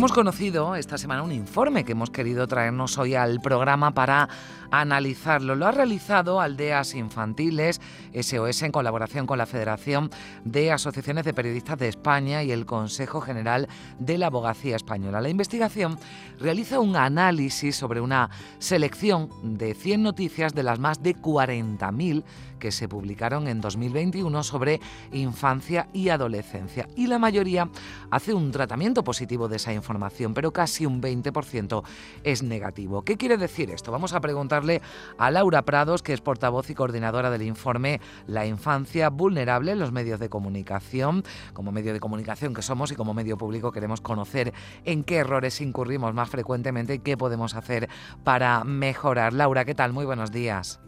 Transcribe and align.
Hemos 0.00 0.12
conocido 0.12 0.76
esta 0.76 0.96
semana 0.96 1.22
un 1.22 1.30
informe 1.30 1.84
que 1.84 1.92
hemos 1.92 2.08
querido 2.08 2.46
traernos 2.48 2.96
hoy 2.96 3.16
al 3.16 3.38
programa 3.40 3.90
para 3.90 4.30
analizarlo. 4.70 5.54
Lo 5.54 5.66
ha 5.66 5.72
realizado 5.72 6.40
Aldeas 6.40 6.94
Infantiles, 6.94 7.82
SOS, 8.18 8.62
en 8.62 8.72
colaboración 8.72 9.26
con 9.26 9.36
la 9.36 9.44
Federación 9.44 10.08
de 10.42 10.72
Asociaciones 10.72 11.26
de 11.26 11.34
Periodistas 11.34 11.78
de 11.78 11.88
España 11.88 12.42
y 12.42 12.50
el 12.50 12.64
Consejo 12.64 13.20
General 13.20 13.68
de 13.98 14.16
la 14.16 14.28
Abogacía 14.28 14.76
Española. 14.76 15.20
La 15.20 15.28
investigación 15.28 15.98
realiza 16.38 16.80
un 16.80 16.96
análisis 16.96 17.76
sobre 17.76 18.00
una 18.00 18.30
selección 18.58 19.28
de 19.42 19.74
100 19.74 20.02
noticias 20.02 20.54
de 20.54 20.62
las 20.62 20.78
más 20.78 21.02
de 21.02 21.14
40.000 21.14 22.24
que 22.60 22.70
se 22.70 22.88
publicaron 22.88 23.48
en 23.48 23.60
2021 23.60 24.44
sobre 24.44 24.80
infancia 25.10 25.88
y 25.92 26.10
adolescencia. 26.10 26.88
Y 26.94 27.08
la 27.08 27.18
mayoría 27.18 27.68
hace 28.12 28.32
un 28.32 28.52
tratamiento 28.52 29.02
positivo 29.02 29.48
de 29.48 29.56
esa 29.56 29.72
información, 29.72 30.34
pero 30.34 30.52
casi 30.52 30.86
un 30.86 31.02
20% 31.02 31.82
es 32.22 32.44
negativo. 32.44 33.02
¿Qué 33.02 33.16
quiere 33.16 33.36
decir 33.36 33.70
esto? 33.70 33.90
Vamos 33.90 34.12
a 34.12 34.20
preguntarle 34.20 34.80
a 35.18 35.30
Laura 35.32 35.62
Prados, 35.62 36.02
que 36.02 36.12
es 36.12 36.20
portavoz 36.20 36.70
y 36.70 36.74
coordinadora 36.74 37.30
del 37.30 37.42
informe 37.42 38.00
La 38.28 38.46
infancia 38.46 39.10
vulnerable 39.10 39.72
en 39.72 39.80
los 39.80 39.90
medios 39.90 40.20
de 40.20 40.28
comunicación. 40.28 41.24
Como 41.52 41.72
medio 41.72 41.92
de 41.92 42.00
comunicación 42.00 42.54
que 42.54 42.62
somos 42.62 42.92
y 42.92 42.96
como 42.96 43.14
medio 43.14 43.36
público 43.36 43.72
queremos 43.72 44.00
conocer 44.00 44.52
en 44.84 45.02
qué 45.02 45.16
errores 45.16 45.60
incurrimos 45.60 46.14
más 46.14 46.28
frecuentemente 46.28 46.94
y 46.94 46.98
qué 47.00 47.16
podemos 47.16 47.54
hacer 47.54 47.88
para 48.24 48.62
mejorar. 48.64 49.32
Laura, 49.32 49.64
¿qué 49.64 49.74
tal? 49.74 49.92
Muy 49.92 50.04
buenos 50.04 50.30
días. 50.30 50.80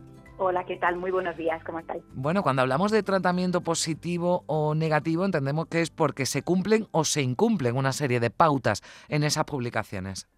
Hola, 0.45 0.65
¿qué 0.65 0.77
tal? 0.77 0.97
Muy 0.97 1.13
buenos 1.13 1.37
días, 1.37 1.63
¿cómo 1.63 1.79
estáis? 1.79 2.03
Bueno, 2.15 2.43
cuando 2.43 2.63
hablamos 2.63 2.91
de 2.91 3.05
tratamiento 3.05 3.61
positivo 3.61 4.43
o 4.49 4.75
negativo, 4.75 5.25
entendemos 5.25 5.67
que 5.69 5.83
es 5.83 5.91
porque 5.91 6.27
se 6.27 6.43
cumplen 6.43 6.89
o 6.91 7.05
se 7.05 7.23
incumplen 7.23 7.77
una 7.77 7.93
serie 7.93 8.19
de 8.19 8.31
pautas 8.31 8.83
en 9.09 9.23
esas 9.23 9.45
publicaciones. 9.45 10.29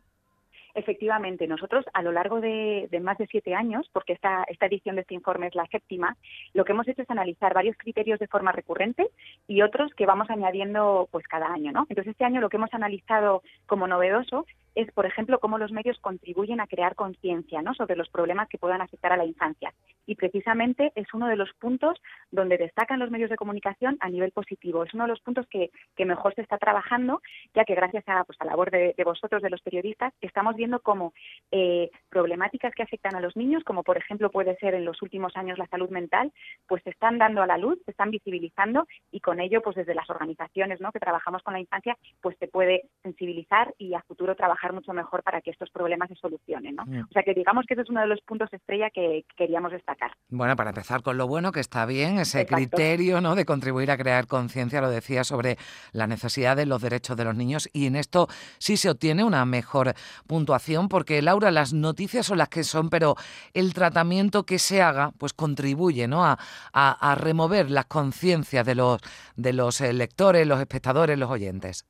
Efectivamente, 0.75 1.47
nosotros 1.47 1.87
a 1.95 2.03
lo 2.03 2.13
largo 2.13 2.43
de, 2.43 2.87
más 3.01 3.17
de 3.17 3.29
siete 3.29 3.55
años, 3.55 3.89
porque 3.95 4.13
esta, 4.13 4.45
esta 4.49 4.67
edición 4.67 4.97
de 4.97 5.03
este 5.03 5.15
informe 5.15 5.47
es 5.47 5.55
la 5.55 5.67
séptima, 5.69 6.19
lo 6.53 6.67
que 6.67 6.73
hemos 6.73 6.87
hecho 6.87 7.01
es 7.01 7.11
analizar 7.11 7.55
varios 7.55 7.79
criterios 7.79 8.19
de 8.19 8.27
forma 8.27 8.53
recurrente 8.53 9.09
y 9.49 9.63
otros 9.63 9.95
que 9.95 10.05
vamos 10.05 10.29
añadiendo 10.29 11.09
pues 11.13 11.27
cada 11.29 11.47
año, 11.47 11.73
¿no? 11.73 11.87
Entonces 11.89 12.11
este 12.11 12.25
año 12.25 12.43
lo 12.43 12.51
que 12.51 12.59
hemos 12.59 12.75
analizado 12.75 13.43
como 13.65 13.87
novedoso 13.87 14.45
es, 14.75 14.91
por 14.93 15.07
ejemplo, 15.07 15.39
cómo 15.39 15.59
los 15.59 15.73
medios 15.73 15.99
contribuyen 16.01 16.61
a 16.61 16.67
crear 16.67 16.95
conciencia 16.95 17.63
¿no? 17.63 17.75
sobre 17.75 17.97
los 17.97 18.09
problemas 18.09 18.49
que 18.49 18.59
puedan 18.59 18.81
afectar 18.81 19.13
a 19.13 19.17
la 19.17 19.25
infancia. 19.25 19.73
Y 20.07 20.17
precisamente 20.17 20.93
es 20.95 21.07
uno 21.15 21.29
de 21.29 21.37
los 21.37 21.53
puntos 21.55 21.99
donde 22.31 22.59
destacan 22.59 22.99
los 22.99 23.11
medios 23.11 23.31
de 23.31 23.37
comunicación 23.37 23.97
a 24.01 24.11
nivel 24.11 24.33
positivo. 24.33 24.85
Es 24.85 24.93
uno 24.95 25.05
de 25.05 25.11
los 25.11 25.21
puntos 25.21 25.47
que, 25.49 25.71
mejor 26.05 26.35
se 26.35 26.43
está 26.43 26.59
trabajando, 26.59 27.23
ya 27.55 27.65
que 27.65 27.75
gracias 27.75 28.05
a 28.07 28.25
pues, 28.25 28.37
la 28.41 28.51
labor 28.51 28.71
de, 28.71 28.95
vosotros, 29.05 29.41
de 29.41 29.49
los 29.49 29.63
periodistas, 29.63 30.13
estamos 30.21 30.55
viendo 30.55 30.81
cómo 30.81 31.15
eh, 31.51 31.91
problemáticas 32.11 32.75
que 32.75 32.83
afectan 32.83 33.15
a 33.17 33.21
los 33.21 33.37
niños, 33.37 33.65
como 33.65 33.83
por 33.83 33.97
ejemplo 33.97 34.31
puede 34.31 34.55
ser 34.57 34.75
en 34.75 34.85
los 34.85 35.01
últimos 35.01 35.35
años 35.35 35.57
la 35.57 35.67
salud 35.69 35.89
mental, 35.89 36.31
pues 36.69 36.83
se 36.83 36.91
están 36.91 37.17
dando 37.17 37.43
a 37.43 37.47
la 37.47 37.57
luz, 37.57 37.79
se 37.87 37.93
están 37.93 38.11
visibilizando 38.11 38.87
y 39.11 39.21
con 39.21 39.41
ello, 39.41 39.63
pues 39.63 39.77
desde 39.77 39.95
las 39.95 40.11
organizaciones 40.11 40.79
¿no? 40.81 40.93
que 40.93 41.01
trabajamos 41.01 41.43
con 41.43 41.55
la 41.55 41.61
infancia, 41.61 41.97
pues 42.21 42.37
se 42.39 42.49
puede 42.49 42.89
sensibilizar 43.03 43.75
y 43.79 43.95
a 43.95 44.03
futuro 44.03 44.35
trabajar 44.37 44.64
mucho 44.73 44.93
mejor 44.93 45.23
para 45.23 45.41
que 45.41 45.51
estos 45.51 45.71
problemas 45.71 46.09
se 46.09 46.15
solucionen. 46.17 46.77
¿no? 46.77 46.85
Mm. 46.87 47.01
O 47.03 47.13
sea 47.13 47.23
que 47.23 47.35
digamos 47.35 47.65
que 47.67 47.75
ese 47.75 47.83
es 47.83 47.91
uno 47.91 48.01
de 48.01 48.07
los 48.07 48.21
puntos 48.23 48.53
estrella 48.53 48.91
que 48.91 49.25
queríamos 49.37 49.73
destacar. 49.73 50.13
Bueno, 50.29 50.57
para 50.57 50.71
empezar 50.71 51.03
con 51.03 51.17
lo 51.17 51.27
bueno, 51.27 51.53
que 51.53 51.61
está 51.61 51.87
bien, 51.87 52.19
ese 52.19 52.47
criterio 52.47 53.21
¿no? 53.21 53.35
de 53.35 53.45
contribuir 53.45 53.91
a 53.91 53.97
crear 53.97 54.27
conciencia, 54.27 54.81
lo 54.81 54.91
decía, 54.91 55.25
sobre 55.25 55.57
la 55.93 56.07
necesidad 56.07 56.57
de 56.57 56.67
los 56.67 56.81
derechos 56.83 57.17
de 57.17 57.25
los 57.25 57.37
niños 57.37 57.69
y 57.73 57.87
en 57.87 57.97
esto 57.97 58.29
sí 58.59 58.77
se 58.77 58.91
obtiene 58.91 59.25
una 59.25 59.45
mejor 59.45 59.95
puntuación 60.27 60.89
porque, 60.89 61.23
Laura, 61.23 61.51
las 61.51 61.73
noticias 61.73 62.27
son 62.27 62.39
las 62.39 62.49
que 62.49 62.65
son, 62.65 62.91
pero 62.91 63.17
el 63.53 63.75
tratamiento 63.75 64.45
que 64.45 64.59
se 64.59 64.83
haga 64.83 65.13
pues 65.19 65.33
contribuye 65.33 66.09
¿no? 66.09 66.25
a, 66.25 66.39
a 66.73 67.15
remover 67.15 67.71
las 67.71 67.87
conciencias 67.87 68.65
de 68.65 68.75
los, 68.75 69.01
de 69.37 69.53
los 69.53 69.81
eh, 69.81 69.93
lectores, 69.93 70.47
los 70.47 70.61
espectadores, 70.61 71.19
los 71.19 71.31
oyentes. 71.31 71.87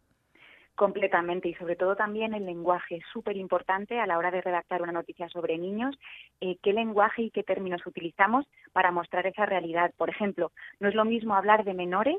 Completamente 0.74 1.48
y 1.48 1.54
sobre 1.54 1.76
todo 1.76 1.94
también 1.94 2.34
el 2.34 2.46
lenguaje 2.46 2.96
es 2.96 3.04
súper 3.12 3.36
importante 3.36 4.00
a 4.00 4.06
la 4.06 4.18
hora 4.18 4.32
de 4.32 4.40
redactar 4.40 4.82
una 4.82 4.90
noticia 4.90 5.28
sobre 5.28 5.56
niños, 5.56 5.96
eh, 6.40 6.56
qué 6.62 6.72
lenguaje 6.72 7.22
y 7.22 7.30
qué 7.30 7.44
términos 7.44 7.86
utilizamos 7.86 8.44
para 8.72 8.90
mostrar 8.90 9.24
esa 9.26 9.46
realidad. 9.46 9.92
Por 9.96 10.10
ejemplo, 10.10 10.50
no 10.80 10.88
es 10.88 10.96
lo 10.96 11.04
mismo 11.04 11.36
hablar 11.36 11.62
de 11.62 11.74
menores 11.74 12.16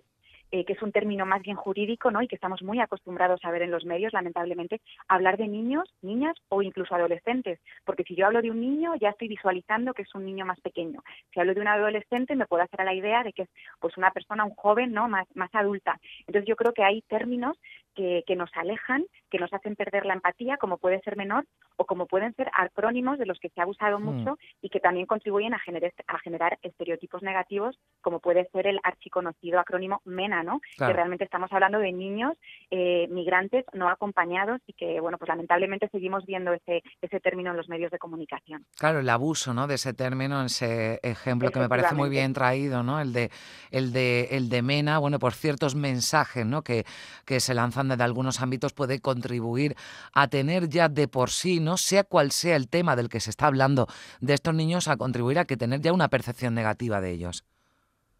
eh, 0.55 0.63
que 0.63 0.71
es 0.71 0.81
un 0.81 0.93
término 0.93 1.25
más 1.25 1.41
bien 1.41 1.57
jurídico, 1.57 2.11
¿no? 2.11 2.21
Y 2.21 2.29
que 2.29 2.35
estamos 2.35 2.63
muy 2.63 2.79
acostumbrados 2.79 3.43
a 3.43 3.51
ver 3.51 3.63
en 3.63 3.71
los 3.71 3.83
medios, 3.83 4.13
lamentablemente, 4.13 4.79
hablar 5.09 5.35
de 5.35 5.49
niños, 5.49 5.83
niñas 6.01 6.33
o 6.47 6.61
incluso 6.61 6.95
adolescentes, 6.95 7.59
porque 7.83 8.05
si 8.05 8.15
yo 8.15 8.25
hablo 8.25 8.41
de 8.41 8.51
un 8.51 8.61
niño 8.61 8.93
ya 8.95 9.09
estoy 9.09 9.27
visualizando 9.27 9.93
que 9.93 10.03
es 10.03 10.15
un 10.15 10.23
niño 10.23 10.45
más 10.45 10.61
pequeño. 10.61 11.03
Si 11.33 11.41
hablo 11.41 11.53
de 11.53 11.59
un 11.59 11.67
adolescente 11.67 12.37
me 12.37 12.45
puedo 12.45 12.63
hacer 12.63 12.79
a 12.79 12.85
la 12.85 12.93
idea 12.93 13.21
de 13.21 13.33
que 13.33 13.41
es 13.41 13.49
pues 13.81 13.97
una 13.97 14.11
persona, 14.11 14.45
un 14.45 14.55
joven, 14.55 14.93
¿no? 14.93 15.09
Más 15.09 15.27
más 15.35 15.53
adulta. 15.53 15.99
Entonces 16.19 16.47
yo 16.47 16.55
creo 16.55 16.71
que 16.71 16.85
hay 16.85 17.01
términos 17.01 17.59
que, 17.93 18.23
que 18.25 18.37
nos 18.37 18.49
alejan, 18.55 19.03
que 19.29 19.39
nos 19.39 19.51
hacen 19.51 19.75
perder 19.75 20.05
la 20.05 20.13
empatía, 20.13 20.55
como 20.55 20.77
puede 20.77 21.01
ser 21.01 21.17
menor 21.17 21.45
o 21.75 21.85
como 21.85 22.05
pueden 22.05 22.33
ser 22.35 22.49
acrónimos 22.53 23.17
de 23.17 23.25
los 23.25 23.39
que 23.39 23.49
se 23.49 23.59
ha 23.59 23.63
abusado 23.63 23.99
mm. 23.99 24.03
mucho 24.03 24.37
y 24.61 24.69
que 24.69 24.79
también 24.79 25.05
contribuyen 25.05 25.53
a 25.53 25.59
generar, 25.59 25.91
a 26.07 26.19
generar 26.19 26.57
estereotipos 26.61 27.23
negativos, 27.23 27.77
como 28.01 28.19
puede 28.19 28.47
ser 28.53 28.67
el 28.67 28.79
archiconocido 28.83 29.59
acrónimo 29.59 30.01
MENA, 30.05 30.44
¿no? 30.45 30.61
Que 30.77 30.93
realmente 30.93 31.23
estamos 31.23 31.51
hablando 31.51 31.79
de 31.79 31.91
niños 31.91 32.37
eh, 32.71 33.07
migrantes 33.09 33.65
no 33.73 33.89
acompañados 33.89 34.61
y 34.67 34.73
que, 34.73 34.99
bueno, 34.99 35.17
pues 35.17 35.27
lamentablemente 35.29 35.89
seguimos 35.89 36.25
viendo 36.25 36.53
ese, 36.53 36.83
ese 37.01 37.19
término 37.19 37.51
en 37.51 37.57
los 37.57 37.67
medios 37.67 37.91
de 37.91 37.99
comunicación. 37.99 38.65
Claro, 38.77 38.99
el 38.99 39.09
abuso, 39.09 39.53
¿no? 39.53 39.67
De 39.67 39.75
ese 39.75 39.93
término, 39.93 40.43
ese 40.43 40.99
ejemplo 41.03 41.51
que 41.51 41.59
me 41.59 41.69
parece 41.69 41.95
muy 41.95 42.09
bien 42.09 42.33
traído, 42.33 42.83
¿no? 42.83 42.99
El 42.99 43.13
de, 43.13 43.31
el 43.71 43.91
de, 43.91 44.29
el 44.31 44.49
de 44.49 44.61
MENA, 44.61 44.99
bueno, 44.99 45.19
por 45.19 45.33
ciertos 45.33 45.75
mensajes, 45.75 46.45
¿no? 46.45 46.63
Que, 46.63 46.85
que 47.25 47.39
se 47.39 47.53
lanzan 47.53 47.89
desde 47.89 48.03
algunos 48.03 48.41
ámbitos 48.41 48.73
puede 48.73 48.99
contribuir 49.01 49.75
a 50.13 50.27
tener 50.27 50.69
ya 50.69 50.89
de 50.89 51.07
por 51.07 51.29
sí 51.29 51.59
no 51.59 51.77
sea 51.77 52.03
cual 52.03 52.31
sea 52.31 52.55
el 52.55 52.69
tema 52.69 52.95
del 52.95 53.09
que 53.09 53.19
se 53.19 53.29
está 53.29 53.47
hablando 53.47 53.87
de 54.21 54.33
estos 54.33 54.53
niños, 54.53 54.87
a 54.87 54.97
contribuir 54.97 55.39
a 55.39 55.45
que 55.45 55.57
tener 55.57 55.81
ya 55.81 55.93
una 55.93 56.09
percepción 56.09 56.53
negativa 56.53 57.01
de 57.01 57.11
ellos. 57.11 57.43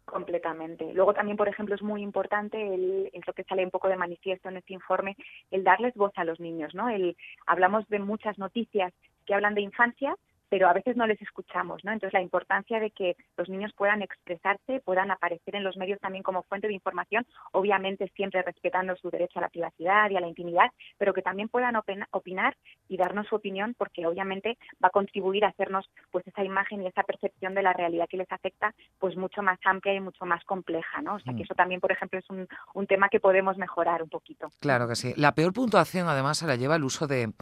Completamente. 0.06 0.92
Luego 0.94 1.14
también, 1.14 1.36
por 1.36 1.48
ejemplo, 1.48 1.74
es 1.74 1.82
muy 1.82 2.00
importante, 2.00 2.74
el, 2.74 3.10
es 3.12 3.26
lo 3.26 3.32
que 3.32 3.42
sale 3.42 3.64
un 3.64 3.72
poco 3.72 3.88
de 3.88 3.96
manifiesto 3.96 4.48
en 4.48 4.56
este 4.56 4.72
informe, 4.72 5.16
el 5.50 5.64
darles 5.64 5.94
voz 5.94 6.12
a 6.16 6.24
los 6.24 6.38
niños, 6.38 6.74
¿no? 6.74 6.88
El, 6.88 7.16
hablamos 7.44 7.86
de 7.88 7.98
muchas 7.98 8.38
noticias 8.38 8.92
que 9.26 9.34
hablan 9.34 9.54
de 9.56 9.62
infancia, 9.62 10.14
pero 10.48 10.68
a 10.68 10.72
veces 10.72 10.96
no 10.96 11.06
les 11.06 11.20
escuchamos, 11.20 11.84
¿no? 11.84 11.92
Entonces 11.92 12.12
la 12.12 12.22
importancia 12.22 12.80
de 12.80 12.90
que 12.90 13.16
los 13.36 13.48
niños 13.48 13.72
puedan 13.76 14.02
expresarse, 14.02 14.80
puedan 14.80 15.10
aparecer 15.10 15.56
en 15.56 15.64
los 15.64 15.76
medios 15.76 16.00
también 16.00 16.22
como 16.22 16.42
fuente 16.42 16.68
de 16.68 16.74
información, 16.74 17.26
obviamente 17.52 18.10
siempre 18.14 18.42
respetando 18.42 18.96
su 18.96 19.10
derecho 19.10 19.38
a 19.38 19.42
la 19.42 19.48
privacidad 19.48 20.10
y 20.10 20.16
a 20.16 20.20
la 20.20 20.28
intimidad, 20.28 20.70
pero 20.98 21.12
que 21.12 21.22
también 21.22 21.48
puedan 21.48 21.76
opinar 22.10 22.56
y 22.88 22.96
darnos 22.96 23.26
su 23.26 23.36
opinión, 23.36 23.74
porque 23.76 24.06
obviamente 24.06 24.58
va 24.82 24.88
a 24.88 24.90
contribuir 24.90 25.44
a 25.44 25.48
hacernos 25.48 25.88
pues 26.10 26.26
esa 26.26 26.44
imagen 26.44 26.82
y 26.82 26.86
esa 26.86 27.02
percepción 27.02 27.54
de 27.54 27.62
la 27.62 27.72
realidad 27.72 28.08
que 28.08 28.16
les 28.16 28.30
afecta, 28.30 28.74
pues 28.98 29.16
mucho 29.16 29.42
más 29.42 29.58
amplia 29.64 29.94
y 29.94 30.00
mucho 30.00 30.24
más 30.26 30.44
compleja, 30.44 31.02
¿no? 31.02 31.14
O 31.14 31.20
sea 31.20 31.32
que 31.32 31.40
mm. 31.40 31.42
eso 31.44 31.54
también, 31.54 31.80
por 31.80 31.92
ejemplo, 31.92 32.18
es 32.18 32.30
un, 32.30 32.46
un 32.74 32.86
tema 32.86 33.08
que 33.08 33.20
podemos 33.20 33.56
mejorar 33.56 34.02
un 34.02 34.08
poquito. 34.08 34.50
Claro 34.60 34.88
que 34.88 34.96
sí. 34.96 35.12
La 35.16 35.34
peor 35.34 35.52
puntuación, 35.52 36.08
además, 36.08 36.38
se 36.38 36.46
la 36.46 36.56
lleva 36.56 36.76
el 36.76 36.84
uso 36.84 37.06
de 37.06 37.32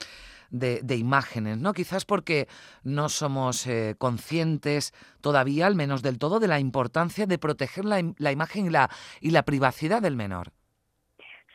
de, 0.50 0.96
imágenes, 0.96 1.58
¿no? 1.58 1.73
Quizás 1.73 2.05
porque 2.05 2.49
no 2.82 3.08
somos 3.08 3.67
eh, 3.67 3.94
conscientes 3.99 4.93
todavía, 5.20 5.67
al 5.67 5.75
menos 5.75 6.02
del 6.02 6.19
todo, 6.19 6.41
de 6.41 6.49
la 6.49 6.61
importancia 6.61 7.26
de 7.26 7.38
proteger 7.38 7.85
la, 7.85 8.02
la 8.19 8.32
imagen 8.32 8.67
y 8.67 8.70
la, 8.70 8.91
y 9.20 9.31
la 9.31 9.44
privacidad 9.44 10.02
del 10.02 10.17
menor. 10.17 10.52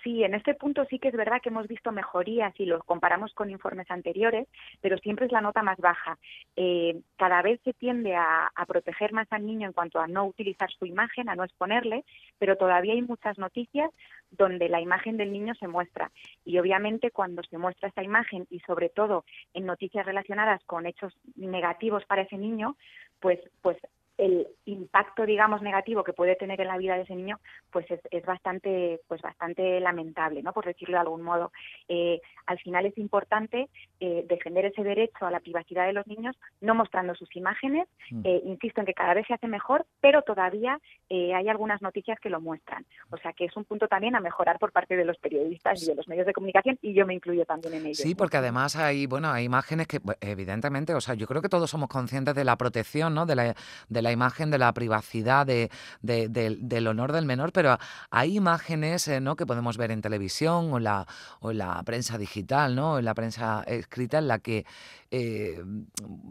Sí, 0.04 0.24
en 0.24 0.34
este 0.34 0.54
punto 0.54 0.86
sí 0.86 0.98
que 0.98 1.10
es 1.10 1.16
verdad 1.16 1.42
que 1.42 1.50
hemos 1.50 1.68
visto 1.68 1.92
mejorías 1.92 2.54
y 2.58 2.66
lo 2.66 2.80
comparamos 2.84 3.34
con 3.34 3.50
informes 3.50 3.90
anteriores, 3.92 4.48
pero 4.80 4.98
siempre 4.98 5.26
es 5.26 5.32
la 5.32 5.42
nota 5.42 5.62
más 5.62 5.78
baja. 5.78 6.18
Eh, 6.56 7.02
cada 7.18 7.42
vez 7.42 7.60
se 7.64 7.74
tiende 7.74 8.16
a, 8.16 8.50
proteger 8.68 9.14
más 9.14 9.28
al 9.32 9.46
niño 9.46 9.68
en 9.68 9.74
cuanto 9.74 10.00
a 10.00 10.08
no 10.08 10.26
utilizar 10.26 10.70
su 10.72 10.86
imagen, 10.86 11.28
a 11.28 11.36
no 11.36 11.44
exponerle, 11.44 12.06
pero 12.38 12.56
todavía 12.56 12.94
hay 12.94 13.02
muchas 13.02 13.38
noticias 13.40 13.90
donde 14.30 14.70
la 14.70 14.80
imagen 14.80 15.18
del 15.18 15.32
niño 15.32 15.56
se 15.56 15.68
muestra. 15.68 16.12
Y 16.46 16.60
obviamente 16.60 17.10
cuando 17.10 17.42
se 17.44 17.58
muestra 17.58 17.90
esa 17.90 18.04
imagen 18.04 18.46
y 18.50 18.60
sobre 18.60 18.90
todo 18.90 19.26
en 19.54 19.66
noticias 19.66 20.06
relacionadas 20.06 20.64
con 20.66 20.86
hechos 20.86 21.18
negativos 21.36 22.06
para 22.06 22.22
ese 22.22 22.38
niño, 22.38 22.78
pues, 23.20 23.40
pues 23.62 23.78
el 24.20 24.48
impacto, 24.66 25.26
digamos, 25.26 25.62
negativo 25.62 26.04
que 26.04 26.14
puede 26.14 26.36
tener 26.36 26.60
en 26.60 26.68
la 26.68 26.78
vida 26.78 26.96
de 26.96 27.04
ese 27.04 27.16
niño, 27.16 27.40
pues 27.72 27.86
es, 27.90 28.26
bastante, 28.26 29.00
pues 29.08 29.22
bastante 29.22 29.80
lamentable, 29.80 30.44
¿no? 30.44 30.52
Por 30.52 30.66
decirlo 30.66 30.98
de 30.98 31.02
algún 31.02 31.22
modo. 31.22 31.52
Eh, 31.88 32.20
al 32.46 32.60
final 32.60 32.86
es 32.86 32.98
importante 32.98 33.70
eh, 34.00 34.26
defender 34.28 34.66
ese 34.66 34.84
derecho 34.84 35.26
a 35.26 35.32
la 35.32 35.40
privacidad 35.40 35.88
de 35.88 35.94
los 35.94 36.06
niños, 36.06 36.36
no 36.60 36.76
mostrando 36.76 37.16
sus 37.16 37.34
imágenes. 37.36 37.88
Mm. 38.12 38.22
Eh, 38.26 38.42
insisto 38.46 38.82
en 38.82 38.88
que 38.88 38.94
cada 38.94 39.14
vez 39.14 39.26
se 39.26 39.34
hace 39.34 39.48
mejor, 39.48 39.86
pero 40.02 40.22
todavía 40.22 40.80
hay 41.10 41.48
algunas 41.48 41.82
noticias 41.82 42.20
que 42.20 42.30
lo 42.30 42.42
muestran. 42.42 42.86
O 43.10 43.18
sea 43.18 43.34
que 43.34 43.46
es 43.46 43.56
un 43.56 43.64
punto 43.64 43.88
también 43.88 44.16
a 44.16 44.20
mejorar 44.20 44.60
por 44.60 44.72
parte 44.72 44.96
de 44.96 45.06
los 45.06 45.18
periodistas 45.18 45.82
y 45.82 45.88
de 45.88 45.96
los 45.96 46.08
medios 46.08 46.28
de 46.28 46.34
comunicación, 46.34 46.78
y 46.82 46.94
yo 46.94 47.06
me 47.06 47.14
incluyo 47.14 47.46
también 47.46 47.74
en 47.76 47.86
ello. 47.88 47.96
Sí, 47.96 48.16
porque 48.16 48.38
además 48.38 48.76
hay, 48.76 49.06
bueno, 49.06 49.32
hay 49.32 49.46
imágenes 49.46 49.88
que, 49.88 50.00
evidentemente, 50.22 50.94
o 50.94 51.02
sea, 51.02 51.16
yo 51.16 51.26
creo 51.26 51.42
que 51.42 51.50
todos 51.50 51.70
somos 51.70 51.90
conscientes 51.90 52.36
de 52.36 52.44
la 52.44 52.58
protección, 52.58 53.14
¿no? 53.14 53.26
De 53.26 53.36
la, 53.36 53.56
de 53.88 54.02
la 54.02 54.09
imagen, 54.12 54.52
de 54.52 54.58
la 54.58 54.74
privacidad, 54.74 55.46
de, 55.46 55.70
del 56.02 56.88
honor 56.88 57.12
del 57.12 57.26
menor, 57.26 57.52
pero 57.52 57.78
hay 58.10 58.38
imágenes 58.38 59.08
eh, 59.08 59.20
¿no? 59.20 59.36
que 59.36 59.46
podemos 59.46 59.78
ver 59.78 59.92
en 59.92 60.02
televisión 60.02 60.72
o 60.72 60.78
en 60.78 60.84
la, 60.84 61.06
o 61.40 61.52
la 61.52 61.82
prensa 61.84 62.18
digital, 62.18 62.76
¿no? 62.76 63.00
en 63.00 63.06
la 63.06 63.14
prensa 63.14 63.64
escrita, 63.68 64.20
en 64.20 64.28
la 64.28 64.40
que 64.40 64.66
eh, 65.12 65.62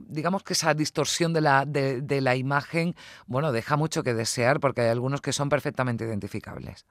digamos 0.08 0.42
que 0.42 0.52
esa 0.52 0.75
distorsión 0.75 1.32
de 1.32 1.40
la, 1.40 1.64
de, 1.66 2.20
la 2.20 2.36
imagen, 2.36 2.94
bueno, 3.26 3.52
deja 3.52 3.76
mucho 3.76 4.02
que 4.02 4.14
desear 4.14 4.60
porque 4.60 4.82
hay 4.82 4.88
algunos 4.88 5.20
que 5.20 5.32
son 5.32 5.48
perfectamente 5.48 6.04
identificables 6.04 6.86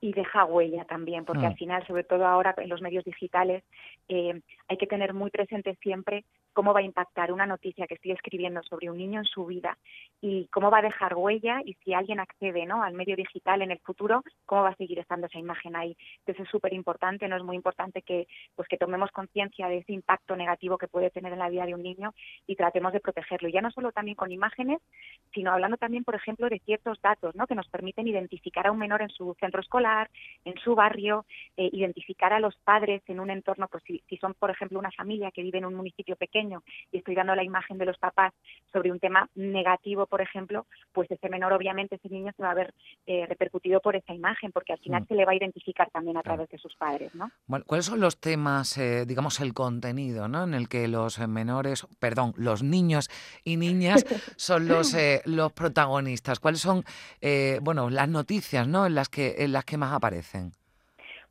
y 0.00 0.12
deja 0.12 0.44
huella 0.44 0.84
también, 0.84 1.24
porque 1.24 1.46
al 1.46 1.54
mm. 1.54 1.56
final, 1.56 1.86
sobre 1.86 2.04
todo 2.04 2.26
ahora 2.26 2.54
en 2.58 2.68
los 2.68 2.82
medios 2.82 3.04
digitales, 3.04 3.64
eh, 4.08 4.38
hay 4.68 4.76
que 4.76 4.86
tener 4.86 5.14
muy 5.14 5.30
presente 5.30 5.78
siempre 5.82 6.24
cómo 6.54 6.72
va 6.72 6.80
a 6.80 6.84
impactar 6.84 7.32
una 7.32 7.46
noticia 7.46 7.86
que 7.86 7.94
estoy 7.94 8.12
escribiendo 8.12 8.62
sobre 8.62 8.88
un 8.90 8.96
niño 8.96 9.20
en 9.20 9.26
su 9.26 9.44
vida 9.44 9.76
y 10.20 10.46
cómo 10.46 10.70
va 10.70 10.78
a 10.78 10.82
dejar 10.82 11.14
huella 11.14 11.60
y 11.64 11.74
si 11.84 11.92
alguien 11.92 12.20
accede 12.20 12.64
¿no? 12.64 12.82
al 12.82 12.94
medio 12.94 13.16
digital 13.16 13.60
en 13.60 13.72
el 13.72 13.80
futuro, 13.80 14.22
cómo 14.46 14.62
va 14.62 14.70
a 14.70 14.76
seguir 14.76 14.98
estando 14.98 15.26
esa 15.26 15.38
imagen 15.38 15.76
ahí. 15.76 15.96
Entonces 16.20 16.46
es 16.46 16.50
súper 16.50 16.72
importante, 16.72 17.28
no 17.28 17.36
es 17.36 17.42
muy 17.42 17.56
importante 17.56 18.02
que, 18.02 18.26
pues, 18.54 18.68
que 18.68 18.78
tomemos 18.78 19.10
conciencia 19.10 19.68
de 19.68 19.78
ese 19.78 19.92
impacto 19.92 20.36
negativo 20.36 20.78
que 20.78 20.88
puede 20.88 21.10
tener 21.10 21.32
en 21.32 21.40
la 21.40 21.50
vida 21.50 21.66
de 21.66 21.74
un 21.74 21.82
niño 21.82 22.14
y 22.46 22.54
tratemos 22.54 22.92
de 22.92 23.00
protegerlo. 23.00 23.48
Ya 23.48 23.60
no 23.60 23.70
solo 23.72 23.90
también 23.92 24.14
con 24.14 24.30
imágenes, 24.30 24.80
sino 25.32 25.52
hablando 25.52 25.76
también, 25.76 26.04
por 26.04 26.14
ejemplo, 26.14 26.48
de 26.48 26.60
ciertos 26.60 27.00
datos 27.02 27.34
¿no? 27.34 27.46
que 27.46 27.56
nos 27.56 27.68
permiten 27.68 28.06
identificar 28.06 28.68
a 28.68 28.72
un 28.72 28.78
menor 28.78 29.02
en 29.02 29.10
su 29.10 29.34
centro 29.40 29.60
escolar, 29.60 30.08
en 30.44 30.56
su 30.58 30.76
barrio, 30.76 31.26
eh, 31.56 31.68
identificar 31.72 32.32
a 32.32 32.40
los 32.40 32.56
padres 32.58 33.02
en 33.08 33.18
un 33.18 33.30
entorno, 33.30 33.66
pues 33.68 33.82
si 33.84 34.16
son, 34.18 34.34
por 34.34 34.50
ejemplo, 34.50 34.78
una 34.78 34.92
familia 34.92 35.32
que 35.32 35.42
vive 35.42 35.58
en 35.58 35.64
un 35.64 35.74
municipio 35.74 36.16
pequeño, 36.16 36.43
y 36.90 36.98
estoy 36.98 37.14
dando 37.14 37.34
la 37.34 37.44
imagen 37.44 37.78
de 37.78 37.86
los 37.86 37.98
papás 37.98 38.32
sobre 38.72 38.90
un 38.90 38.98
tema 38.98 39.28
negativo, 39.34 40.06
por 40.06 40.20
ejemplo, 40.20 40.66
pues 40.92 41.10
ese 41.10 41.28
menor, 41.28 41.52
obviamente, 41.52 41.96
ese 41.96 42.08
niño 42.08 42.32
se 42.36 42.42
va 42.42 42.50
a 42.50 42.54
ver 42.54 42.74
eh, 43.06 43.26
repercutido 43.26 43.80
por 43.80 43.96
esa 43.96 44.12
imagen, 44.12 44.52
porque 44.52 44.72
al 44.72 44.78
final 44.80 45.02
mm. 45.02 45.06
se 45.06 45.14
le 45.14 45.24
va 45.24 45.32
a 45.32 45.36
identificar 45.36 45.90
también 45.90 46.16
a 46.16 46.22
través 46.22 46.48
de 46.50 46.58
sus 46.58 46.74
padres, 46.76 47.14
¿no? 47.14 47.30
¿Cuáles 47.66 47.86
son 47.86 48.00
los 48.00 48.18
temas, 48.20 48.76
eh, 48.78 49.04
digamos, 49.06 49.40
el 49.40 49.54
contenido, 49.54 50.28
¿no? 50.28 50.44
En 50.44 50.54
el 50.54 50.68
que 50.68 50.88
los 50.88 51.18
menores, 51.20 51.86
perdón, 51.98 52.34
los 52.36 52.62
niños 52.62 53.08
y 53.44 53.56
niñas 53.56 54.04
son 54.36 54.68
los, 54.68 54.94
eh, 54.94 55.22
los 55.24 55.52
protagonistas. 55.52 56.40
¿Cuáles 56.40 56.60
son, 56.60 56.84
bueno, 57.62 57.90
las 57.90 58.08
noticias, 58.08 58.66
¿no? 58.66 58.86
En 58.86 58.94
las 58.94 59.08
que, 59.08 59.36
en 59.38 59.52
las 59.52 59.64
que 59.64 59.76
más 59.76 59.92
aparecen. 59.92 60.52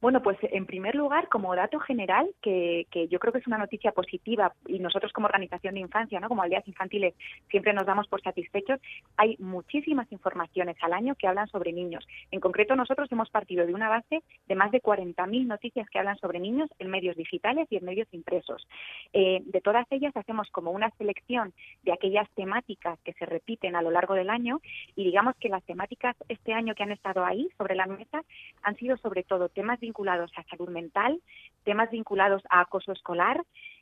Bueno, 0.03 0.21
pues 0.21 0.37
en 0.41 0.65
primer 0.65 0.95
lugar, 0.95 1.29
como 1.29 1.55
dato 1.55 1.79
general, 1.79 2.29
que, 2.41 2.85
yo 3.09 3.19
creo 3.19 3.31
que 3.31 3.39
es 3.39 3.47
una 3.47 3.57
noticia 3.57 3.93
positiva 3.93 4.53
y 4.67 4.79
nosotros 4.79 5.13
como 5.13 5.27
organización 5.27 5.75
de 5.75 5.79
infancia, 5.79 6.19
¿no? 6.19 6.27
como 6.27 6.41
aldeas 6.41 6.67
infantiles, 6.67 7.13
siempre 7.49 7.71
nos 7.71 7.85
damos 7.85 8.09
por 8.09 8.21
satisfechos, 8.21 8.81
hay 9.15 9.37
muchísimas 9.39 10.11
informaciones 10.11 10.75
al 10.81 10.91
año 10.91 11.15
que 11.15 11.25
hablan 11.25 11.47
sobre 11.47 11.71
niños. 11.71 12.05
En 12.31 12.41
concreto, 12.41 12.75
nosotros 12.75 13.09
hemos 13.13 13.29
partido 13.29 13.65
de 13.65 13.73
una 13.73 13.87
base 13.87 14.23
de 14.45 14.55
más 14.55 14.71
de 14.71 14.81
40.000 14.81 15.47
noticias 15.47 15.89
que 15.89 15.99
hablan 15.99 16.17
sobre 16.17 16.41
niños 16.41 16.69
en 16.79 16.89
medios 16.89 17.15
digitales 17.15 17.69
y 17.69 17.77
en 17.77 17.85
medios 17.85 18.09
impresos. 18.11 18.67
Eh, 19.13 19.41
de 19.45 19.61
todas 19.61 19.87
ellas 19.89 20.11
hacemos 20.17 20.49
como 20.51 20.71
una 20.71 20.89
selección 20.97 21.53
de 21.83 21.93
aquellas 21.93 22.29
temáticas 22.31 22.99
que 23.05 23.13
se 23.13 23.25
repiten 23.25 23.77
a 23.77 23.81
lo 23.81 23.89
largo 23.89 24.15
del 24.15 24.29
año 24.29 24.59
y 24.97 25.05
digamos 25.05 25.37
que 25.37 25.47
las 25.47 25.63
temáticas 25.63 26.17
este 26.27 26.51
año 26.51 26.75
que 26.75 26.83
han 26.83 26.91
estado 26.91 27.23
ahí 27.23 27.47
sobre 27.57 27.75
la 27.75 27.85
mesa 27.85 28.21
han 28.63 28.75
sido 28.75 28.97
sobre 28.97 29.23
todo 29.23 29.47
temas 29.47 29.79
de 29.79 29.92
vinculados 29.93 30.31
a 30.35 30.43
salud 30.49 30.69
mental, 30.69 31.21
temas 31.63 31.91
vinculados 31.91 32.41
a 32.49 32.61
acoso 32.61 32.91
escolar, 32.91 33.37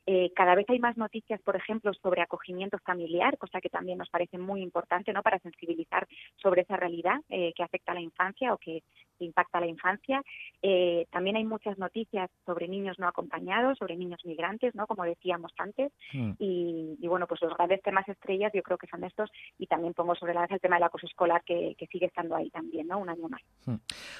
eh, 0.05 0.31
cada 0.35 0.55
vez 0.55 0.65
hay 0.69 0.79
más 0.79 0.97
noticias, 0.97 1.41
por 1.41 1.55
ejemplo, 1.55 1.91
sobre 1.93 2.21
acogimiento 2.21 2.77
familiar, 2.79 3.37
cosa 3.37 3.61
que 3.61 3.69
también 3.69 3.97
nos 3.97 4.09
parece 4.09 4.37
muy 4.37 4.61
importante 4.61 5.13
¿no? 5.13 5.21
para 5.21 5.39
sensibilizar 5.39 6.07
sobre 6.41 6.61
esa 6.61 6.75
realidad 6.77 7.19
eh, 7.29 7.53
que 7.55 7.63
afecta 7.63 7.91
a 7.91 7.95
la 7.95 8.01
infancia 8.01 8.53
o 8.53 8.57
que 8.57 8.83
impacta 9.19 9.59
a 9.59 9.61
la 9.61 9.67
infancia. 9.67 10.23
Eh, 10.63 11.05
también 11.11 11.35
hay 11.35 11.43
muchas 11.43 11.77
noticias 11.77 12.29
sobre 12.45 12.67
niños 12.67 12.97
no 12.97 13.07
acompañados, 13.07 13.77
sobre 13.77 13.95
niños 13.95 14.19
migrantes, 14.25 14.73
¿no? 14.73 14.87
como 14.87 15.03
decíamos 15.03 15.51
antes. 15.57 15.91
Hmm. 16.11 16.31
Y, 16.39 17.07
bueno, 17.07 17.27
pues 17.27 17.41
los 17.41 17.55
grandes 17.55 17.81
temas 17.83 18.07
estrellas 18.07 18.51
yo 18.53 18.63
creo 18.63 18.77
que 18.77 18.87
son 18.87 19.03
estos. 19.03 19.29
Y 19.59 19.67
también 19.67 19.93
pongo 19.93 20.15
sobre 20.15 20.33
la 20.33 20.41
mesa 20.41 20.55
el 20.55 20.61
tema 20.61 20.77
del 20.77 20.83
acoso 20.85 21.05
escolar 21.05 21.43
que, 21.45 21.75
sigue 21.91 22.05
estando 22.05 22.35
ahí 22.35 22.49
también, 22.49 22.87
¿no? 22.87 22.99
un 22.99 23.09
año 23.09 23.27
más. 23.27 23.41
Hmm. 23.65 23.75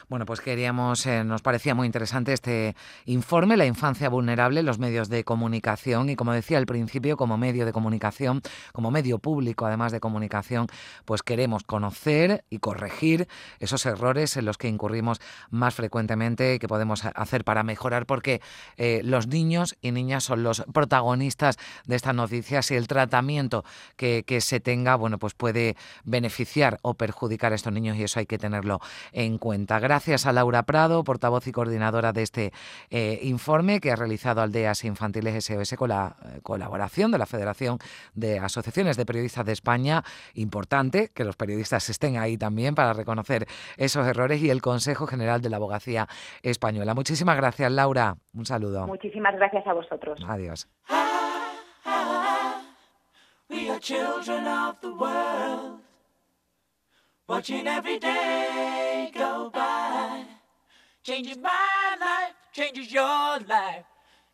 Bueno, 0.10 0.26
pues 0.26 0.42
queríamos, 0.42 1.08
nos 1.26 1.42
parecía 1.42 1.74
muy 1.74 1.86
interesante 1.86 2.34
este 2.34 2.76
informe, 3.06 3.56
La 3.56 3.66
infancia 3.66 4.10
vulnerable, 4.10 4.62
los 4.62 4.78
medios 4.78 5.08
de 5.10 5.24
comunicación 5.24 5.71
y 6.10 6.16
como 6.16 6.34
decía 6.34 6.58
al 6.58 6.66
principio, 6.66 7.18
como 7.18 7.38
medio 7.38 7.66
de 7.66 7.72
comunicación, 7.72 8.42
como 8.74 8.92
medio 8.92 9.20
público 9.20 9.66
además 9.66 9.92
de 9.92 10.00
comunicación, 10.00 10.68
pues 11.06 11.24
queremos 11.24 11.64
conocer 11.64 12.44
y 12.50 12.60
corregir 12.60 13.28
esos 13.60 13.86
errores 13.86 14.36
en 14.38 14.46
los 14.46 14.58
que 14.58 14.68
incurrimos 14.68 15.22
más 15.50 15.76
frecuentemente 15.76 16.60
que 16.60 16.68
podemos 16.68 17.06
hacer 17.06 17.44
para 17.44 17.64
mejorar 17.64 18.06
porque 18.06 18.42
eh, 18.78 19.02
los 19.04 19.28
niños 19.28 19.78
y 19.82 19.92
niñas 19.92 20.24
son 20.24 20.44
los 20.44 20.64
protagonistas 20.74 21.58
de 21.86 21.96
estas 21.96 22.16
noticias 22.16 22.72
y 22.72 22.76
el 22.76 22.88
tratamiento 22.88 23.64
que, 23.96 24.24
se 24.42 24.60
tenga, 24.60 24.96
bueno, 24.96 25.20
pues 25.20 25.34
puede 25.34 25.76
beneficiar 26.04 26.80
o 26.82 26.96
perjudicar 26.96 27.52
a 27.52 27.56
estos 27.56 27.72
niños 27.72 27.98
y 27.98 28.04
eso 28.04 28.20
hay 28.20 28.26
que 28.26 28.38
tenerlo 28.38 28.80
en 29.12 29.38
cuenta. 29.38 29.80
Gracias 29.80 30.26
a 30.26 30.34
Laura 30.34 30.64
Prado, 30.64 31.04
portavoz 31.04 31.46
y 31.48 31.52
coordinadora 31.52 32.12
de 32.12 32.24
este 32.24 32.54
eh, 32.90 33.20
informe 33.24 33.80
que 33.80 33.92
ha 33.92 33.96
realizado 33.96 34.42
Aldeas 34.42 34.84
Infantiles 34.84 35.46
SOS 35.46 35.61
con 35.78 35.90
la 35.90 36.16
eh, 36.24 36.40
colaboración 36.42 37.12
de 37.12 37.18
la 37.18 37.26
Federación 37.26 37.78
de 38.14 38.40
Asociaciones 38.40 38.98
de 38.98 39.06
Periodistas 39.06 39.46
de 39.46 39.54
España. 39.54 40.04
Importante 40.34 41.12
que 41.14 41.24
los 41.24 41.36
periodistas 41.36 41.90
estén 41.90 42.18
ahí 42.18 42.38
también 42.38 42.76
para 42.76 42.94
reconocer 42.94 43.46
esos 43.78 44.08
errores 44.08 44.42
y 44.42 44.50
el 44.50 44.62
Consejo 44.62 45.08
General 45.08 45.42
de 45.42 45.50
la 45.50 45.58
Abogacía 45.58 46.08
Española. 46.42 46.94
Muchísimas 46.94 47.38
gracias, 47.38 47.72
Laura. 47.72 48.18
Un 48.34 48.46
saludo. 48.46 48.88
Muchísimas 48.88 49.36
gracias 49.36 49.66
a 49.68 49.74
vosotros. 49.74 50.20
Adiós. 50.28 50.68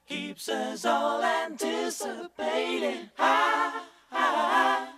Keeps 0.07 0.47
us 0.49 0.85
all 0.85 1.21
anticipating. 1.23 3.09
Ha, 3.17 3.83
ha. 4.09 4.93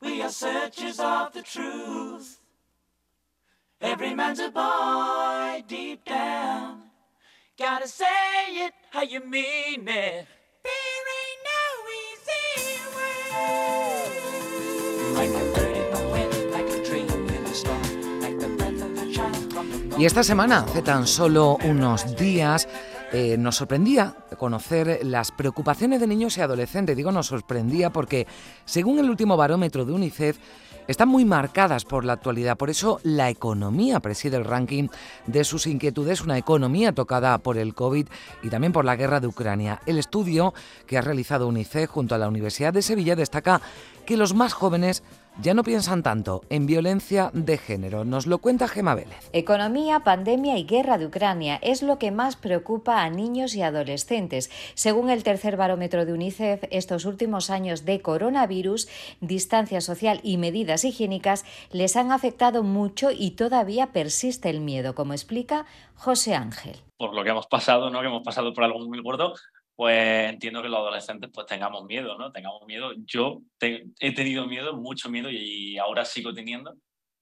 We 0.00 0.22
are 0.22 0.30
searchers 0.30 1.00
of 1.00 1.32
the 1.32 1.42
truth. 1.42 2.38
Every 3.80 4.14
man's 4.14 4.40
a 4.40 4.50
boy 4.50 5.64
deep 5.66 6.04
down. 6.04 6.82
Gotta 7.58 7.88
say 7.88 8.04
it 8.66 8.72
how 8.90 9.02
you 9.02 9.20
mean 9.20 9.88
it. 9.88 10.26
There 10.64 11.06
ain't 11.20 11.42
no 11.52 11.64
easy 12.04 12.46
way. 12.96 13.22
Like 15.14 15.30
a 15.30 15.44
bird 15.54 15.76
in 15.76 15.88
the 15.94 16.02
wind, 16.12 16.34
like 16.52 16.68
a 16.68 16.84
dream 16.84 17.08
in 17.08 17.46
storm, 17.54 17.82
the 18.20 18.46
the 18.78 19.96
Y 19.98 20.04
esta 20.04 20.22
semana, 20.22 20.60
hace 20.60 20.82
tan 20.82 21.06
solo 21.06 21.58
unos 21.64 22.14
días, 22.16 22.68
eh, 23.12 23.36
nos 23.38 23.56
sorprendía 23.56 24.14
conocer 24.36 25.00
las 25.02 25.32
preocupaciones 25.32 26.00
de 26.00 26.06
niños 26.06 26.36
y 26.36 26.42
adolescentes. 26.42 26.96
Digo, 26.96 27.10
nos 27.10 27.26
sorprendía 27.26 27.90
porque, 27.90 28.26
según 28.64 28.98
el 28.98 29.08
último 29.08 29.36
barómetro 29.36 29.84
de 29.84 29.92
UNICEF, 29.92 30.38
están 30.88 31.08
muy 31.08 31.24
marcadas 31.24 31.84
por 31.84 32.04
la 32.04 32.14
actualidad. 32.14 32.56
Por 32.56 32.70
eso 32.70 32.98
la 33.02 33.28
economía 33.28 34.00
preside 34.00 34.36
el 34.36 34.44
ranking 34.44 34.88
de 35.26 35.44
sus 35.44 35.66
inquietudes, 35.66 36.22
una 36.22 36.38
economía 36.38 36.92
tocada 36.92 37.38
por 37.38 37.58
el 37.58 37.74
COVID 37.74 38.08
y 38.42 38.48
también 38.48 38.72
por 38.72 38.84
la 38.84 38.96
guerra 38.96 39.20
de 39.20 39.26
Ucrania. 39.26 39.80
El 39.86 39.98
estudio 39.98 40.54
que 40.86 40.96
ha 40.96 41.02
realizado 41.02 41.46
UNICEF 41.46 41.90
junto 41.90 42.14
a 42.14 42.18
la 42.18 42.28
Universidad 42.28 42.72
de 42.72 42.82
Sevilla 42.82 43.16
destaca 43.16 43.60
que 44.06 44.16
los 44.16 44.34
más 44.34 44.54
jóvenes 44.54 45.02
ya 45.40 45.54
no 45.54 45.62
piensan 45.62 46.02
tanto 46.02 46.42
en 46.50 46.66
violencia 46.66 47.30
de 47.32 47.58
género. 47.58 48.04
Nos 48.04 48.26
lo 48.26 48.38
cuenta 48.38 48.68
Gema 48.68 48.94
Vélez. 48.94 49.30
Economía, 49.32 50.00
pandemia 50.00 50.58
y 50.58 50.64
guerra 50.64 50.98
de 50.98 51.06
Ucrania 51.06 51.58
es 51.62 51.82
lo 51.82 51.98
que 51.98 52.10
más 52.10 52.36
preocupa 52.36 53.02
a 53.02 53.10
niños 53.10 53.54
y 53.54 53.62
adolescentes. 53.62 54.50
Según 54.74 55.10
el 55.10 55.22
tercer 55.22 55.56
barómetro 55.56 56.04
de 56.04 56.12
UNICEF, 56.12 56.64
estos 56.70 57.04
últimos 57.04 57.50
años 57.50 57.84
de 57.84 58.00
coronavirus, 58.00 58.88
distancia 59.20 59.80
social 59.80 60.20
y 60.22 60.36
medidas 60.36 60.84
higiénicas 60.84 61.44
les 61.70 61.96
han 61.96 62.12
afectado 62.12 62.62
mucho 62.62 63.10
y 63.10 63.32
todavía 63.32 63.92
persiste 63.92 64.50
el 64.50 64.60
miedo, 64.60 64.94
como 64.94 65.12
explica 65.12 65.66
José 65.94 66.34
Ángel. 66.34 66.76
Por 66.96 67.14
lo 67.14 67.22
que 67.22 67.30
hemos 67.30 67.46
pasado, 67.46 67.90
¿no? 67.90 68.00
que 68.00 68.06
hemos 68.06 68.22
pasado 68.24 68.52
por 68.52 68.64
algo 68.64 68.80
muy 68.80 69.00
gordo, 69.00 69.34
pues 69.78 70.28
entiendo 70.28 70.60
que 70.60 70.68
los 70.68 70.80
adolescentes 70.80 71.30
pues 71.32 71.46
tengamos 71.46 71.84
miedo, 71.84 72.18
¿no? 72.18 72.32
Tengamos 72.32 72.66
miedo. 72.66 72.90
Yo 73.06 73.42
he 73.60 74.12
tenido 74.12 74.44
miedo, 74.48 74.76
mucho 74.76 75.08
miedo 75.08 75.30
y 75.30 75.78
ahora 75.78 76.04
sigo 76.04 76.34
teniendo, 76.34 76.74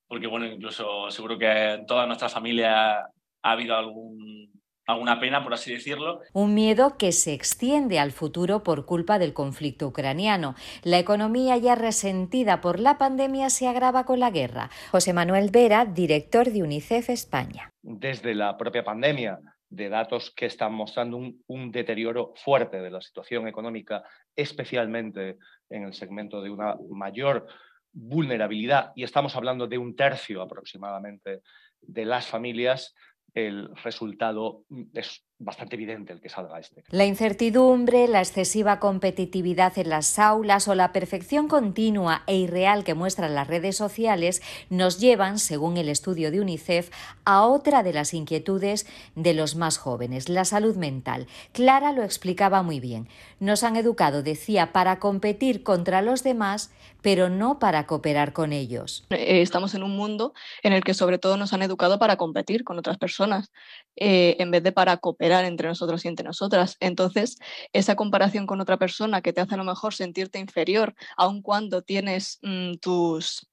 porque 0.08 0.26
bueno, 0.26 0.46
incluso 0.46 1.10
seguro 1.10 1.36
que 1.36 1.74
en 1.74 1.84
toda 1.84 2.06
nuestra 2.06 2.30
familia 2.30 3.00
ha 3.00 3.10
habido 3.42 3.76
algún, 3.76 4.50
alguna 4.86 5.20
pena, 5.20 5.44
por 5.44 5.52
así 5.52 5.70
decirlo. 5.70 6.22
Un 6.32 6.54
miedo 6.54 6.96
que 6.96 7.12
se 7.12 7.34
extiende 7.34 7.98
al 7.98 8.10
futuro 8.10 8.62
por 8.62 8.86
culpa 8.86 9.18
del 9.18 9.34
conflicto 9.34 9.88
ucraniano. 9.88 10.54
La 10.82 10.98
economía 10.98 11.58
ya 11.58 11.74
resentida 11.74 12.62
por 12.62 12.80
la 12.80 12.96
pandemia 12.96 13.50
se 13.50 13.68
agrava 13.68 14.06
con 14.06 14.18
la 14.18 14.30
guerra. 14.30 14.70
José 14.92 15.12
Manuel 15.12 15.50
Vera, 15.50 15.84
director 15.84 16.50
de 16.50 16.62
UNICEF 16.62 17.10
España. 17.10 17.68
Desde 17.82 18.34
la 18.34 18.56
propia 18.56 18.82
pandemia 18.82 19.38
de 19.68 19.88
datos 19.88 20.32
que 20.34 20.46
están 20.46 20.72
mostrando 20.72 21.16
un, 21.46 21.72
deterioro 21.72 22.32
fuerte 22.36 22.80
de 22.80 22.90
la 22.90 23.00
situación 23.00 23.48
económica, 23.48 24.02
especialmente 24.34 25.38
en 25.68 25.84
el 25.84 25.94
segmento 25.94 26.40
de 26.40 26.50
una 26.50 26.76
mayor 26.88 27.46
vulnerabilidad, 27.92 28.92
y 28.94 29.02
estamos 29.02 29.34
hablando 29.36 29.66
de 29.66 29.78
un 29.78 29.96
tercio 29.96 30.42
aproximadamente 30.42 31.42
de 31.80 32.04
las 32.04 32.26
familias, 32.26 32.94
el 33.34 33.74
resultado 33.76 34.64
es 34.94 35.24
bastante 35.38 35.76
evidente 35.76 36.12
el 36.12 36.20
que 36.20 36.28
salga 36.28 36.58
este. 36.58 36.82
La 36.90 37.04
incertidumbre, 37.04 38.08
la 38.08 38.20
excesiva 38.20 38.80
competitividad 38.80 39.76
en 39.78 39.90
las 39.90 40.18
aulas 40.18 40.66
o 40.66 40.74
la 40.74 40.92
perfección 40.92 41.46
continua 41.46 42.22
e 42.26 42.36
irreal 42.36 42.84
que 42.84 42.94
muestran 42.94 43.34
las 43.34 43.46
redes 43.46 43.76
sociales 43.76 44.40
nos 44.70 44.98
llevan, 44.98 45.38
según 45.38 45.76
el 45.76 45.90
estudio 45.90 46.30
de 46.30 46.40
UNICEF, 46.40 46.90
a 47.24 47.44
otra 47.44 47.82
de 47.82 47.92
las 47.92 48.14
inquietudes 48.14 48.86
de 49.14 49.34
los 49.34 49.56
más 49.56 49.76
jóvenes, 49.76 50.28
la 50.28 50.44
salud 50.44 50.76
mental. 50.76 51.26
Clara 51.52 51.92
lo 51.92 52.02
explicaba 52.02 52.62
muy 52.62 52.80
bien. 52.80 53.08
Nos 53.38 53.62
han 53.62 53.76
educado, 53.76 54.22
decía, 54.22 54.72
para 54.72 54.98
competir 54.98 55.62
contra 55.62 56.00
los 56.00 56.22
demás, 56.22 56.70
pero 57.02 57.28
no 57.28 57.58
para 57.58 57.86
cooperar 57.86 58.32
con 58.32 58.52
ellos. 58.52 59.06
Eh, 59.10 59.42
estamos 59.42 59.74
en 59.74 59.82
un 59.82 59.96
mundo 59.96 60.32
en 60.62 60.72
el 60.72 60.82
que 60.82 60.94
sobre 60.94 61.18
todo 61.18 61.36
nos 61.36 61.52
han 61.52 61.62
educado 61.62 61.98
para 61.98 62.16
competir 62.16 62.64
con 62.64 62.78
otras 62.78 62.96
personas, 62.96 63.52
eh, 63.96 64.36
en 64.38 64.50
vez 64.50 64.62
de 64.62 64.72
para 64.72 64.96
cooperar 64.96 65.25
entre 65.32 65.68
nosotros 65.68 66.04
y 66.04 66.08
entre 66.08 66.26
nosotras. 66.26 66.76
Entonces, 66.80 67.38
esa 67.72 67.96
comparación 67.96 68.46
con 68.46 68.60
otra 68.60 68.78
persona 68.78 69.22
que 69.22 69.32
te 69.32 69.40
hace 69.40 69.54
a 69.54 69.58
lo 69.58 69.64
mejor 69.64 69.94
sentirte 69.94 70.38
inferior, 70.38 70.94
aun 71.16 71.42
cuando 71.42 71.82
tienes 71.82 72.38
mm, 72.42 72.74
tus, 72.80 73.48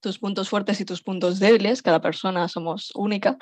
tus 0.00 0.18
puntos 0.18 0.48
fuertes 0.48 0.80
y 0.80 0.84
tus 0.84 1.02
puntos 1.02 1.38
débiles, 1.38 1.82
cada 1.82 2.00
persona 2.00 2.48
somos 2.48 2.90
única, 2.94 3.38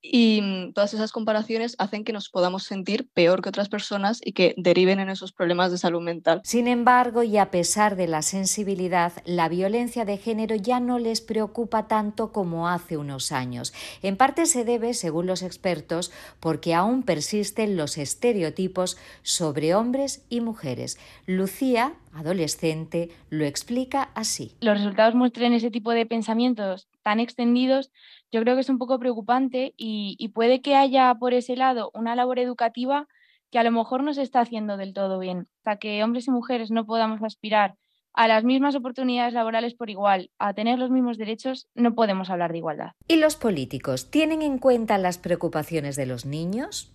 y 0.00 0.40
mm, 0.42 0.72
todas 0.72 0.94
esas 0.94 1.12
comparaciones 1.12 1.74
hacen 1.78 2.04
que 2.04 2.12
nos 2.12 2.28
podamos 2.28 2.62
sentir 2.64 3.08
peor 3.12 3.42
que 3.42 3.48
otras 3.48 3.68
personas 3.68 4.20
y 4.24 4.32
que 4.32 4.54
deriven 4.56 5.00
en 5.00 5.08
esos 5.08 5.32
problemas 5.32 5.70
de 5.70 5.78
salud 5.78 6.02
mental. 6.02 6.40
Sin 6.44 6.68
embargo, 6.68 7.22
y 7.22 7.38
a 7.38 7.50
pesar 7.50 7.96
de 7.96 8.06
la 8.06 8.22
sensibilidad, 8.22 9.12
la 9.24 9.48
violencia 9.48 10.04
de 10.04 10.16
género 10.16 10.54
ya 10.56 10.80
no 10.80 10.98
les 10.98 11.20
preocupa 11.20 11.88
tanto 11.88 12.32
como 12.32 12.68
hace 12.68 12.96
unos 12.96 13.32
años. 13.32 13.72
En 14.02 14.16
parte 14.16 14.46
se 14.46 14.64
debe, 14.64 14.94
según 14.94 15.26
los 15.26 15.42
expertos, 15.42 16.12
porque 16.40 16.74
aún 16.74 17.02
persisten 17.02 17.76
los 17.76 17.98
estereotipos 17.98 18.96
sobre 19.22 19.74
hombres 19.74 20.24
y 20.28 20.40
mujeres. 20.40 20.98
Lucía, 21.26 21.94
adolescente, 22.12 23.10
lo 23.30 23.44
explica 23.44 24.10
así. 24.14 24.52
Los 24.60 24.78
resultados 24.78 25.14
muestran 25.14 25.52
ese 25.52 25.70
tipo 25.70 25.90
de 25.92 26.06
pensamientos 26.06 26.88
tan 27.02 27.20
extendidos 27.20 27.90
yo 28.30 28.42
creo 28.42 28.54
que 28.54 28.60
es 28.60 28.68
un 28.68 28.78
poco 28.78 28.98
preocupante 28.98 29.74
y, 29.76 30.28
puede 30.34 30.60
que 30.60 30.74
haya 30.74 31.14
por 31.14 31.34
ese 31.34 31.56
lado 31.56 31.90
una 31.94 32.14
labor 32.14 32.38
educativa 32.38 33.08
que 33.50 33.58
a 33.58 33.62
lo 33.62 33.72
mejor 33.72 34.02
no 34.02 34.12
se 34.12 34.22
está 34.22 34.40
haciendo 34.40 34.76
del 34.76 34.92
todo 34.92 35.18
bien. 35.18 35.48
Hasta 35.58 35.78
que 35.78 36.04
hombres 36.04 36.28
y 36.28 36.30
mujeres 36.30 36.70
no 36.70 36.84
podamos 36.84 37.22
aspirar 37.22 37.76
a 38.12 38.28
las 38.28 38.44
mismas 38.44 38.74
oportunidades 38.74 39.32
laborales 39.32 39.74
por 39.74 39.90
igual, 39.90 40.30
a 40.38 40.52
tener 40.52 40.78
los 40.78 40.90
mismos 40.90 41.18
derechos, 41.18 41.68
no 41.74 41.94
podemos 41.94 42.30
hablar 42.30 42.52
de 42.52 42.58
igualdad. 42.58 42.92
¿Y 43.06 43.16
los 43.16 43.36
políticos 43.36 44.10
tienen 44.10 44.42
en 44.42 44.58
cuenta 44.58 44.98
las 44.98 45.18
preocupaciones 45.18 45.96
de 45.96 46.06
los 46.06 46.26
niños? 46.26 46.92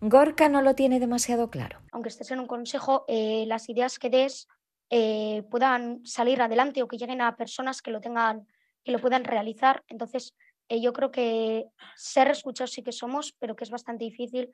Gorka 0.00 0.48
no 0.48 0.62
lo 0.62 0.74
tiene 0.74 1.00
demasiado 1.00 1.50
claro. 1.50 1.78
Aunque 1.92 2.08
estés 2.08 2.30
en 2.30 2.40
un 2.40 2.46
consejo, 2.46 3.04
eh, 3.08 3.44
las 3.46 3.68
ideas 3.68 3.98
que 3.98 4.10
des 4.10 4.48
eh, 4.90 5.42
puedan 5.50 6.04
salir 6.04 6.42
adelante 6.42 6.82
o 6.82 6.88
que 6.88 6.98
lleguen 6.98 7.20
a 7.20 7.36
personas 7.36 7.80
que 7.80 7.90
lo 7.90 8.00
tengan, 8.00 8.46
que 8.84 8.92
lo 8.92 8.98
puedan 8.98 9.24
realizar. 9.24 9.84
Entonces, 9.88 10.34
eh, 10.68 10.80
yo 10.80 10.92
creo 10.92 11.10
que 11.10 11.66
ser 11.96 12.28
escuchados 12.28 12.72
sí 12.72 12.82
que 12.82 12.92
somos, 12.92 13.34
pero 13.38 13.56
que 13.56 13.64
es 13.64 13.70
bastante 13.70 14.04
difícil 14.04 14.50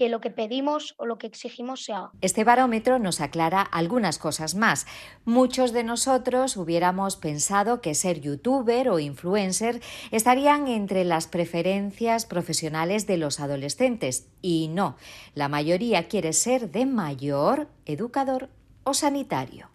que 0.00 0.08
lo 0.08 0.22
que 0.22 0.30
pedimos 0.30 0.94
o 0.96 1.04
lo 1.04 1.18
que 1.18 1.26
exigimos 1.26 1.84
sea. 1.84 2.10
Este 2.22 2.42
barómetro 2.42 2.98
nos 2.98 3.20
aclara 3.20 3.60
algunas 3.60 4.18
cosas 4.18 4.54
más. 4.54 4.86
Muchos 5.26 5.74
de 5.74 5.84
nosotros 5.84 6.56
hubiéramos 6.56 7.16
pensado 7.16 7.82
que 7.82 7.94
ser 7.94 8.22
youtuber 8.22 8.88
o 8.88 8.98
influencer 8.98 9.82
estarían 10.10 10.68
entre 10.68 11.04
las 11.04 11.26
preferencias 11.26 12.24
profesionales 12.24 13.06
de 13.06 13.18
los 13.18 13.40
adolescentes 13.40 14.26
y 14.40 14.68
no, 14.68 14.96
la 15.34 15.48
mayoría 15.48 16.08
quiere 16.08 16.32
ser 16.32 16.70
de 16.70 16.86
mayor, 16.86 17.68
educador 17.84 18.48
o 18.84 18.94
sanitario. 18.94 19.68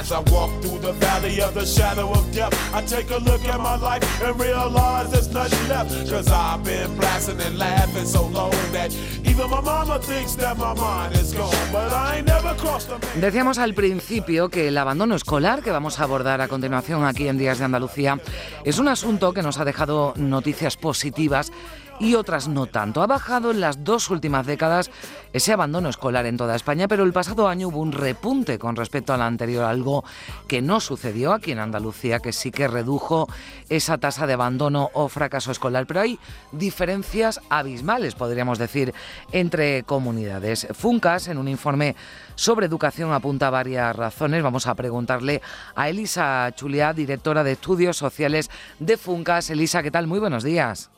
As 0.00 0.12
I 0.12 0.20
walk 0.32 0.50
through 0.62 0.78
the 0.78 0.92
valley 0.92 1.42
of 1.42 1.52
the 1.52 1.66
shadow 1.66 2.10
of 2.10 2.24
death, 2.32 2.54
I 2.74 2.80
take 2.80 3.10
a 3.10 3.18
look 3.18 3.44
at 3.44 3.60
my 3.60 3.76
life 3.76 4.02
and 4.22 4.40
realize 4.40 5.10
there's 5.10 5.28
nothing 5.28 5.68
left. 5.68 5.90
Cause 6.08 6.26
I've 6.32 6.64
been 6.64 6.96
blasting 6.96 7.38
and 7.42 7.58
laughing 7.58 8.06
so 8.06 8.26
long 8.28 8.50
that 8.72 8.96
even 9.26 9.50
my 9.50 9.60
mama 9.60 9.98
thinks 9.98 10.36
that 10.36 10.56
my 10.56 10.72
mind 10.72 11.16
is 11.16 11.34
gone. 11.34 11.54
But 11.70 11.92
I 11.92 12.16
ain't 12.16 12.28
never 12.28 12.56
crossed 12.56 12.88
the 12.88 13.20
Decíamos 13.20 13.58
al 13.58 13.74
principio 13.74 14.48
que 14.48 14.68
el 14.68 14.78
abandono 14.78 15.14
escolar 15.16 15.62
que 15.62 15.70
vamos 15.70 16.00
a 16.00 16.04
abordar 16.04 16.40
a 16.40 16.48
continuación 16.48 17.04
aquí 17.04 17.28
en 17.28 17.36
Días 17.36 17.58
de 17.58 17.66
Andalucía 17.66 18.18
es 18.64 18.78
un 18.78 18.88
asunto 18.88 19.34
que 19.34 19.42
nos 19.42 19.58
ha 19.58 19.66
dejado 19.66 20.14
noticias 20.16 20.78
positivas 20.78 21.52
y 22.00 22.14
otras 22.14 22.48
no 22.48 22.66
tanto. 22.66 23.02
Ha 23.02 23.06
bajado 23.06 23.50
en 23.50 23.60
las 23.60 23.84
dos 23.84 24.10
últimas 24.10 24.46
décadas 24.46 24.90
ese 25.32 25.52
abandono 25.52 25.88
escolar 25.90 26.26
en 26.26 26.36
toda 26.36 26.56
España, 26.56 26.88
pero 26.88 27.04
el 27.04 27.12
pasado 27.12 27.46
año 27.46 27.68
hubo 27.68 27.80
un 27.80 27.92
repunte 27.92 28.58
con 28.58 28.74
respecto 28.74 29.12
al 29.12 29.22
anterior, 29.22 29.64
algo 29.64 30.02
que 30.48 30.62
no 30.62 30.80
sucedió 30.80 31.32
aquí 31.32 31.52
en 31.52 31.58
Andalucía, 31.58 32.18
que 32.18 32.32
sí 32.32 32.50
que 32.50 32.66
redujo 32.66 33.28
esa 33.68 33.98
tasa 33.98 34.26
de 34.26 34.32
abandono 34.32 34.90
o 34.94 35.08
fracaso 35.08 35.52
escolar. 35.52 35.86
Pero 35.86 36.00
hay 36.00 36.18
diferencias 36.52 37.40
abismales, 37.50 38.14
podríamos 38.14 38.58
decir, 38.58 38.94
entre 39.30 39.82
comunidades. 39.84 40.66
Funcas, 40.72 41.28
en 41.28 41.38
un 41.38 41.48
informe 41.48 41.94
sobre 42.34 42.66
educación, 42.66 43.12
apunta 43.12 43.50
varias 43.50 43.94
razones. 43.94 44.42
Vamos 44.42 44.66
a 44.66 44.74
preguntarle 44.74 45.42
a 45.74 45.90
Elisa 45.90 46.50
Chuliá, 46.56 46.94
directora 46.94 47.44
de 47.44 47.52
Estudios 47.52 47.98
Sociales 47.98 48.50
de 48.78 48.96
Funcas. 48.96 49.50
Elisa, 49.50 49.82
¿qué 49.82 49.90
tal? 49.90 50.06
Muy 50.06 50.18
buenos 50.18 50.42
días. 50.42 50.90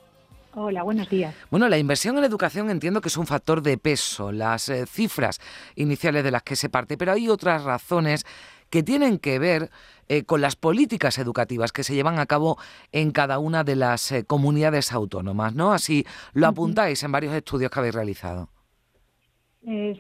Hola, 0.55 0.83
buenos 0.83 1.09
días. 1.09 1.35
Bueno, 1.51 1.67
la 1.71 1.79
inversión 1.79 2.19
en 2.19 2.25
educación 2.25 2.69
entiendo 2.69 3.01
que 3.01 3.09
es 3.09 3.17
un 3.17 3.27
factor 3.27 3.63
de 3.63 3.79
peso, 3.79 4.33
las 4.33 4.69
eh, 4.69 4.85
cifras 4.87 5.41
iniciales 5.77 6.25
de 6.25 6.31
las 6.31 6.43
que 6.43 6.57
se 6.57 6.69
parte, 6.69 6.99
pero 6.99 7.13
hay 7.13 7.27
otras 7.29 7.65
razones 7.65 8.27
que 8.69 8.83
tienen 8.83 9.19
que 9.19 9.39
ver 9.39 9.71
eh, 10.09 10.25
con 10.25 10.43
las 10.43 10.57
políticas 10.57 11.17
educativas 11.19 11.73
que 11.73 11.85
se 11.85 11.95
llevan 11.95 12.19
a 12.19 12.27
cabo 12.27 12.59
en 12.93 13.13
cada 13.13 13.39
una 13.39 13.65
de 13.65 13.77
las 13.77 14.13
eh, 14.13 14.25
comunidades 14.27 14.93
autónomas, 14.93 15.55
¿no? 15.55 15.73
Así 15.73 16.05
lo 16.35 16.47
apuntáis 16.47 17.03
en 17.03 17.13
varios 17.13 17.35
estudios 17.35 17.71
que 17.71 17.79
habéis 17.79 17.95
realizado. 17.95 18.51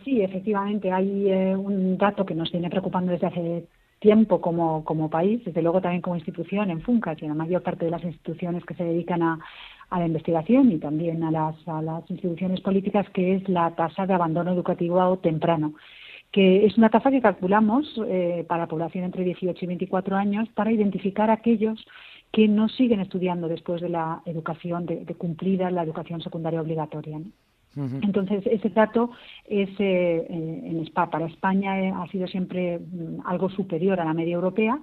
sí, 0.04 0.21
efectivamente, 0.21 0.92
hay 0.92 1.32
un 1.54 1.97
dato 1.97 2.26
que 2.26 2.35
nos 2.35 2.52
viene 2.52 2.68
preocupando 2.68 3.12
desde 3.12 3.26
hace 3.26 3.68
tiempo 4.00 4.40
como, 4.40 4.85
como 4.85 5.09
país, 5.09 5.42
desde 5.44 5.62
luego 5.62 5.80
también 5.80 6.02
como 6.02 6.16
institución 6.16 6.71
en 6.71 6.82
FUNCAS 6.82 7.23
y 7.23 7.25
en 7.25 7.30
la 7.30 7.37
mayor 7.37 7.62
parte 7.62 7.85
de 7.85 7.92
las 7.92 8.02
instituciones 8.02 8.64
que 8.64 8.75
se 8.75 8.85
dedican 8.85 9.23
a, 9.23 9.38
a 9.92 10.00
la 10.00 10.06
investigación 10.06 10.72
y 10.72 10.78
también 10.78 11.22
a 11.22 11.30
las, 11.30 11.68
a 11.68 11.82
las 11.82 12.11
instituciones 12.11 12.61
políticas, 12.61 13.08
que 13.11 13.37
es 13.37 13.49
la 13.49 13.70
tasa 13.76 14.06
de 14.06 14.14
abandono 14.14 14.52
educativo 14.52 15.18
temprano 15.18 15.75
que 16.32 16.64
es 16.64 16.78
una 16.78 16.88
tasa 16.88 17.11
que 17.11 17.20
calculamos 17.20 17.87
eh, 18.08 18.44
para 18.49 18.62
la 18.62 18.68
población 18.68 19.04
entre 19.04 19.22
18 19.22 19.64
y 19.64 19.68
24 19.68 20.16
años 20.16 20.49
para 20.54 20.72
identificar 20.72 21.30
aquellos 21.30 21.84
que 22.32 22.49
no 22.49 22.70
siguen 22.70 23.00
estudiando 23.00 23.46
después 23.49 23.82
de 23.82 23.90
la 23.90 24.22
educación, 24.25 24.87
de, 24.87 25.04
cumplida 25.18 25.70
la 25.70 25.82
educación 25.82 26.22
secundaria 26.22 26.62
obligatoria. 26.62 27.20
Entonces, 27.75 28.46
ese 28.46 28.68
dato 28.68 29.12
es, 29.46 29.70
eh, 29.78 30.26
en 30.28 30.84
SPA, 30.87 31.11
para 31.11 31.26
España 31.26 32.02
ha 32.02 32.06
sido 32.08 32.26
siempre 32.26 32.78
mm, 32.78 33.20
algo 33.25 33.49
superior 33.49 33.99
a 33.99 34.04
la 34.04 34.12
media 34.12 34.34
europea 34.34 34.78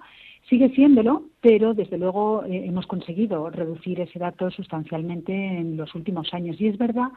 Sigue 0.50 0.70
siéndolo, 0.70 1.26
pero 1.42 1.76
desde 1.76 2.00
luego 2.00 2.44
eh, 2.44 2.66
hemos 2.66 2.88
conseguido 2.88 3.52
reducir 3.52 4.00
ese 4.02 4.18
dato 4.18 4.50
sustancialmente 4.50 5.32
en 5.32 5.78
los 5.78 5.94
últimos 5.94 6.34
años. 6.34 6.60
Y 6.60 6.68
es 6.68 6.78
verdad 6.78 7.10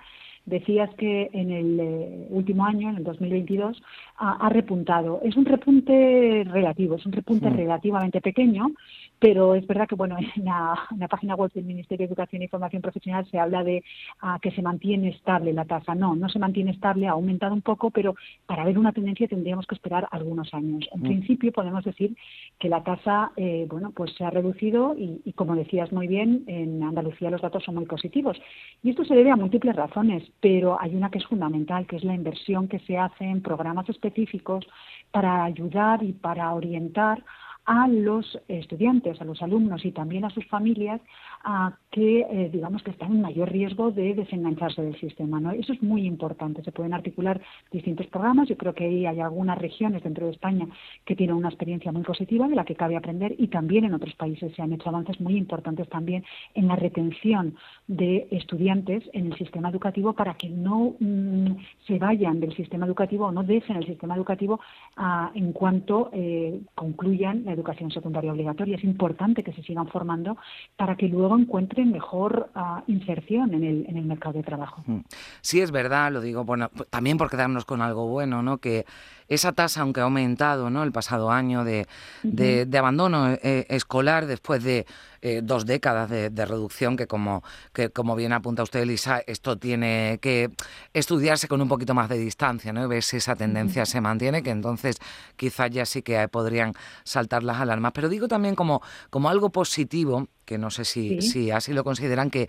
Decías 0.44 0.90
que 0.96 1.30
en 1.32 1.52
el 1.52 1.80
eh, 1.80 2.26
último 2.30 2.64
año, 2.64 2.90
en 2.90 2.96
el 2.96 3.04
2022, 3.04 3.80
ha, 4.16 4.48
repuntado. 4.48 5.20
Es 5.22 5.36
un 5.36 5.44
repunte 5.44 6.44
relativo, 6.46 6.96
es 6.96 7.06
un 7.06 7.12
repunte 7.12 7.48
relativamente 7.50 8.20
pequeño, 8.20 8.70
pero 9.18 9.54
es 9.54 9.66
verdad 9.66 9.88
que 9.88 9.94
bueno, 9.94 10.16
en 10.36 10.44
la, 10.44 11.08
página 11.08 11.34
web 11.36 11.52
del 11.52 11.64
Ministerio 11.64 12.06
de 12.06 12.12
Educación 12.12 12.42
y 12.42 12.48
Formación 12.48 12.82
Profesional 12.82 13.26
se 13.30 13.38
habla 13.38 13.62
de 13.62 13.84
ah, 14.20 14.38
que 14.40 14.50
se 14.50 14.62
mantiene 14.62 15.10
estable 15.10 15.52
la 15.52 15.64
tasa. 15.64 15.94
No, 15.94 16.16
no 16.16 16.28
se 16.28 16.38
mantiene 16.38 16.72
estable, 16.72 17.06
ha 17.06 17.12
aumentado 17.12 17.54
un 17.54 17.62
poco, 17.62 17.90
pero 17.90 18.14
para 18.46 18.64
ver 18.64 18.78
una 18.78 18.92
tendencia 18.92 19.28
tendríamos 19.28 19.66
que 19.66 19.74
esperar 19.76 20.08
algunos 20.10 20.52
años. 20.54 20.88
En 20.92 21.00
mm. 21.00 21.04
principio 21.04 21.52
podemos 21.52 21.84
decir 21.84 22.16
que 22.58 22.68
la 22.68 22.82
tasa 22.82 23.30
eh, 23.36 23.66
bueno, 23.68 23.92
pues 23.94 24.12
se 24.14 24.24
ha 24.24 24.30
reducido 24.30 24.94
y, 24.96 25.20
y, 25.24 25.32
como 25.34 25.54
decías 25.54 25.92
muy 25.92 26.08
bien, 26.08 26.44
en 26.46 26.82
Andalucía 26.82 27.30
los 27.30 27.42
datos 27.42 27.64
son 27.64 27.76
muy 27.76 27.86
positivos. 27.86 28.40
Y 28.82 28.90
esto 28.90 29.04
se 29.04 29.14
debe 29.14 29.30
a 29.30 29.36
múltiples 29.36 29.76
razones 29.76 30.31
pero 30.40 30.80
hay 30.80 30.94
una 30.94 31.10
que 31.10 31.18
es 31.18 31.26
fundamental, 31.26 31.86
que 31.86 31.96
es 31.96 32.04
la 32.04 32.14
inversión 32.14 32.68
que 32.68 32.80
se 32.80 32.98
hace 32.98 33.24
en 33.24 33.42
programas 33.42 33.88
específicos 33.88 34.66
para 35.10 35.44
ayudar 35.44 36.02
y 36.02 36.12
para 36.12 36.52
orientar 36.52 37.22
a 37.64 37.86
los 37.86 38.40
estudiantes, 38.48 39.20
a 39.20 39.24
los 39.24 39.40
alumnos 39.42 39.84
y 39.84 39.92
también 39.92 40.24
a 40.24 40.30
sus 40.30 40.46
familias 40.46 41.00
a 41.44 41.76
que 41.90 42.20
eh, 42.20 42.50
digamos 42.50 42.82
que 42.82 42.90
están 42.90 43.12
en 43.12 43.20
mayor 43.20 43.50
riesgo 43.50 43.90
de 43.90 44.14
desengancharse 44.14 44.82
del 44.82 44.98
sistema. 44.98 45.40
¿no? 45.40 45.50
Eso 45.50 45.72
es 45.72 45.82
muy 45.82 46.06
importante. 46.06 46.62
Se 46.62 46.72
pueden 46.72 46.94
articular 46.94 47.40
distintos 47.70 48.06
programas. 48.06 48.48
Yo 48.48 48.56
creo 48.56 48.74
que 48.74 48.84
ahí 48.84 49.06
hay 49.06 49.20
algunas 49.20 49.58
regiones 49.58 50.02
dentro 50.02 50.26
de 50.26 50.32
España 50.32 50.66
que 51.04 51.16
tienen 51.16 51.36
una 51.36 51.48
experiencia 51.48 51.92
muy 51.92 52.02
positiva 52.02 52.48
de 52.48 52.54
la 52.54 52.64
que 52.64 52.76
cabe 52.76 52.96
aprender 52.96 53.34
y 53.38 53.48
también 53.48 53.84
en 53.84 53.94
otros 53.94 54.14
países 54.14 54.54
se 54.54 54.62
han 54.62 54.72
hecho 54.72 54.88
avances 54.88 55.20
muy 55.20 55.36
importantes 55.36 55.88
también 55.88 56.24
en 56.54 56.68
la 56.68 56.76
retención 56.76 57.56
de 57.86 58.26
estudiantes 58.30 59.04
en 59.12 59.26
el 59.26 59.38
sistema 59.38 59.68
educativo 59.68 60.14
para 60.14 60.34
que 60.34 60.48
no 60.48 60.94
mm, 60.98 61.56
se 61.86 61.98
vayan 61.98 62.40
del 62.40 62.54
sistema 62.56 62.86
educativo 62.86 63.26
o 63.26 63.32
no 63.32 63.42
dejen 63.42 63.76
el 63.76 63.86
sistema 63.86 64.16
educativo 64.16 64.60
ah, 64.96 65.30
en 65.34 65.52
cuanto 65.52 66.10
eh, 66.12 66.60
concluyan 66.74 67.46
educación 67.48 67.90
secundaria 67.90 68.32
obligatoria. 68.32 68.76
Es 68.76 68.84
importante 68.84 69.42
que 69.42 69.52
se 69.52 69.62
sigan 69.62 69.88
formando 69.88 70.36
para 70.76 70.96
que 70.96 71.08
luego 71.08 71.31
encuentren 71.36 71.92
mejor 71.92 72.50
ah, 72.54 72.82
inserción 72.86 73.54
en 73.54 73.64
el, 73.64 73.86
en 73.88 73.96
el 73.96 74.04
mercado 74.04 74.34
de 74.34 74.42
trabajo. 74.42 74.82
Mm. 74.86 75.00
Sí, 75.40 75.60
es 75.60 75.70
verdad, 75.70 76.12
lo 76.12 76.20
digo 76.20 76.44
bueno, 76.44 76.70
también 76.90 77.18
por 77.18 77.30
quedarnos 77.30 77.64
con 77.64 77.82
algo 77.82 78.08
bueno, 78.08 78.42
¿no? 78.42 78.58
que 78.58 78.84
esa 79.28 79.52
tasa, 79.52 79.82
aunque 79.82 80.00
ha 80.00 80.04
aumentado 80.04 80.70
¿no? 80.70 80.82
el 80.82 80.92
pasado 80.92 81.30
año 81.30 81.64
de, 81.64 81.86
de, 82.22 82.78
abandono 82.78 83.30
eh, 83.30 83.66
escolar 83.68 84.26
después 84.26 84.62
de 84.62 84.86
eh, 85.22 85.40
dos 85.42 85.66
décadas 85.66 86.10
de, 86.10 86.46
reducción, 86.46 86.96
que 86.96 87.06
como, 87.06 87.44
que 87.72 87.90
como 87.90 88.16
bien 88.16 88.32
apunta 88.32 88.64
usted, 88.64 88.80
Elisa, 88.80 89.22
esto 89.26 89.56
tiene 89.56 90.18
que 90.20 90.50
estudiarse 90.92 91.46
con 91.46 91.62
un 91.62 91.68
poquito 91.68 91.94
más 91.94 92.08
de 92.08 92.18
distancia 92.18 92.72
¿no? 92.72 92.84
y 92.84 92.88
ver 92.88 93.04
si 93.04 93.18
esa 93.18 93.36
tendencia 93.36 93.86
se 93.86 94.00
mantiene, 94.00 94.42
que 94.42 94.50
entonces 94.50 94.96
quizás 95.36 95.70
ya 95.70 95.86
sí 95.86 96.02
que 96.02 96.26
podrían 96.26 96.74
saltar 97.04 97.44
las 97.44 97.60
alarmas. 97.60 97.92
Pero 97.94 98.08
digo 98.08 98.26
también 98.26 98.56
como, 98.56 98.82
como 99.10 99.28
algo 99.28 99.50
positivo, 99.50 100.26
que 100.44 100.58
no 100.58 100.70
sé 100.70 100.84
si, 100.84 101.22
si 101.22 101.52
así 101.52 101.72
lo 101.72 101.84
consideran, 101.84 102.28
que 102.28 102.48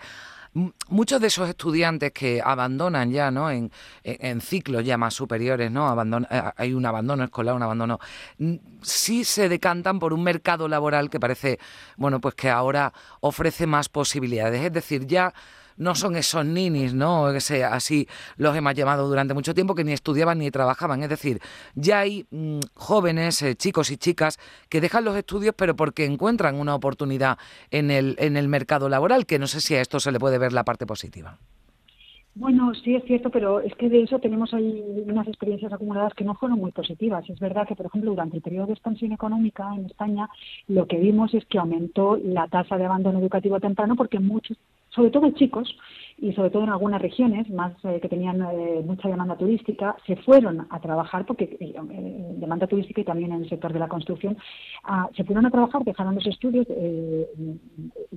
muchos 0.54 1.20
de 1.20 1.28
esos 1.28 1.50
estudiantes 1.50 2.12
que 2.12 2.42
abandonan 2.44 3.12
ya, 3.12 3.32
¿no? 3.32 3.50
En, 3.50 3.72
ciclos 4.42 4.86
ya 4.86 4.98
más 4.98 5.14
superiores, 5.14 5.72
¿no? 5.72 6.02
Eh, 6.30 6.44
hay 6.56 6.74
un 6.74 6.86
abandono 6.86 7.24
escolar, 7.24 7.56
un 7.56 7.64
abandono. 7.64 8.00
Sí 8.82 9.24
se 9.24 9.50
decantan 9.50 10.00
por 10.00 10.14
un 10.14 10.24
mercado 10.24 10.68
laboral 10.68 11.10
que 11.10 11.20
parece, 11.20 11.60
bueno, 11.98 12.20
pues 12.20 12.36
que 12.36 12.50
ahora 12.50 12.94
ofrece 13.22 13.68
más 13.68 13.90
posibilidades. 13.90 14.64
Es 14.64 14.74
decir, 14.74 15.08
ya 15.08 15.34
no 15.78 15.96
son 15.96 16.16
esos 16.16 16.46
ninis, 16.46 16.94
¿no? 16.94 17.28
Que 17.32 17.64
así 17.64 18.08
los 18.38 18.56
hemos 18.56 18.74
llamado 18.74 19.08
durante 19.08 19.34
mucho 19.34 19.54
tiempo, 19.54 19.76
que 19.76 19.84
ni 19.84 19.94
estudiaban 19.94 20.40
ni 20.40 20.52
trabajaban. 20.52 21.04
Es 21.04 21.10
decir, 21.10 21.40
ya 21.76 22.00
hay 22.00 22.26
mm, 22.32 22.60
jóvenes, 22.76 23.42
eh, 23.42 23.56
chicos 23.56 23.92
y 23.92 23.98
chicas, 23.98 24.40
que 24.70 24.82
dejan 24.82 25.06
los 25.06 25.16
estudios, 25.16 25.56
pero 25.58 25.76
porque 25.76 26.06
encuentran 26.06 26.56
una 26.56 26.76
oportunidad 26.76 27.38
en 27.72 27.92
el, 27.92 28.16
en 28.20 28.38
el 28.38 28.48
mercado 28.48 28.90
laboral, 28.90 29.26
que 29.26 29.40
no 29.40 29.48
sé 29.48 29.62
si 29.62 29.76
a 29.76 29.82
esto 29.82 30.00
se 30.00 30.12
le 30.12 30.20
puede 30.20 30.38
ver 30.38 30.54
la 30.54 30.64
parte 30.64 30.86
positiva. 30.86 31.38
Bueno, 32.36 32.74
sí 32.74 32.96
es 32.96 33.04
cierto, 33.04 33.30
pero 33.30 33.60
es 33.60 33.76
que 33.76 33.90
de 33.90 34.02
eso 34.02 34.18
tenemos 34.18 34.56
ahí 34.56 34.84
unas 35.06 35.28
experiencias 35.28 35.72
acumuladas 35.72 36.16
que 36.16 36.24
no 36.24 36.34
fueron 36.34 36.60
muy 36.60 36.72
positivas. 36.72 37.30
Es 37.30 37.40
verdad 37.40 37.68
que, 37.68 37.76
por 37.76 37.86
ejemplo, 37.86 38.10
durante 38.10 38.38
el 38.38 38.42
periodo 38.42 38.68
de 38.68 38.74
expansión 38.74 39.12
económica 39.12 39.70
en 39.76 39.86
España, 39.86 40.28
lo 40.68 40.88
que 40.88 40.98
vimos 40.98 41.32
es 41.36 41.46
que 41.46 41.60
aumentó 41.60 42.18
la 42.18 42.48
tasa 42.48 42.78
de 42.78 42.86
abandono 42.86 43.20
educativo 43.20 43.60
temprano 43.60 43.96
porque 43.96 44.18
muchos 44.18 44.58
sobre 44.94 45.12
todo 45.12 45.32
chicos 45.32 45.76
y 46.18 46.32
sobre 46.34 46.52
todo 46.52 46.64
en 46.64 46.70
algunas 46.70 47.02
regiones 47.02 47.50
más 47.50 47.74
eh, 47.84 48.00
que 48.02 48.08
tenían 48.08 48.42
eh, 48.42 48.82
mucha 48.86 49.10
demanda 49.10 49.36
turística, 49.36 49.96
se 50.06 50.16
fueron 50.18 50.68
a 50.70 50.80
trabajar, 50.80 51.26
porque 51.26 51.58
eh, 51.60 51.74
demanda 52.38 52.68
turística 52.68 53.02
y 53.02 53.04
también 53.04 53.32
en 53.34 53.44
el 53.44 53.50
sector 53.50 53.74
de 53.74 53.80
la 53.80 53.88
construcción, 53.88 54.38
ah, 54.84 55.10
se 55.16 55.24
fueron 55.24 55.46
a 55.46 55.52
trabajar, 55.52 55.84
dejaron 55.84 56.16
los 56.16 56.26
estudios 56.26 56.68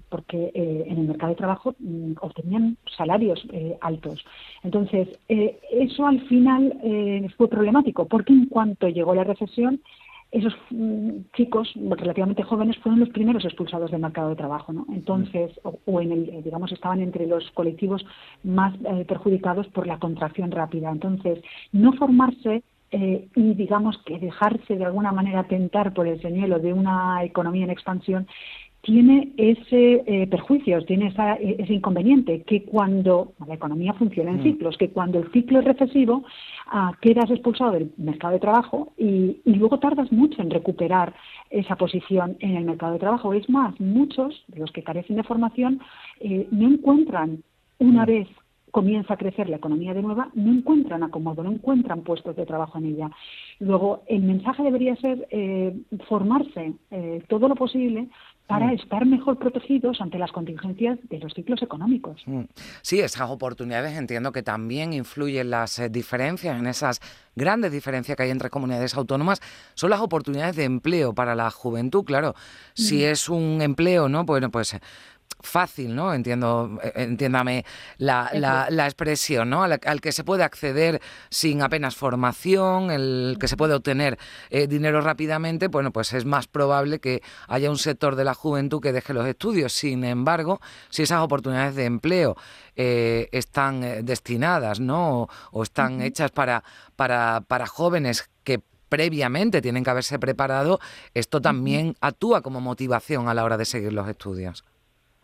porque 0.09 0.53
en 0.55 0.99
el 0.99 1.09
mercado 1.09 1.31
de 1.31 1.37
trabajo 1.37 1.75
mm, 1.79 2.13
obtenían 2.21 2.77
salarios 2.97 3.47
altos. 3.81 4.25
Entonces, 4.63 5.09
eso 5.29 6.07
al 6.07 6.21
final 6.29 6.79
fue 7.37 7.49
problemático, 7.49 8.07
porque 8.07 8.33
en 8.33 8.47
cuanto 8.47 8.89
llegó 8.89 9.15
la 9.15 9.25
recesión, 9.25 9.81
esos 10.37 10.55
mm, 10.71 11.11
chicos 11.35 11.73
relativamente 11.75 12.43
jóvenes 12.43 12.77
fueron 12.79 13.01
los 13.01 13.09
primeros 13.09 13.45
expulsados 13.45 13.91
del 13.91 14.01
mercado 14.01 14.31
de 14.31 14.37
trabajo, 14.37 14.73
¿no? 14.73 14.87
Entonces, 14.93 15.51
o, 15.63 16.01
en 16.01 16.13
el, 16.13 16.43
digamos, 16.43 16.73
estaban 16.73 17.01
entre 17.01 17.27
los 17.27 17.51
colectivos 17.53 18.05
más 18.45 18.75
eh, 18.85 19.05
perjudicados 19.07 19.67
por 19.69 19.87
la 19.87 19.99
contracción 19.99 20.51
rápida. 20.51 20.91
Entonces, 20.91 21.43
no 21.73 21.93
formarse 21.95 22.63
eh, 22.91 23.29
y 23.35 23.55
digamos 23.55 23.99
que 24.05 24.19
dejarse 24.19 24.77
de 24.77 24.85
alguna 24.85 25.11
manera 25.11 25.45
tentar 25.45 25.93
por 25.93 26.07
el 26.07 26.21
señuelo 26.21 26.59
de 26.59 26.73
una 26.73 27.25
economía 27.25 27.65
en 27.65 27.71
expansión 27.71 28.29
tiene 28.87 29.33
ese 29.37 30.05
eh, 30.07 30.29
perjuicio, 30.29 30.81
tiene 30.85 31.13
e, 31.41 31.57
ese 31.59 31.73
inconveniente, 31.73 32.43
que 32.43 32.63
cuando 32.63 33.33
la 33.45 33.55
economía 33.55 33.93
funciona 33.95 34.31
en 34.31 34.39
mm. 34.39 34.43
ciclos, 34.45 34.77
que 34.79 34.91
cuando 34.91 35.19
el 35.19 35.33
ciclo 35.33 35.59
es 35.59 35.65
recesivo, 35.65 36.25
ah, 36.69 36.93
quedas 37.01 37.29
expulsado 37.33 37.73
del 37.73 37.91
mercado 37.97 38.35
de 38.35 38.39
trabajo 38.39 38.93
y, 38.97 39.41
luego 39.45 39.81
tardas 39.81 40.13
mucho 40.13 40.41
en 40.41 40.51
recuperar 40.51 41.15
esa 41.51 41.75
posición 41.75 42.37
en 42.39 42.57
el 42.57 42.65
mercado 42.65 42.93
de 42.93 43.01
trabajo. 43.01 43.35
Es 43.35 43.51
más, 43.51 43.79
muchos 43.81 44.45
de 44.47 44.61
los 44.61 44.71
que 44.71 44.85
carecen 44.85 45.17
de 45.17 45.25
formación 45.25 45.81
eh, 46.21 46.47
no 46.53 46.69
encuentran 46.69 47.43
una 47.81 48.05
mm. 48.05 48.07
vez 48.07 48.29
comienza 48.71 49.15
a 49.15 49.17
crecer 49.17 49.49
la 49.49 49.57
economía 49.57 49.95
de 49.95 50.03
nueva, 50.03 50.29
no 50.35 50.53
encuentran 50.53 51.03
acomodo, 51.03 51.43
no 51.43 51.51
encuentran 51.51 52.03
puestos 52.03 52.37
de 52.37 52.45
trabajo 52.45 52.77
en 52.77 52.85
ella. 52.85 53.11
Luego, 53.59 54.03
el 54.07 54.21
mensaje 54.21 54.63
debería 54.63 54.95
ser 54.97 55.27
eh, 55.31 55.75
formarse 56.07 56.75
eh, 56.91 57.23
todo 57.27 57.49
lo 57.49 57.55
posible 57.55 58.09
para 58.47 58.67
mm. 58.67 58.75
estar 58.75 59.05
mejor 59.07 59.39
protegidos 59.39 60.01
ante 60.01 60.19
las 60.19 60.31
contingencias 60.31 60.99
de 61.09 61.19
los 61.19 61.35
ciclos 61.35 61.63
económicos. 61.63 62.23
Mm. 62.27 62.43
Sí, 62.83 63.01
esas 63.01 63.29
oportunidades 63.31 63.97
entiendo 63.97 64.33
que 64.33 64.43
también 64.43 64.93
influyen 64.93 65.51
las 65.51 65.79
eh, 65.79 65.89
diferencias, 65.89 66.59
en 66.59 66.67
esas 66.67 67.01
grandes 67.35 67.73
diferencias 67.73 68.17
que 68.17 68.23
hay 68.23 68.31
entre 68.31 68.51
comunidades 68.51 68.95
autónomas, 68.95 69.41
son 69.75 69.91
las 69.91 70.01
oportunidades 70.01 70.57
de 70.57 70.65
empleo 70.65 71.13
para 71.15 71.35
la 71.35 71.51
juventud, 71.51 72.05
claro. 72.05 72.35
Si 72.75 72.99
mm. 72.99 73.05
es 73.05 73.29
un 73.29 73.61
empleo, 73.63 74.09
¿no? 74.09 74.25
Bueno, 74.25 74.51
pues 74.51 74.79
fácil, 75.41 75.95
¿no? 75.95 76.13
Entiendo, 76.13 76.79
eh, 76.83 76.93
entiéndame 76.97 77.65
la, 77.99 78.31
la, 78.33 78.85
expresión, 78.85 79.51
¿no? 79.51 79.63
Al, 79.63 80.01
que 80.01 80.13
se 80.13 80.25
puede 80.25 80.43
acceder 80.43 81.01
sin 81.31 81.63
apenas 81.63 81.97
formación, 81.97 82.91
el 82.91 83.37
que 83.41 83.49
se 83.49 83.57
puede 83.57 83.75
obtener 83.75 84.19
eh, 84.51 84.67
dinero 84.67 85.01
rápidamente, 85.01 85.69
bueno, 85.69 85.93
pues 85.93 86.13
es 86.13 86.25
más 86.25 86.47
probable 86.47 86.99
que 86.99 87.23
haya 87.49 87.71
un 87.71 87.79
sector 87.79 88.17
de 88.17 88.25
la 88.25 88.35
juventud 88.35 88.81
que 88.81 88.93
deje 88.93 89.15
los 89.15 89.27
estudios. 89.27 89.73
Sin 89.73 90.05
embargo, 90.05 90.61
si 90.91 91.03
esas 91.03 91.21
oportunidades 91.23 91.75
de 91.75 91.85
empleo 91.85 92.37
eh, 92.75 93.29
están 93.33 94.05
destinadas, 94.05 94.81
¿no? 94.81 95.29
O, 95.53 95.63
están 95.63 96.01
hechas 96.03 96.31
para, 96.31 96.63
para, 96.97 97.43
para 97.47 97.67
jóvenes 97.67 98.29
que 98.45 98.61
previamente 98.89 99.61
tienen 99.61 99.85
que 99.85 99.91
haberse 99.91 100.19
preparado, 100.19 100.81
esto 101.13 101.41
también 101.41 101.97
actúa 102.01 102.41
como 102.41 102.61
motivación 102.61 103.29
a 103.29 103.35
la 103.35 103.45
hora 103.45 103.57
de 103.57 103.65
seguir 103.65 103.93
los 103.93 104.09
estudios. 104.09 104.65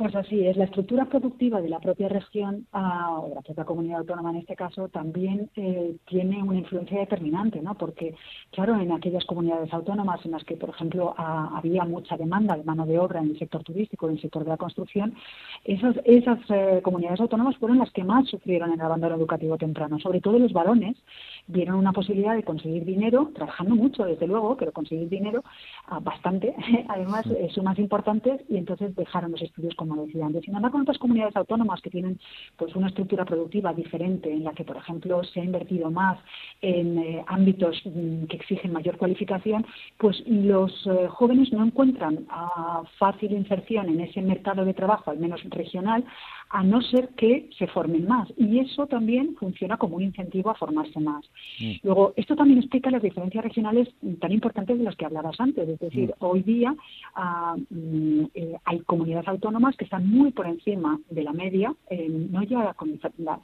Pues 0.02 0.16
así 0.16 0.44
es, 0.44 0.56
la 0.56 0.64
estructura 0.64 1.04
productiva 1.04 1.60
de 1.60 1.68
la 1.68 1.78
propia 1.78 2.08
región, 2.08 2.66
ah, 2.72 3.20
o 3.20 3.28
de 3.28 3.36
la 3.36 3.40
propia 3.40 3.64
comunidad 3.64 4.00
autónoma 4.00 4.30
en 4.30 4.38
este 4.38 4.56
caso, 4.56 4.88
también 4.88 5.48
eh, 5.54 5.94
tiene 6.06 6.42
una 6.42 6.58
influencia 6.58 6.98
determinante, 6.98 7.62
¿no? 7.62 7.76
Porque, 7.76 8.16
claro, 8.50 8.74
en 8.80 8.90
aquellas 8.90 9.24
comunidades 9.26 9.72
autónomas 9.72 10.18
en 10.24 10.32
las 10.32 10.42
que, 10.42 10.56
por 10.56 10.70
ejemplo, 10.70 11.14
ah, 11.16 11.52
había 11.54 11.84
mucha 11.84 12.16
demanda 12.16 12.56
de 12.56 12.64
mano 12.64 12.84
de 12.84 12.98
obra 12.98 13.20
en 13.20 13.30
el 13.30 13.38
sector 13.38 13.62
turístico, 13.62 14.08
en 14.08 14.16
el 14.16 14.20
sector 14.20 14.42
de 14.42 14.50
la 14.50 14.56
construcción, 14.56 15.14
esas, 15.62 15.94
esas 16.04 16.40
eh, 16.48 16.80
comunidades 16.82 17.20
autónomas 17.20 17.56
fueron 17.58 17.78
las 17.78 17.92
que 17.92 18.02
más 18.02 18.28
sufrieron 18.28 18.72
el 18.72 18.80
abandono 18.80 19.14
educativo 19.14 19.56
temprano. 19.56 20.00
Sobre 20.00 20.20
todo 20.20 20.36
los 20.36 20.52
varones 20.52 20.96
vieron 21.46 21.76
una 21.76 21.92
posibilidad 21.92 22.34
de 22.34 22.42
conseguir 22.42 22.84
dinero, 22.84 23.30
trabajando 23.36 23.76
mucho, 23.76 24.04
desde 24.04 24.26
luego, 24.26 24.56
pero 24.56 24.72
conseguir 24.72 25.08
dinero 25.08 25.44
ah, 25.86 26.00
bastante, 26.00 26.56
además, 26.88 27.24
eh, 27.26 27.50
sumas 27.54 27.78
importantes, 27.78 28.40
y 28.48 28.56
entonces 28.56 28.96
dejaron 28.96 29.30
los 29.30 29.42
estudios 29.42 29.76
como 29.76 29.91
Sin 30.42 30.54
embargo, 30.54 30.78
en 30.78 30.82
otras 30.82 30.98
comunidades 30.98 31.36
autónomas 31.36 31.80
que 31.80 31.90
tienen 31.90 32.18
pues 32.56 32.74
una 32.74 32.88
estructura 32.88 33.24
productiva 33.24 33.72
diferente, 33.72 34.32
en 34.32 34.44
la 34.44 34.52
que, 34.52 34.64
por 34.64 34.76
ejemplo, 34.76 35.22
se 35.24 35.40
ha 35.40 35.44
invertido 35.44 35.90
más 35.90 36.18
en 36.60 36.98
eh, 36.98 37.24
ámbitos 37.26 37.80
mm, 37.84 38.24
que 38.24 38.36
exigen 38.36 38.72
mayor 38.72 38.96
cualificación, 38.96 39.64
pues 39.98 40.22
los 40.26 40.72
eh, 40.86 41.08
jóvenes 41.08 41.52
no 41.52 41.64
encuentran 41.64 42.26
fácil 42.98 43.32
inserción 43.32 43.88
en 43.88 44.00
ese 44.00 44.22
mercado 44.22 44.64
de 44.64 44.74
trabajo, 44.74 45.10
al 45.10 45.18
menos 45.18 45.42
regional, 45.44 46.04
a 46.52 46.62
no 46.62 46.82
ser 46.82 47.08
que 47.16 47.48
se 47.58 47.66
formen 47.66 48.06
más. 48.06 48.28
Y 48.36 48.58
eso 48.58 48.86
también 48.86 49.34
funciona 49.36 49.78
como 49.78 49.96
un 49.96 50.02
incentivo 50.02 50.50
a 50.50 50.54
formarse 50.54 51.00
más. 51.00 51.24
Mm. 51.58 51.72
Luego, 51.82 52.12
esto 52.16 52.36
también 52.36 52.58
explica 52.58 52.90
las 52.90 53.02
diferencias 53.02 53.42
regionales 53.42 53.88
tan 54.20 54.32
importantes 54.32 54.78
de 54.78 54.84
las 54.84 54.96
que 54.96 55.06
hablabas 55.06 55.40
antes. 55.40 55.68
Es 55.68 55.78
decir, 55.78 56.10
mm. 56.10 56.24
hoy 56.24 56.42
día 56.42 56.74
ah, 57.14 57.56
mm, 57.70 58.24
eh, 58.34 58.56
hay 58.64 58.80
comunidades 58.80 59.28
autónomas 59.28 59.76
que 59.76 59.81
están 59.84 60.08
muy 60.08 60.32
por 60.32 60.46
encima 60.46 60.98
de 61.10 61.22
la 61.22 61.32
media, 61.32 61.74
eh, 61.90 62.08
no 62.08 62.42
ya 62.42 62.74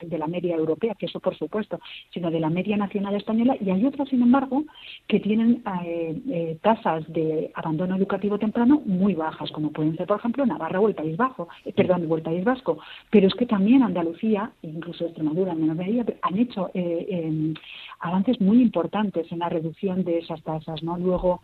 de 0.02 0.18
la 0.18 0.26
media 0.26 0.56
europea, 0.56 0.94
que 0.94 1.06
eso 1.06 1.20
por 1.20 1.36
supuesto, 1.36 1.80
sino 2.12 2.30
de 2.30 2.40
la 2.40 2.50
media 2.50 2.76
nacional 2.76 3.14
española, 3.14 3.56
y 3.60 3.70
hay 3.70 3.84
otras, 3.84 4.08
sin 4.08 4.22
embargo, 4.22 4.64
que 5.06 5.20
tienen 5.20 5.62
eh, 5.84 6.58
tasas 6.62 7.10
de 7.12 7.50
abandono 7.54 7.96
educativo 7.96 8.38
temprano 8.38 8.82
muy 8.84 9.14
bajas, 9.14 9.50
como 9.52 9.70
pueden 9.72 9.96
ser, 9.96 10.06
por 10.06 10.18
ejemplo, 10.18 10.44
Navarra 10.46 10.80
o 10.80 10.88
el 10.88 10.94
País 10.94 11.16
Bajo, 11.16 11.48
perdón, 11.74 12.08
el 12.16 12.22
País 12.22 12.44
Vasco. 12.44 12.78
Pero 13.10 13.26
es 13.26 13.34
que 13.34 13.46
también 13.46 13.82
Andalucía, 13.82 14.52
incluso 14.62 15.04
Extremadura 15.04 15.52
en 15.52 15.60
menor 15.60 15.76
medida, 15.76 16.04
han 16.22 16.38
hecho 16.38 16.70
eh, 16.74 17.06
em, 17.08 17.54
avances 18.00 18.40
muy 18.40 18.62
importantes 18.62 19.30
en 19.32 19.40
la 19.40 19.48
reducción 19.48 20.04
de 20.04 20.18
esas 20.18 20.42
tasas. 20.42 20.82
¿no? 20.82 20.96
Luego, 20.98 21.40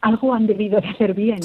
algo 0.00 0.34
han 0.34 0.46
debido 0.46 0.80
de 0.80 0.88
hacer 0.88 1.14
bien 1.14 1.38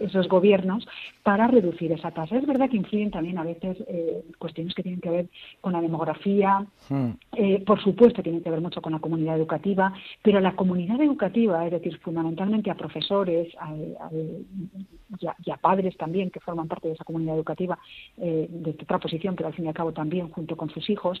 esos 0.00 0.28
gobiernos 0.28 0.86
para 1.22 1.46
reducir 1.46 1.92
esa 1.92 2.10
tasa. 2.10 2.36
Es 2.36 2.46
verdad 2.46 2.70
que 2.70 2.76
influyen 2.76 3.10
también 3.10 3.38
a 3.38 3.44
veces 3.44 3.76
eh, 3.86 4.24
cuestiones 4.38 4.74
que 4.74 4.82
tienen 4.82 5.00
que 5.00 5.10
ver 5.10 5.28
con 5.60 5.72
la 5.72 5.80
demografía, 5.80 6.66
hmm. 6.88 7.10
eh, 7.36 7.62
por 7.66 7.82
supuesto 7.82 8.22
tienen 8.22 8.42
que 8.42 8.50
ver 8.50 8.60
mucho 8.60 8.80
con 8.80 8.92
la 8.92 8.98
comunidad 8.98 9.36
educativa, 9.36 9.92
pero 10.22 10.40
la 10.40 10.56
comunidad 10.56 11.00
educativa, 11.00 11.64
es 11.66 11.72
decir, 11.72 11.98
fundamentalmente 11.98 12.70
a 12.70 12.74
profesores 12.74 13.48
y, 13.50 15.50
a, 15.50 15.56
padres 15.56 15.96
también 15.96 16.30
que 16.30 16.40
forman 16.40 16.68
parte 16.68 16.88
de 16.88 16.94
esa 16.94 17.04
comunidad 17.04 17.36
educativa 17.36 17.78
eh, 18.18 18.46
de 18.50 18.70
otra 18.70 18.98
posición, 18.98 19.34
pero 19.34 19.48
al 19.48 19.54
fin 19.54 19.64
y 19.64 19.68
al 19.68 19.74
cabo 19.74 19.92
también 19.92 20.28
junto 20.30 20.56
con 20.56 20.70
sus 20.70 20.88
hijos, 20.90 21.20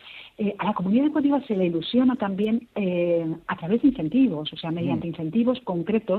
a 0.58 0.64
la 0.64 0.74
comunidad 0.74 1.06
educativa 1.06 1.40
se 1.46 1.56
le 1.56 1.66
ilusiona 1.66 2.16
también 2.16 2.68
a 3.46 3.56
través 3.56 3.82
de 3.82 3.88
incentivos, 3.88 4.52
o 4.52 4.56
sea, 4.56 4.70
mediante 4.70 5.06
hmm. 5.06 5.10
incentivos 5.10 5.60
concretos 5.60 6.13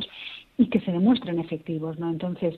y 0.58 0.68
que 0.68 0.80
se 0.80 0.92
demuestren 0.92 1.40
efectivos. 1.40 2.00
¿no? 2.00 2.10
Entonces, 2.10 2.56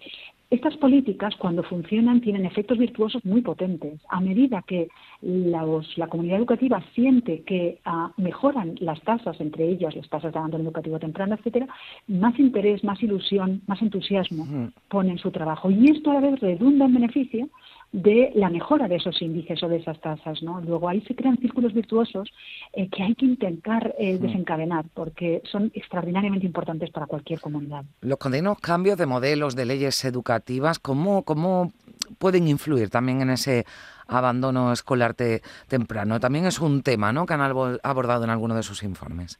estas 0.50 0.78
políticas, 0.78 1.36
cuando 1.36 1.63
funcionan, 1.63 2.21
tienen 2.21 2.45
efectos 2.45 2.78
virtuosos 2.78 3.26
muy 3.26 3.41
potentes. 3.41 4.00
A 4.10 4.21
medida 4.21 4.63
que 4.65 4.88
la 5.21 6.08
comunidad 6.08 6.38
educativa 6.38 6.82
siente 6.95 7.41
que 7.41 7.80
ah, 7.84 8.13
mejoran 8.15 8.76
las 8.80 9.02
tasas, 9.02 9.39
entre 9.41 9.67
ellas 9.67 9.95
las 9.95 10.08
tasas 10.10 10.32
de 10.32 10.39
abandono 10.39 10.63
educativo 10.63 11.00
temprano, 11.00 11.36
etcétera, 11.36 11.67
más 12.08 12.39
interés, 12.39 12.84
más 12.84 13.02
ilusión, 13.04 13.62
más 13.67 13.82
entusiasmo 13.82 14.71
pone 14.88 15.12
en 15.12 15.17
su 15.17 15.32
trabajo. 15.32 15.69
Y 15.69 15.91
esto 15.91 16.12
a 16.12 16.15
la 16.15 16.21
vez 16.21 16.39
redunda 16.39 16.86
en 16.86 16.93
beneficio 16.93 17.50
de 17.91 18.32
la 18.36 18.50
mejora 18.50 18.88
de 18.88 18.97
esos 18.97 19.21
índices 19.21 19.63
o 19.63 19.69
de 19.69 19.78
esas 19.78 20.00
tasas. 20.02 20.43
¿no? 20.43 20.62
Luego 20.62 20.89
ahí 20.89 21.02
se 21.02 21.15
crean 21.15 21.38
círculos 21.38 21.73
virtuosos 21.73 22.30
eh, 22.73 22.89
que 22.89 23.04
hay 23.04 23.15
que 23.15 23.26
intentar 23.26 23.95
eh, 23.97 24.17
desencadenar 24.17 24.86
porque 24.93 25.41
son 25.50 25.71
extraordinariamente 25.73 26.45
importantes 26.45 26.91
para 26.91 27.06
cualquier 27.06 27.39
comunidad. 27.39 27.86
Los 28.02 28.17
continuos 28.17 28.60
cambios 28.60 28.97
de 28.97 29.06
modelos 29.06 29.56
de 29.56 29.65
leyes 29.65 30.04
educativas, 30.06 30.80
¿cómo, 30.80 31.23
cómo 31.23 31.71
pueden 32.17 32.47
influir 32.47 32.89
también 32.89 33.21
en 33.21 33.30
ese 33.30 33.65
abandono 34.08 34.71
escolar 34.71 35.15
temprano? 35.67 36.19
También 36.19 36.45
es 36.45 36.60
un 36.60 36.84
tema 36.84 37.13
¿no? 37.13 37.26
que 37.26 37.34
han 37.34 37.41
abordado 37.41 38.23
en 38.23 38.30
alguno 38.30 38.56
de 38.56 38.63
sus 38.63 38.84
informes. 38.84 39.39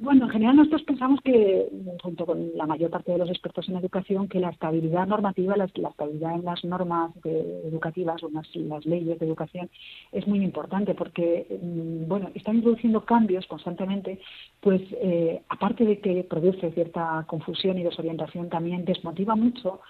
Bueno, 0.00 0.26
en 0.26 0.30
general 0.30 0.54
nosotros 0.54 0.84
pensamos 0.84 1.20
que, 1.22 1.68
junto 2.00 2.24
con 2.24 2.52
la 2.54 2.66
mayor 2.66 2.88
parte 2.88 3.10
de 3.10 3.18
los 3.18 3.28
expertos 3.28 3.68
en 3.68 3.76
educación, 3.76 4.28
que 4.28 4.38
la 4.38 4.50
estabilidad 4.50 5.08
normativa, 5.08 5.56
la, 5.56 5.64
estabilidad 5.64 6.36
en 6.36 6.44
las 6.44 6.64
normas 6.64 7.10
educativas 7.24 8.22
o 8.22 8.28
en 8.28 8.68
las, 8.68 8.86
leyes 8.86 9.18
de 9.18 9.26
educación 9.26 9.68
es 10.12 10.24
muy 10.28 10.44
importante 10.44 10.94
porque, 10.94 11.58
mm, 11.60 12.06
bueno, 12.06 12.30
están 12.36 12.56
introduciendo 12.56 13.04
cambios 13.04 13.44
constantemente, 13.48 14.20
pues 14.60 14.80
eh, 15.02 15.42
aparte 15.48 15.84
de 15.84 15.98
que 15.98 16.22
produce 16.22 16.70
cierta 16.70 17.24
confusión 17.26 17.76
y 17.76 17.82
desorientación, 17.82 18.48
también 18.48 18.84
desmotiva 18.84 19.34
mucho 19.34 19.80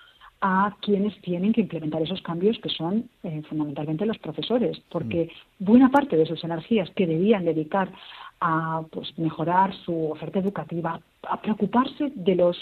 a 0.41 0.75
quienes 0.81 1.21
tienen 1.21 1.53
que 1.53 1.61
implementar 1.61 2.01
esos 2.01 2.23
cambios, 2.23 2.59
que 2.61 2.71
son 2.71 3.11
eh, 3.25 3.43
fundamentalmente 3.47 4.07
los 4.07 4.19
profesores, 4.19 4.81
porque 4.89 5.31
mm. 5.59 5.65
buena 5.67 5.91
parte 5.91 6.17
de 6.17 6.25
sus 6.25 6.43
energías 6.45 6.89
que 6.97 7.07
debían 7.07 7.45
dedicar 7.45 7.93
a 8.41 8.83
pues, 8.91 9.17
mejorar 9.19 9.75
su 9.85 10.11
oferta 10.11 10.39
educativa, 10.39 11.01
a 11.29 11.41
preocuparse 11.41 12.13
de 12.15 12.35
los 12.35 12.57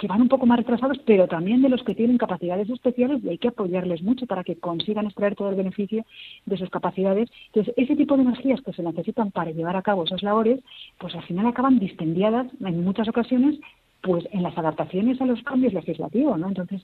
que 0.00 0.06
van 0.06 0.22
un 0.22 0.28
poco 0.28 0.46
más 0.46 0.56
retrasados, 0.56 0.98
pero 1.04 1.28
también 1.28 1.60
de 1.60 1.68
los 1.68 1.82
que 1.82 1.94
tienen 1.94 2.16
capacidades 2.16 2.70
especiales 2.70 3.22
y 3.22 3.28
hay 3.28 3.38
que 3.38 3.48
apoyarles 3.48 4.02
mucho 4.02 4.26
para 4.26 4.42
que 4.42 4.56
consigan 4.56 5.04
extraer 5.04 5.36
todo 5.36 5.50
el 5.50 5.56
beneficio 5.56 6.06
de 6.46 6.56
sus 6.56 6.70
capacidades. 6.70 7.30
Entonces, 7.48 7.74
ese 7.76 7.96
tipo 7.96 8.16
de 8.16 8.22
energías 8.22 8.62
que 8.62 8.72
se 8.72 8.82
necesitan 8.82 9.30
para 9.30 9.50
llevar 9.50 9.76
a 9.76 9.82
cabo 9.82 10.04
esas 10.04 10.22
labores, 10.22 10.60
pues 10.98 11.14
al 11.14 11.22
final 11.24 11.46
acaban 11.46 11.78
distendiadas 11.78 12.46
en 12.64 12.82
muchas 12.82 13.08
ocasiones 13.08 13.60
pues 14.02 14.24
en 14.32 14.42
las 14.42 14.56
adaptaciones 14.56 15.20
a 15.20 15.26
los 15.26 15.42
cambios 15.42 15.72
legislativos, 15.72 16.38
¿no? 16.38 16.48
Entonces, 16.48 16.82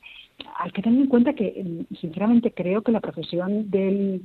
hay 0.58 0.70
que 0.70 0.82
tener 0.82 1.00
en 1.00 1.08
cuenta 1.08 1.32
que, 1.32 1.62
mm, 1.64 1.94
sinceramente, 1.96 2.52
creo 2.52 2.82
que 2.82 2.92
la 2.92 3.00
profesión 3.00 3.70
de, 3.70 4.20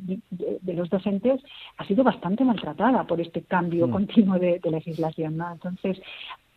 los 0.65 0.89
docentes 0.89 1.41
ha 1.77 1.85
sido 1.85 2.03
bastante 2.03 2.43
maltratada 2.43 3.05
por 3.05 3.21
este 3.21 3.41
cambio 3.43 3.87
mm. 3.87 3.91
continuo 3.91 4.39
de, 4.39 4.59
legislación, 4.71 5.37
¿no? 5.37 5.51
Entonces, 5.51 6.01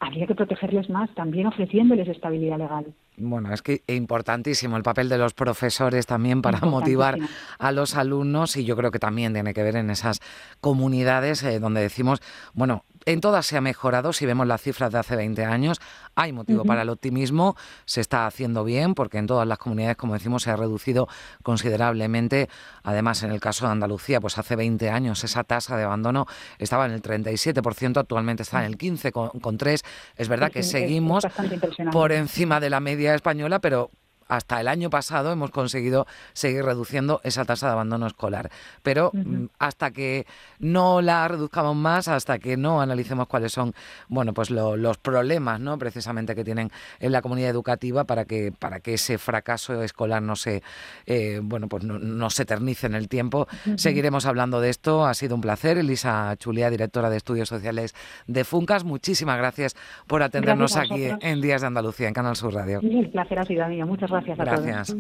habría 0.01 0.27
que 0.27 0.35
protegerles 0.35 0.91
más, 0.91 1.09
también 1.15 1.47
ofreciéndoles 1.47 2.09
estabilidad 2.09 2.59
legal. 2.59 2.87
Bueno, 3.17 3.53
es 3.53 3.63
que 3.63 3.83
es 3.87 3.97
importantísimo 3.97 4.77
el 4.77 4.83
papel 4.83 5.09
de 5.09 5.19
los 5.19 5.35
profesores 5.35 6.07
también 6.07 6.43
para 6.43 6.61
motivar 6.61 7.17
a 7.59 7.73
los 7.73 7.97
alumnos 7.97 8.57
y 8.57 8.65
yo 8.65 8.77
creo 8.77 8.91
que 8.91 8.99
también 8.99 9.33
tiene 9.33 9.55
que 9.55 9.63
ver 9.63 9.77
en 9.77 9.91
esas 9.91 10.21
comunidades 10.61 11.43
eh, 11.45 11.61
donde 11.61 11.81
decimos, 11.81 12.21
bueno, 12.55 12.85
en 13.07 13.21
todas 13.21 13.47
se 13.47 13.57
ha 13.57 13.61
mejorado, 13.61 14.13
si 14.13 14.27
vemos 14.27 14.47
las 14.47 14.63
cifras 14.63 14.91
de 14.93 14.99
hace 14.99 15.17
20 15.17 15.45
años, 15.45 15.81
hay 16.15 16.33
motivo 16.33 16.65
para 16.65 16.83
el 16.83 16.89
optimismo, 16.89 17.57
se 17.85 18.01
está 18.01 18.27
haciendo 18.27 18.65
bien 18.65 18.95
porque 18.95 19.19
en 19.19 19.27
todas 19.27 19.47
las 19.47 19.59
comunidades, 19.59 19.97
como 19.97 20.15
decimos, 20.15 20.43
se 20.43 20.51
ha 20.51 20.57
reducido 20.57 21.09
considerablemente. 21.43 22.49
Además, 22.83 23.23
en 23.23 23.31
el 23.31 23.41
caso 23.41 23.67
de 23.67 23.73
Andalucía, 23.73 24.21
pues 24.21 24.39
hace 24.39 24.57
20 24.57 24.91
años 24.91 25.25
esa 25.25 25.45
tasa 25.45 25.77
de 25.77 25.85
abandono 25.85 26.27
estaba 26.59 26.87
en 26.87 26.93
el 26.93 27.03
37%, 27.03 27.99
actualmente 27.99 28.43
está 28.43 28.65
en 28.65 28.73
el 28.73 28.79
15,3%. 28.79 29.83
Es 30.17 30.29
verdad 30.29 30.51
que 30.51 30.63
seguimos 30.63 31.27
por 31.93 32.13
encima 32.13 32.61
de 32.61 32.71
la 32.71 32.81
media 32.81 33.15
española, 33.15 33.59
pero 33.59 33.91
hasta 34.29 34.61
el 34.61 34.69
año 34.69 34.91
pasado 34.91 35.33
hemos 35.33 35.51
conseguido 35.51 36.07
seguir 36.33 36.65
reduciendo 36.65 37.21
esa 37.25 37.45
tasa 37.45 37.67
de 37.67 37.73
abandono 37.73 38.07
escolar. 38.07 38.51
Pero 38.83 39.11
mm, 39.13 39.47
hasta 39.59 39.91
que 39.91 40.27
no 40.59 41.03
la 41.03 41.29
reduzcamos 41.29 41.77
más, 41.77 42.09
hasta 42.09 42.39
que 42.39 42.57
no 42.57 42.81
analicemos 42.81 43.29
cuáles 43.29 43.53
son 43.53 43.75
bueno, 44.09 44.33
pues 44.35 44.51
los 44.51 44.99
problemas 44.99 45.61
¿no? 45.61 45.79
precisamente 45.79 46.35
que 46.35 46.45
tienen 46.45 46.71
en 47.01 47.13
la 47.13 47.23
comunidad 47.23 47.51
educativa 47.51 48.05
para 48.05 48.25
que, 48.25 48.53
para 48.53 48.81
que 48.81 48.95
ese 48.95 49.19
fracaso 49.19 49.83
escolar 49.83 50.23
no 50.23 50.37
se, 50.37 50.63
eh, 51.07 51.41
bueno, 51.43 51.69
pues 51.69 51.85
no, 51.85 52.31
se 52.31 52.43
eternice 52.43 52.87
en 52.87 52.95
el 52.95 53.09
tiempo, 53.09 53.47
seguiremos 53.77 54.27
hablando 54.27 54.61
de 54.61 54.71
esto. 54.71 55.07
Ha 55.07 55.15
sido 55.15 55.35
un 55.35 55.41
placer. 55.41 55.79
Elisa 55.79 56.35
Chulía, 56.39 56.71
directora 56.71 57.11
de 57.11 57.17
Estudios 57.17 57.49
Sociales 57.49 57.95
de 58.27 58.45
Funcas, 58.45 58.85
muchísimas 58.85 59.39
gracias 59.39 59.77
por 60.07 60.23
atendernos 60.23 60.77
aquí 60.77 61.09
en 61.21 61.41
Días 61.41 61.61
de 61.61 61.67
Andalucía, 61.67 62.09
en 62.09 62.15
Canal 62.15 62.37
Sur 62.37 62.55
Radio. 62.55 62.81
el 62.83 63.11
placer 63.11 63.39
ha 63.39 63.45
sido 63.45 63.67
mío. 63.69 63.87
Muchas 63.87 64.11
gracias 64.11 64.14
a 64.17 64.21
gracias. 64.21 64.95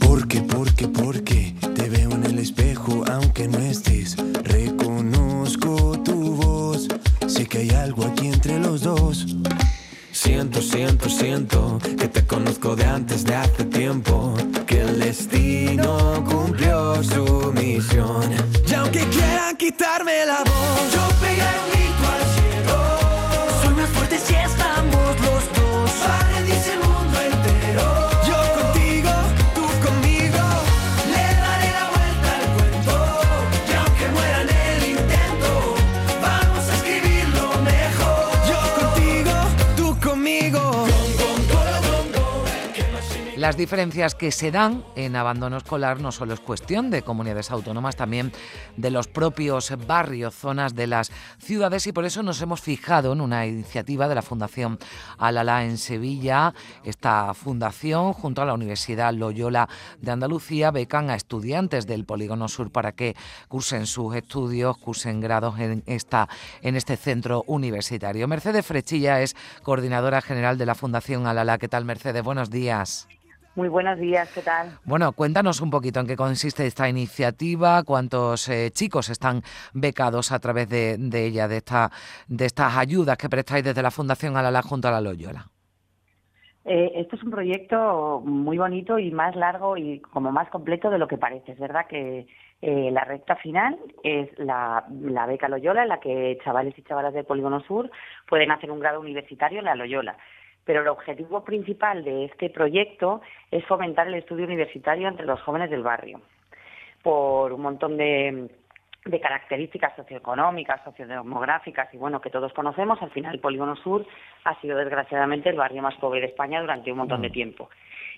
Porque, 0.00 0.40
porque, 0.42 0.88
porque 0.88 1.54
te 1.74 1.88
veo 1.88 2.10
en 2.10 2.24
el 2.24 2.38
espejo, 2.40 3.04
aunque 3.08 3.46
no 3.46 3.58
estés. 3.58 4.16
Reconozco 4.42 6.00
tu 6.02 6.34
voz, 6.34 6.88
sé 7.28 7.46
que 7.46 7.58
hay 7.58 7.70
algo 7.70 8.04
aquí 8.06 8.26
entre 8.26 8.58
los 8.58 8.82
dos. 8.82 9.36
Siento, 10.10 10.60
siento, 10.60 11.08
siento 11.08 11.78
que 11.96 12.08
te 12.08 12.26
conozco 12.26 12.74
de 12.74 12.86
antes 12.86 13.24
de 13.24 13.36
hace 13.36 13.64
tiempo 13.66 14.34
que 14.66 14.80
el 14.80 14.98
destino 14.98 16.24
cumplió 16.28 17.04
su 17.04 17.52
misión. 17.52 18.24
Y 18.68 18.74
aunque 18.74 19.04
quieran 19.06 19.56
quitarme 19.56 20.26
la 20.26 20.38
voz, 20.38 20.92
yo 20.92 21.08
pegué 21.20 21.42
un 21.74 21.79
Las 43.50 43.56
diferencias 43.56 44.14
que 44.14 44.30
se 44.30 44.52
dan 44.52 44.84
en 44.94 45.16
abandono 45.16 45.56
escolar 45.56 45.98
no 45.98 46.12
solo 46.12 46.34
es 46.34 46.38
cuestión 46.38 46.88
de 46.88 47.02
comunidades 47.02 47.50
autónomas, 47.50 47.96
también 47.96 48.30
de 48.76 48.92
los 48.92 49.08
propios 49.08 49.72
barrios, 49.88 50.36
zonas 50.36 50.76
de 50.76 50.86
las 50.86 51.10
ciudades 51.40 51.84
y 51.88 51.92
por 51.92 52.04
eso 52.04 52.22
nos 52.22 52.40
hemos 52.42 52.60
fijado 52.60 53.12
en 53.12 53.20
una 53.20 53.48
iniciativa 53.48 54.06
de 54.06 54.14
la 54.14 54.22
Fundación 54.22 54.78
Alala 55.18 55.64
en 55.64 55.78
Sevilla. 55.78 56.54
Esta 56.84 57.34
fundación, 57.34 58.12
junto 58.12 58.40
a 58.40 58.44
la 58.44 58.54
Universidad 58.54 59.12
Loyola 59.12 59.68
de 60.00 60.12
Andalucía, 60.12 60.70
becan 60.70 61.10
a 61.10 61.16
estudiantes 61.16 61.88
del 61.88 62.04
Polígono 62.04 62.46
Sur 62.46 62.70
para 62.70 62.92
que 62.92 63.16
cursen 63.48 63.88
sus 63.88 64.14
estudios, 64.14 64.78
cursen 64.78 65.20
grados 65.20 65.58
en, 65.58 65.82
esta, 65.86 66.28
en 66.62 66.76
este 66.76 66.96
centro 66.96 67.42
universitario. 67.48 68.28
Mercedes 68.28 68.64
Frechilla 68.64 69.20
es 69.22 69.34
coordinadora 69.64 70.20
general 70.20 70.56
de 70.56 70.66
la 70.66 70.76
Fundación 70.76 71.26
Alala. 71.26 71.58
¿Qué 71.58 71.66
tal, 71.66 71.84
Mercedes? 71.84 72.22
Buenos 72.22 72.48
días. 72.48 73.08
Muy 73.56 73.68
buenos 73.68 73.98
días, 73.98 74.32
¿qué 74.32 74.42
tal? 74.42 74.78
Bueno, 74.84 75.12
cuéntanos 75.12 75.60
un 75.60 75.70
poquito 75.70 75.98
en 75.98 76.06
qué 76.06 76.16
consiste 76.16 76.66
esta 76.66 76.88
iniciativa, 76.88 77.82
cuántos 77.82 78.48
eh, 78.48 78.70
chicos 78.70 79.10
están 79.10 79.42
becados 79.74 80.30
a 80.30 80.38
través 80.38 80.68
de, 80.68 80.96
de 80.98 81.26
ella, 81.26 81.48
de, 81.48 81.56
esta, 81.56 81.90
de 82.28 82.46
estas 82.46 82.76
ayudas 82.76 83.18
que 83.18 83.28
prestáis 83.28 83.64
desde 83.64 83.82
la 83.82 83.90
Fundación 83.90 84.36
Alala 84.36 84.62
junto 84.62 84.86
a 84.86 84.92
la 84.92 85.00
Loyola. 85.00 85.46
Eh, 86.64 86.92
esto 86.94 87.16
es 87.16 87.22
un 87.24 87.30
proyecto 87.30 88.22
muy 88.24 88.56
bonito 88.56 88.98
y 88.98 89.10
más 89.10 89.34
largo 89.34 89.76
y 89.76 89.98
como 89.98 90.30
más 90.30 90.48
completo 90.50 90.88
de 90.88 90.98
lo 90.98 91.08
que 91.08 91.18
parece. 91.18 91.52
Es 91.52 91.58
verdad 91.58 91.86
que 91.88 92.28
eh, 92.62 92.90
la 92.92 93.04
recta 93.04 93.34
final 93.36 93.78
es 94.04 94.28
la, 94.38 94.84
la 95.00 95.26
beca 95.26 95.48
Loyola, 95.48 95.82
en 95.82 95.88
la 95.88 95.98
que 95.98 96.38
chavales 96.44 96.78
y 96.78 96.82
chavalas 96.82 97.14
del 97.14 97.24
Polígono 97.24 97.60
Sur 97.62 97.90
pueden 98.28 98.52
hacer 98.52 98.70
un 98.70 98.78
grado 98.78 99.00
universitario 99.00 99.58
en 99.58 99.64
la 99.64 99.74
Loyola. 99.74 100.16
Pero 100.64 100.82
el 100.82 100.88
objetivo 100.88 101.44
principal 101.44 102.04
de 102.04 102.26
este 102.26 102.50
proyecto 102.50 103.22
es 103.50 103.64
fomentar 103.66 104.08
el 104.08 104.14
estudio 104.14 104.44
universitario 104.44 105.08
entre 105.08 105.26
los 105.26 105.40
jóvenes 105.42 105.70
del 105.70 105.82
barrio, 105.82 106.20
por 107.02 107.52
un 107.52 107.62
montón 107.62 107.96
de, 107.96 108.48
de 109.04 109.20
características 109.20 109.96
socioeconómicas, 109.96 110.84
sociodemográficas 110.84 111.92
y 111.94 111.96
bueno, 111.96 112.20
que 112.20 112.30
todos 112.30 112.52
conocemos, 112.52 113.00
al 113.00 113.10
final 113.10 113.34
el 113.34 113.40
Polígono 113.40 113.76
Sur 113.76 114.06
ha 114.44 114.60
sido 114.60 114.76
desgraciadamente 114.76 115.48
el 115.48 115.56
barrio 115.56 115.82
más 115.82 115.96
pobre 115.96 116.20
de 116.20 116.26
España 116.26 116.60
durante 116.60 116.92
un 116.92 116.98
montón 116.98 117.22
de 117.22 117.30
tiempo. 117.30 117.70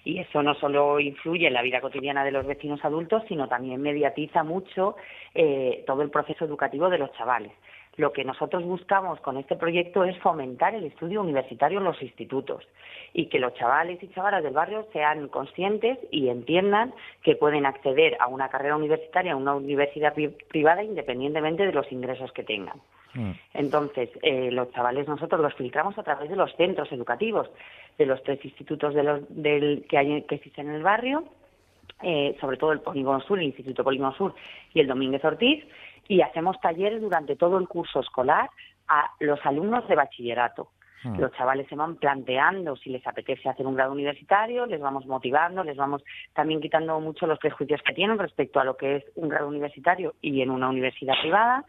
Y 0.04 0.18
eso 0.18 0.42
no 0.42 0.54
solo 0.54 0.98
influye 0.98 1.46
en 1.46 1.54
la 1.54 1.62
vida 1.62 1.80
cotidiana 1.80 2.24
de 2.24 2.32
los 2.32 2.44
vecinos 2.44 2.84
adultos, 2.84 3.22
sino 3.28 3.48
también 3.48 3.80
mediatiza 3.80 4.42
mucho 4.42 4.96
eh, 5.32 5.84
todo 5.86 6.02
el 6.02 6.10
proceso 6.10 6.44
educativo 6.44 6.90
de 6.90 6.98
los 6.98 7.12
chavales. 7.12 7.52
Lo 7.96 8.12
que 8.12 8.24
nosotros 8.24 8.64
buscamos 8.64 9.20
con 9.20 9.36
este 9.36 9.54
proyecto 9.54 10.04
es 10.04 10.16
fomentar 10.20 10.74
el 10.74 10.84
estudio 10.84 11.20
universitario 11.20 11.78
en 11.78 11.84
los 11.84 12.00
institutos 12.00 12.66
y 13.12 13.26
que 13.26 13.38
los 13.38 13.52
chavales 13.54 14.02
y 14.02 14.08
chavalas 14.08 14.42
del 14.42 14.54
barrio 14.54 14.86
sean 14.94 15.28
conscientes 15.28 15.98
y 16.10 16.28
entiendan 16.28 16.94
que 17.22 17.36
pueden 17.36 17.66
acceder 17.66 18.16
a 18.18 18.28
una 18.28 18.48
carrera 18.48 18.76
universitaria, 18.76 19.34
a 19.34 19.36
una 19.36 19.54
universidad 19.54 20.14
pri- 20.14 20.34
privada, 20.48 20.82
independientemente 20.82 21.66
de 21.66 21.72
los 21.72 21.90
ingresos 21.92 22.32
que 22.32 22.44
tengan. 22.44 22.80
Entonces, 23.52 24.08
eh, 24.22 24.50
los 24.50 24.72
chavales 24.72 25.06
nosotros 25.06 25.38
los 25.42 25.52
filtramos 25.52 25.98
a 25.98 26.02
través 26.02 26.30
de 26.30 26.36
los 26.36 26.50
centros 26.56 26.90
educativos, 26.92 27.50
de 27.98 28.06
los 28.06 28.22
tres 28.22 28.42
institutos 28.42 28.94
de 28.94 29.02
los, 29.02 29.20
del, 29.28 29.84
que, 29.86 29.98
hay, 29.98 30.22
que 30.22 30.36
existen 30.36 30.70
en 30.70 30.76
el 30.76 30.82
barrio, 30.82 31.24
eh, 32.02 32.34
sobre 32.40 32.56
todo 32.56 32.72
el 32.72 32.80
Polígono 32.80 33.20
Sur, 33.20 33.38
el 33.38 33.44
Instituto 33.44 33.84
Polígono 33.84 34.14
Sur 34.14 34.34
y 34.72 34.80
el 34.80 34.86
Domínguez 34.86 35.22
Ortiz, 35.26 35.62
y 36.08 36.20
hacemos 36.20 36.60
talleres 36.60 37.00
durante 37.00 37.36
todo 37.36 37.58
el 37.58 37.68
curso 37.68 38.00
escolar 38.00 38.50
a 38.88 39.10
los 39.20 39.44
alumnos 39.44 39.86
de 39.88 39.96
bachillerato. 39.96 40.68
Hmm. 41.02 41.18
Los 41.18 41.32
chavales 41.32 41.66
se 41.68 41.74
van 41.74 41.96
planteando 41.96 42.76
si 42.76 42.90
les 42.90 43.06
apetece 43.06 43.48
hacer 43.48 43.66
un 43.66 43.74
grado 43.74 43.92
universitario, 43.92 44.66
les 44.66 44.80
vamos 44.80 45.06
motivando, 45.06 45.64
les 45.64 45.76
vamos 45.76 46.04
también 46.32 46.60
quitando 46.60 46.98
mucho 47.00 47.26
los 47.26 47.38
prejuicios 47.38 47.82
que 47.82 47.94
tienen 47.94 48.18
respecto 48.18 48.60
a 48.60 48.64
lo 48.64 48.76
que 48.76 48.96
es 48.96 49.04
un 49.16 49.28
grado 49.28 49.48
universitario 49.48 50.14
y 50.20 50.42
en 50.42 50.50
una 50.50 50.68
universidad 50.68 51.14
privada. 51.20 51.64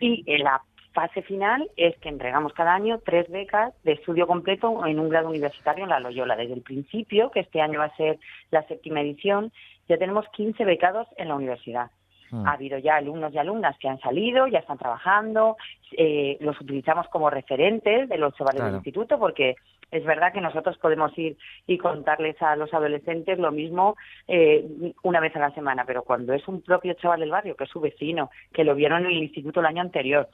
Y 0.00 0.24
en 0.26 0.44
la 0.44 0.62
fase 0.96 1.20
final 1.22 1.70
es 1.76 1.94
que 1.98 2.08
entregamos 2.08 2.54
cada 2.54 2.74
año 2.74 3.00
tres 3.04 3.30
becas 3.30 3.74
de 3.84 3.92
estudio 3.92 4.26
completo 4.26 4.86
en 4.86 4.98
un 4.98 5.10
grado 5.10 5.28
universitario 5.28 5.84
en 5.84 5.90
la 5.90 6.00
Loyola. 6.00 6.36
Desde 6.36 6.54
el 6.54 6.62
principio, 6.62 7.30
que 7.30 7.40
este 7.40 7.60
año 7.60 7.80
va 7.80 7.86
a 7.86 7.96
ser 7.96 8.18
la 8.50 8.62
séptima 8.66 9.02
edición, 9.02 9.52
ya 9.88 9.98
tenemos 9.98 10.26
15 10.30 10.64
becados 10.64 11.06
en 11.18 11.28
la 11.28 11.34
universidad. 11.34 11.90
Ha 12.32 12.52
habido 12.52 12.78
ya 12.78 12.96
alumnos 12.96 13.32
y 13.32 13.38
alumnas 13.38 13.76
que 13.78 13.88
han 13.88 13.98
salido, 14.00 14.46
ya 14.46 14.58
están 14.60 14.78
trabajando, 14.78 15.56
eh, 15.96 16.36
los 16.40 16.60
utilizamos 16.60 17.06
como 17.08 17.30
referentes 17.30 18.08
de 18.08 18.18
los 18.18 18.34
chavales 18.34 18.56
Claro. 18.60 18.72
del 18.72 18.76
instituto 18.80 19.18
porque 19.18 19.56
es 19.90 20.04
verdad 20.04 20.32
que 20.32 20.40
nosotros 20.40 20.76
podemos 20.78 21.16
ir 21.16 21.36
y 21.66 21.78
contarles 21.78 22.40
a 22.42 22.56
los 22.56 22.74
adolescentes 22.74 23.38
lo 23.38 23.52
mismo 23.52 23.96
eh, 24.26 24.92
una 25.04 25.20
vez 25.20 25.34
a 25.36 25.38
la 25.38 25.50
semana, 25.52 25.84
pero 25.86 26.02
cuando 26.02 26.32
es 26.34 26.46
un 26.48 26.60
propio 26.62 26.94
chaval 26.94 27.20
del 27.20 27.30
barrio, 27.30 27.54
que 27.54 27.64
es 27.64 27.70
su 27.70 27.80
vecino, 27.80 28.30
que 28.52 28.64
lo 28.64 28.74
vieron 28.74 29.02
en 29.06 29.12
el 29.12 29.22
instituto 29.22 29.60
el 29.60 29.66
año 29.66 29.82
anterior, 29.82 30.28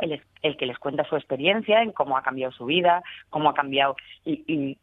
el, 0.00 0.12
es- 0.12 0.26
el 0.42 0.56
que 0.56 0.66
les 0.66 0.78
cuenta 0.78 1.04
su 1.04 1.16
experiencia 1.16 1.82
en 1.82 1.92
cómo 1.92 2.16
ha 2.16 2.22
cambiado 2.22 2.52
su 2.52 2.64
vida, 2.66 3.02
cómo 3.30 3.48
ha 3.50 3.54
cambiado 3.54 3.96
y, 4.24 4.44
y 4.52 4.78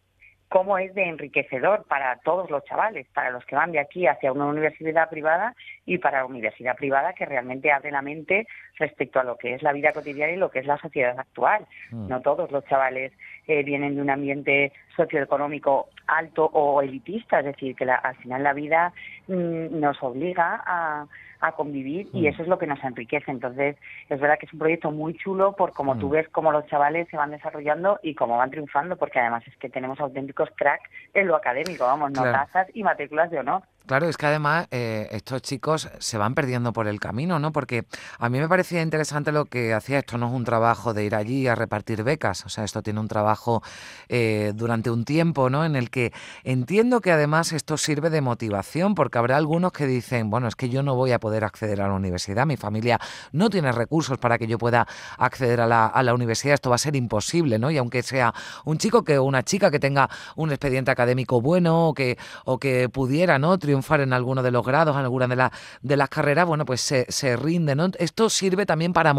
cómo 0.50 0.80
es 0.80 0.94
de 0.96 1.04
enriquecedor 1.04 1.86
para 1.88 2.18
todos 2.18 2.50
los 2.50 2.64
chavales, 2.66 3.08
para 3.14 3.30
los 3.30 3.46
que 3.46 3.56
van 3.56 3.72
de 3.72 3.80
aquí 3.80 4.08
hacia 4.08 4.32
una 4.32 4.48
universidad 4.48 5.10
privada 5.10 5.56
y 5.86 6.00
para 6.00 6.20
la 6.20 6.26
universidad 6.26 6.76
privada 6.76 7.14
que 7.14 7.26
realmente 7.26 7.72
abre 7.72 7.92
la 7.92 8.02
mente 8.02 8.48
respecto 8.78 9.20
a 9.20 9.24
lo 9.24 9.38
que 9.38 9.54
es 9.54 9.62
la 9.62 9.74
vida 9.74 9.94
cotidiana 9.94 10.34
y 10.34 10.38
lo 10.38 10.50
que 10.50 10.60
es 10.60 10.66
la 10.66 10.78
sociedad 10.78 11.18
actual. 11.20 11.66
No 11.92 12.22
todos 12.22 12.52
los 12.52 12.66
chavales 12.66 13.14
eh, 13.48 13.64
vienen 13.64 13.96
de 13.96 14.02
un 14.02 14.10
ambiente 14.10 14.74
socioeconómico 15.04 15.88
alto 16.08 16.46
o 16.46 16.82
elitista, 16.82 17.40
es 17.40 17.46
decir, 17.46 17.76
que 17.76 17.86
la- 17.86 17.96
al 17.96 18.16
final 18.18 18.44
la 18.44 18.54
vida 18.54 18.94
mm, 19.28 19.80
nos 19.80 20.02
obliga 20.04 20.64
a, 20.66 21.06
a 21.42 21.52
convivir 21.54 22.10
y 22.14 22.24
Mm. 22.24 22.26
eso 22.28 22.42
es 22.44 22.48
lo 22.50 22.58
que 22.58 22.68
nos 22.68 22.84
enriquece. 22.84 23.32
Entonces, 23.32 23.78
es 24.10 24.20
verdad 24.20 24.38
que 24.40 24.46
es 24.46 24.54
un 24.54 24.60
proyecto 24.60 24.92
muy 24.92 25.14
chulo 25.16 25.54
por 25.56 25.72
cómo 25.74 25.98
tú 25.98 26.08
Mm. 26.08 26.12
ves 26.12 26.30
cómo 26.30 26.52
los 26.52 26.66
chavales 26.68 27.08
se 27.10 27.16
van 27.18 27.32
desarrollando 27.32 28.00
y 28.04 28.14
cómo 28.16 28.38
van 28.38 28.50
triunfando, 28.52 28.98
porque 28.98 29.20
además 29.20 29.44
es 29.48 29.56
que 29.58 29.70
tenemos 29.70 30.00
auténticos 30.00 30.50
cracks 30.56 30.90
en 31.14 31.28
lo 31.28 31.36
académico, 31.36 31.86
vamos, 31.86 32.12
Claro. 32.12 32.28
notazas 32.32 32.68
y 32.74 32.84
matrículas 32.84 33.30
de 33.32 33.40
honor. 33.40 33.62
Claro, 33.90 34.08
es 34.08 34.18
que 34.18 34.28
además 34.28 34.68
eh, 34.70 35.08
estos 35.14 35.42
chicos 35.42 35.90
se 35.98 36.20
van 36.20 36.36
perdiendo 36.36 36.74
por 36.74 36.88
el 36.88 37.00
camino, 37.00 37.40
¿no? 37.40 37.52
Porque 37.52 37.86
a 38.20 38.30
mí 38.30 38.38
me 38.38 38.48
parecía 38.48 38.84
interesante 38.84 39.32
lo 39.32 39.46
que 39.46 39.74
hacía. 39.74 39.98
Esto 39.98 40.20
no 40.20 40.28
es 40.28 40.34
un 40.34 40.44
trabajo 40.44 40.94
de 40.94 41.06
ir 41.06 41.16
allí 41.16 41.48
a 41.48 41.56
repartir 41.56 42.04
becas, 42.04 42.46
o 42.46 42.50
sea, 42.50 42.66
esto 42.66 42.84
tiene 42.84 43.00
un 43.00 43.08
trabajo 43.08 43.64
eh, 44.08 44.52
durante 44.54 44.92
un 44.92 45.06
tiempo, 45.06 45.50
¿no? 45.50 45.66
En 45.66 45.76
el 45.76 45.90
que 45.90 46.14
entiendo 46.44 47.02
que 47.02 47.12
además 47.12 47.52
esto 47.52 47.78
sirve 47.78 48.12
de 48.12 48.22
motivación, 48.22 48.94
porque 48.94 49.18
habrá 49.18 49.38
algunos 49.38 49.72
que 49.72 49.88
dicen, 49.88 50.30
bueno, 50.30 50.48
es 50.48 50.56
que 50.56 50.70
yo 50.70 50.84
no 50.84 50.94
voy 50.94 51.12
a 51.12 51.20
poder 51.20 51.44
acceder 51.44 51.82
a 51.82 51.88
la 51.88 51.96
universidad, 51.96 52.46
mi 52.46 52.58
familia 52.58 53.00
no 53.32 53.50
tiene 53.50 53.72
recursos 53.72 54.20
para 54.20 54.38
que 54.38 54.46
yo 54.46 54.60
pueda 54.60 54.86
acceder 55.18 55.62
a 55.62 55.66
la, 55.66 55.88
a 55.88 56.04
la 56.04 56.14
universidad, 56.14 56.54
esto 56.54 56.70
va 56.70 56.76
a 56.76 56.78
ser 56.78 56.96
imposible, 56.96 57.58
¿no? 57.58 57.72
Y 57.72 57.80
aunque 57.80 58.04
sea 58.04 58.36
un 58.66 58.78
chico 58.78 59.04
que 59.04 59.18
o 59.18 59.24
una 59.24 59.42
chica 59.42 59.72
que 59.72 59.80
tenga 59.80 60.12
un 60.36 60.52
expediente 60.52 60.92
académico 60.92 61.42
bueno 61.42 61.88
o 61.88 61.96
que, 61.96 62.20
o 62.46 62.60
que 62.60 62.88
pudiera, 62.88 63.40
¿no? 63.40 63.58
Triunfar 63.58 63.79
en 64.02 64.14
alguno 64.14 64.44
de 64.44 64.52
los 64.52 64.66
grados, 64.66 64.96
en 64.96 65.02
alguna 65.02 65.28
de, 65.28 65.36
la- 65.36 65.52
de 65.82 65.98
las 65.98 66.10
carreras, 66.10 66.46
bueno, 66.46 66.66
pues 66.66 66.82
se, 66.82 67.06
se 67.10 67.36
rinde, 67.36 67.76
¿no? 67.76 67.90
Esto 67.98 68.30
sirve 68.30 68.66
también 68.66 68.94
para, 68.94 69.14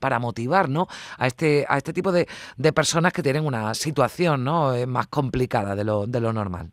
para 0.00 0.18
motivar, 0.18 0.68
¿no? 0.68 0.86
A 1.18 1.26
este, 1.26 1.66
a 1.68 1.76
este 1.78 1.92
tipo 1.92 2.12
de, 2.12 2.26
de 2.56 2.72
personas 2.72 3.12
que 3.12 3.22
tienen 3.22 3.44
una 3.46 3.74
situación, 3.74 4.44
¿no? 4.44 4.74
Eh, 4.74 4.86
Más 4.86 5.06
complicada 5.08 5.74
de 5.74 5.84
lo, 5.84 6.06
de 6.06 6.20
lo 6.20 6.32
normal. 6.32 6.70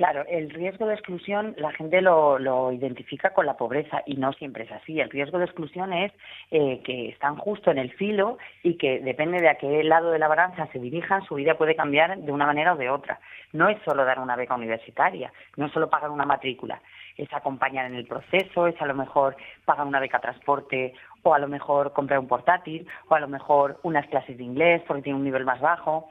Claro, 0.00 0.24
el 0.30 0.48
riesgo 0.48 0.86
de 0.86 0.94
exclusión 0.94 1.54
la 1.58 1.72
gente 1.72 2.00
lo, 2.00 2.38
lo 2.38 2.72
identifica 2.72 3.34
con 3.34 3.44
la 3.44 3.58
pobreza 3.58 4.02
y 4.06 4.14
no 4.14 4.32
siempre 4.32 4.64
es 4.64 4.72
así. 4.72 4.98
El 4.98 5.10
riesgo 5.10 5.36
de 5.36 5.44
exclusión 5.44 5.92
es 5.92 6.10
eh, 6.50 6.80
que 6.86 7.10
están 7.10 7.36
justo 7.36 7.70
en 7.70 7.76
el 7.76 7.92
filo 7.92 8.38
y 8.62 8.78
que 8.78 9.00
depende 9.00 9.42
de 9.42 9.50
a 9.50 9.56
qué 9.56 9.84
lado 9.84 10.10
de 10.10 10.18
la 10.18 10.26
balanza 10.26 10.66
se 10.72 10.78
dirijan, 10.78 11.22
su 11.26 11.34
vida 11.34 11.58
puede 11.58 11.76
cambiar 11.76 12.16
de 12.16 12.32
una 12.32 12.46
manera 12.46 12.72
o 12.72 12.76
de 12.78 12.88
otra. 12.88 13.20
No 13.52 13.68
es 13.68 13.76
solo 13.84 14.06
dar 14.06 14.20
una 14.20 14.36
beca 14.36 14.54
universitaria, 14.54 15.34
no 15.58 15.66
es 15.66 15.72
solo 15.72 15.90
pagar 15.90 16.08
una 16.08 16.24
matrícula, 16.24 16.80
es 17.18 17.30
acompañar 17.34 17.84
en 17.84 17.94
el 17.94 18.06
proceso, 18.06 18.68
es 18.68 18.80
a 18.80 18.86
lo 18.86 18.94
mejor 18.94 19.36
pagar 19.66 19.86
una 19.86 20.00
beca 20.00 20.18
transporte 20.18 20.94
o 21.22 21.34
a 21.34 21.38
lo 21.38 21.46
mejor 21.46 21.92
comprar 21.92 22.20
un 22.20 22.26
portátil 22.26 22.88
o 23.10 23.14
a 23.14 23.20
lo 23.20 23.28
mejor 23.28 23.78
unas 23.82 24.06
clases 24.06 24.38
de 24.38 24.44
inglés 24.44 24.82
porque 24.86 25.02
tiene 25.02 25.18
un 25.18 25.24
nivel 25.26 25.44
más 25.44 25.60
bajo. 25.60 26.08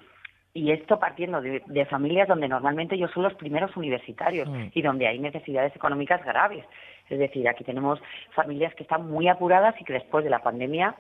Y 0.60 0.72
esto 0.72 1.00
partiendo 1.00 1.42
de, 1.42 1.64
de 1.66 1.86
familias 1.86 2.28
donde 2.28 2.48
normalmente 2.48 2.96
ellos 2.96 3.12
son 3.12 3.24
los 3.24 3.34
primeros 3.36 3.76
universitarios 3.78 4.50
Mm. 4.50 4.68
y 4.74 4.82
donde 4.82 5.08
hay 5.08 5.20
necesidades 5.20 5.76
económicas 5.76 6.24
graves. 6.24 6.66
Es 7.10 7.18
decir, 7.18 7.48
aquí 7.48 7.64
tenemos 7.64 8.00
familias 8.36 8.74
que 8.76 8.84
están 8.84 9.10
muy 9.10 9.28
apuradas 9.28 9.76
y 9.80 9.84
que 9.84 9.94
después 9.94 10.24
de 10.24 10.30
la 10.30 10.40
pandemia 10.40 10.96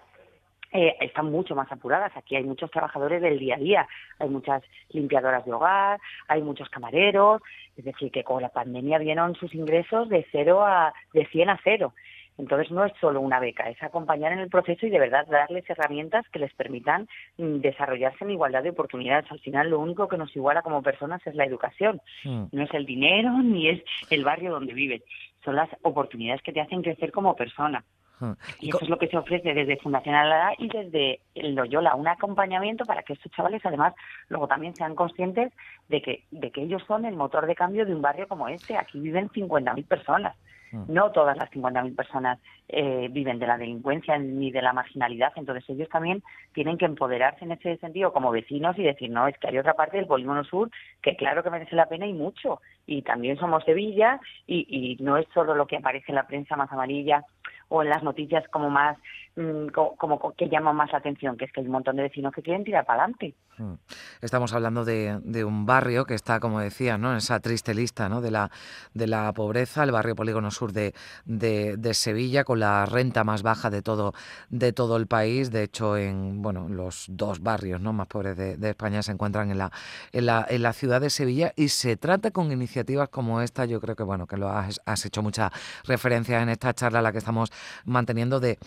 eh, 0.71 0.95
están 1.01 1.31
mucho 1.31 1.55
más 1.55 1.71
apuradas. 1.71 2.11
Aquí 2.15 2.35
hay 2.35 2.43
muchos 2.43 2.71
trabajadores 2.71 3.21
del 3.21 3.39
día 3.39 3.55
a 3.55 3.59
día, 3.59 3.87
hay 4.19 4.29
muchas 4.29 4.63
limpiadoras 4.89 5.45
de 5.45 5.53
hogar, 5.53 5.99
hay 6.27 6.41
muchos 6.41 6.69
camareros, 6.69 7.41
es 7.75 7.85
decir, 7.85 8.11
que 8.11 8.23
con 8.23 8.41
la 8.41 8.49
pandemia 8.49 8.97
vieron 8.99 9.35
sus 9.35 9.53
ingresos 9.53 10.09
de 10.09 10.25
cero 10.31 10.63
a 10.63 10.93
de 11.13 11.25
100 11.25 11.49
a 11.49 11.59
cero. 11.63 11.93
Entonces 12.39 12.71
no 12.71 12.85
es 12.85 12.93
solo 12.99 13.21
una 13.21 13.39
beca, 13.39 13.69
es 13.69 13.81
acompañar 13.83 14.31
en 14.31 14.39
el 14.39 14.49
proceso 14.49 14.87
y 14.87 14.89
de 14.89 14.99
verdad 14.99 15.27
darles 15.27 15.69
herramientas 15.69 16.25
que 16.29 16.39
les 16.39 16.53
permitan 16.53 17.07
mm, 17.37 17.57
desarrollarse 17.57 18.23
en 18.23 18.31
igualdad 18.31 18.63
de 18.63 18.71
oportunidades. 18.71 19.29
Al 19.29 19.39
final 19.41 19.69
lo 19.69 19.79
único 19.79 20.07
que 20.07 20.17
nos 20.17 20.35
iguala 20.35 20.61
como 20.61 20.81
personas 20.81 21.25
es 21.27 21.35
la 21.35 21.45
educación, 21.45 22.01
Mm. 22.23 22.45
no 22.51 22.63
es 22.63 22.73
el 22.73 22.85
dinero 22.85 23.31
ni 23.43 23.69
es 23.69 23.83
el 24.09 24.23
barrio 24.23 24.51
donde 24.51 24.73
vives, 24.73 25.01
son 25.43 25.55
las 25.55 25.69
oportunidades 25.81 26.41
que 26.41 26.53
te 26.53 26.61
hacen 26.61 26.81
crecer 26.81 27.11
como 27.11 27.35
persona. 27.35 27.83
Mm. 28.19 28.33
Y 28.59 28.69
eso 28.69 28.79
es 28.81 28.89
lo 28.89 28.97
que 28.97 29.07
se 29.07 29.17
ofrece 29.17 29.53
desde 29.53 29.77
Fundación 29.77 30.15
Alada 30.15 30.51
y 30.57 30.67
desde 30.67 31.21
Loyola, 31.35 31.95
un 31.95 32.07
acompañamiento 32.07 32.83
para 32.85 33.03
que 33.03 33.13
estos 33.13 33.31
chavales 33.31 33.65
además 33.65 33.93
luego 34.27 34.47
también 34.47 34.75
sean 34.75 34.95
conscientes 34.95 35.53
de 35.87 36.01
que, 36.01 36.23
de 36.31 36.51
que 36.51 36.63
ellos 36.63 36.83
son 36.85 37.05
el 37.05 37.15
motor 37.15 37.47
de 37.47 37.55
cambio 37.55 37.85
de 37.85 37.95
un 37.95 38.01
barrio 38.01 38.27
como 38.27 38.49
este. 38.49 38.77
Aquí 38.77 38.99
viven 38.99 39.29
50.000 39.29 39.87
personas. 39.87 40.35
Mm. 40.71 40.83
No 40.87 41.11
todas 41.11 41.37
las 41.37 41.49
50.000 41.51 41.95
personas 41.95 42.39
eh, 42.67 43.07
viven 43.11 43.39
de 43.39 43.47
la 43.47 43.57
delincuencia 43.57 44.17
ni 44.17 44.51
de 44.51 44.61
la 44.61 44.73
marginalidad, 44.73 45.31
entonces 45.35 45.67
ellos 45.69 45.89
también 45.89 46.23
tienen 46.53 46.77
que 46.77 46.85
empoderarse 46.85 47.45
en 47.45 47.53
ese 47.53 47.77
sentido 47.77 48.13
como 48.13 48.31
vecinos 48.31 48.77
y 48.77 48.83
decir, 48.83 49.09
no, 49.09 49.27
es 49.27 49.37
que 49.37 49.47
hay 49.47 49.57
otra 49.57 49.73
parte 49.73 49.97
del 49.97 50.07
polígono 50.07 50.43
sur 50.43 50.69
que 51.01 51.15
claro 51.15 51.43
que 51.43 51.49
merece 51.49 51.75
la 51.75 51.89
pena 51.89 52.05
y 52.05 52.13
mucho. 52.13 52.61
Y 52.85 53.01
también 53.03 53.37
somos 53.37 53.63
Sevilla 53.63 54.19
y, 54.47 54.65
y 54.69 55.03
no 55.03 55.17
es 55.17 55.27
solo 55.33 55.55
lo 55.55 55.67
que 55.67 55.77
aparece 55.77 56.05
en 56.09 56.15
la 56.15 56.27
prensa 56.27 56.55
más 56.55 56.71
amarilla 56.71 57.23
o 57.69 57.83
en 57.83 57.89
las 57.89 58.03
noticias 58.03 58.47
como 58.49 58.69
más 58.69 58.97
mm, 59.35 59.67
co- 59.67 59.95
como, 59.97 60.19
que 60.33 60.49
llaman 60.49 60.75
más 60.75 60.91
la 60.91 60.99
atención, 60.99 61.37
que 61.37 61.45
es 61.45 61.51
que 61.51 61.61
hay 61.61 61.65
un 61.65 61.73
montón 61.73 61.95
de 61.95 62.03
vecinos 62.03 62.33
que 62.33 62.41
quieren 62.41 62.63
tirar 62.63 62.85
para 62.85 63.03
adelante. 63.03 63.35
Mm. 63.57 63.73
Estamos 64.21 64.53
hablando 64.53 64.85
de, 64.85 65.19
de 65.23 65.43
un 65.43 65.65
barrio 65.65 66.05
que 66.05 66.13
está, 66.13 66.39
como 66.39 66.59
decía, 66.59 66.97
¿no? 66.97 67.11
en 67.11 67.17
esa 67.17 67.39
triste 67.39 67.73
lista 67.73 68.07
¿no? 68.07 68.21
de, 68.21 68.31
la, 68.31 68.49
de 68.93 69.07
la 69.07 69.31
pobreza, 69.33 69.83
el 69.83 69.91
barrio 69.91 70.15
Polígono 70.15 70.49
Sur 70.49 70.71
de, 70.71 70.93
de, 71.25 71.93
Sevilla, 71.93 72.43
con 72.43 72.59
la 72.59 72.85
renta 72.85 73.23
más 73.23 73.43
baja 73.43 73.69
de 73.69 73.81
todo, 73.81 74.13
de 74.49 74.71
todo 74.71 74.95
el 74.95 75.07
país. 75.07 75.51
De 75.51 75.63
hecho, 75.63 75.97
en 75.97 76.41
bueno, 76.41 76.69
los 76.69 77.05
dos 77.09 77.41
barrios 77.41 77.81
¿no? 77.81 77.91
más 77.91 78.07
pobres 78.07 78.37
de, 78.37 78.69
España 78.69 79.01
se 79.01 79.11
encuentran 79.11 79.51
en 79.51 79.57
la, 79.57 79.71
en, 80.13 80.25
la, 80.25 80.45
en 80.49 80.61
la 80.61 80.71
ciudad 80.73 81.01
de 81.01 81.09
Sevilla 81.09 81.51
y 81.55 81.69
se 81.69 81.97
trata 81.97 82.31
con 82.31 82.51
iniciativas 82.51 83.09
como 83.09 83.41
esta. 83.41 83.65
Yo 83.65 83.81
creo 83.81 83.95
que 83.95 84.03
bueno 84.03 84.25
que 84.27 84.37
lo 84.37 84.49
has, 84.49 84.79
has 84.85 85.05
hecho 85.05 85.21
muchas 85.21 85.51
referencias 85.85 86.41
en 86.41 86.49
esta 86.49 86.73
charla 86.73 86.99
a 86.99 87.01
la 87.01 87.11
que 87.11 87.17
estamos 87.17 87.51
manteniendo 87.83 88.39
de 88.39 88.57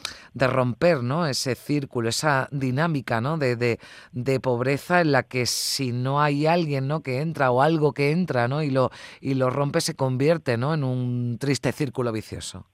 romper 0.53 1.03
¿no? 1.03 1.27
ese 1.27 1.55
círculo, 1.55 2.09
esa 2.09 2.49
dinámica 2.51 3.21
¿no? 3.21 3.39
de, 3.39 3.57
de, 3.57 3.79
de 4.13 4.41
pobreza 4.41 5.01
en 5.01 5.13
la 5.13 5.23
que 5.23 5.47
si 5.47 5.93
no 5.93 6.21
hay 6.21 6.47
alguien 6.47 6.89
¿no? 6.89 7.03
que 7.03 7.21
entra 7.21 7.51
o 7.51 7.63
algo 7.63 7.93
que 7.93 8.11
entra 8.11 8.49
¿no? 8.49 8.63
y, 8.63 8.71
lo, 8.71 8.91
y 9.21 9.35
lo 9.35 9.51
rompe 9.51 9.81
se 9.81 9.97
convierte 9.97 10.57
¿no? 10.57 10.75
en 10.75 10.85
un 10.85 11.39
triste 11.39 11.73
círculo 11.73 12.13
vicioso. 12.13 12.67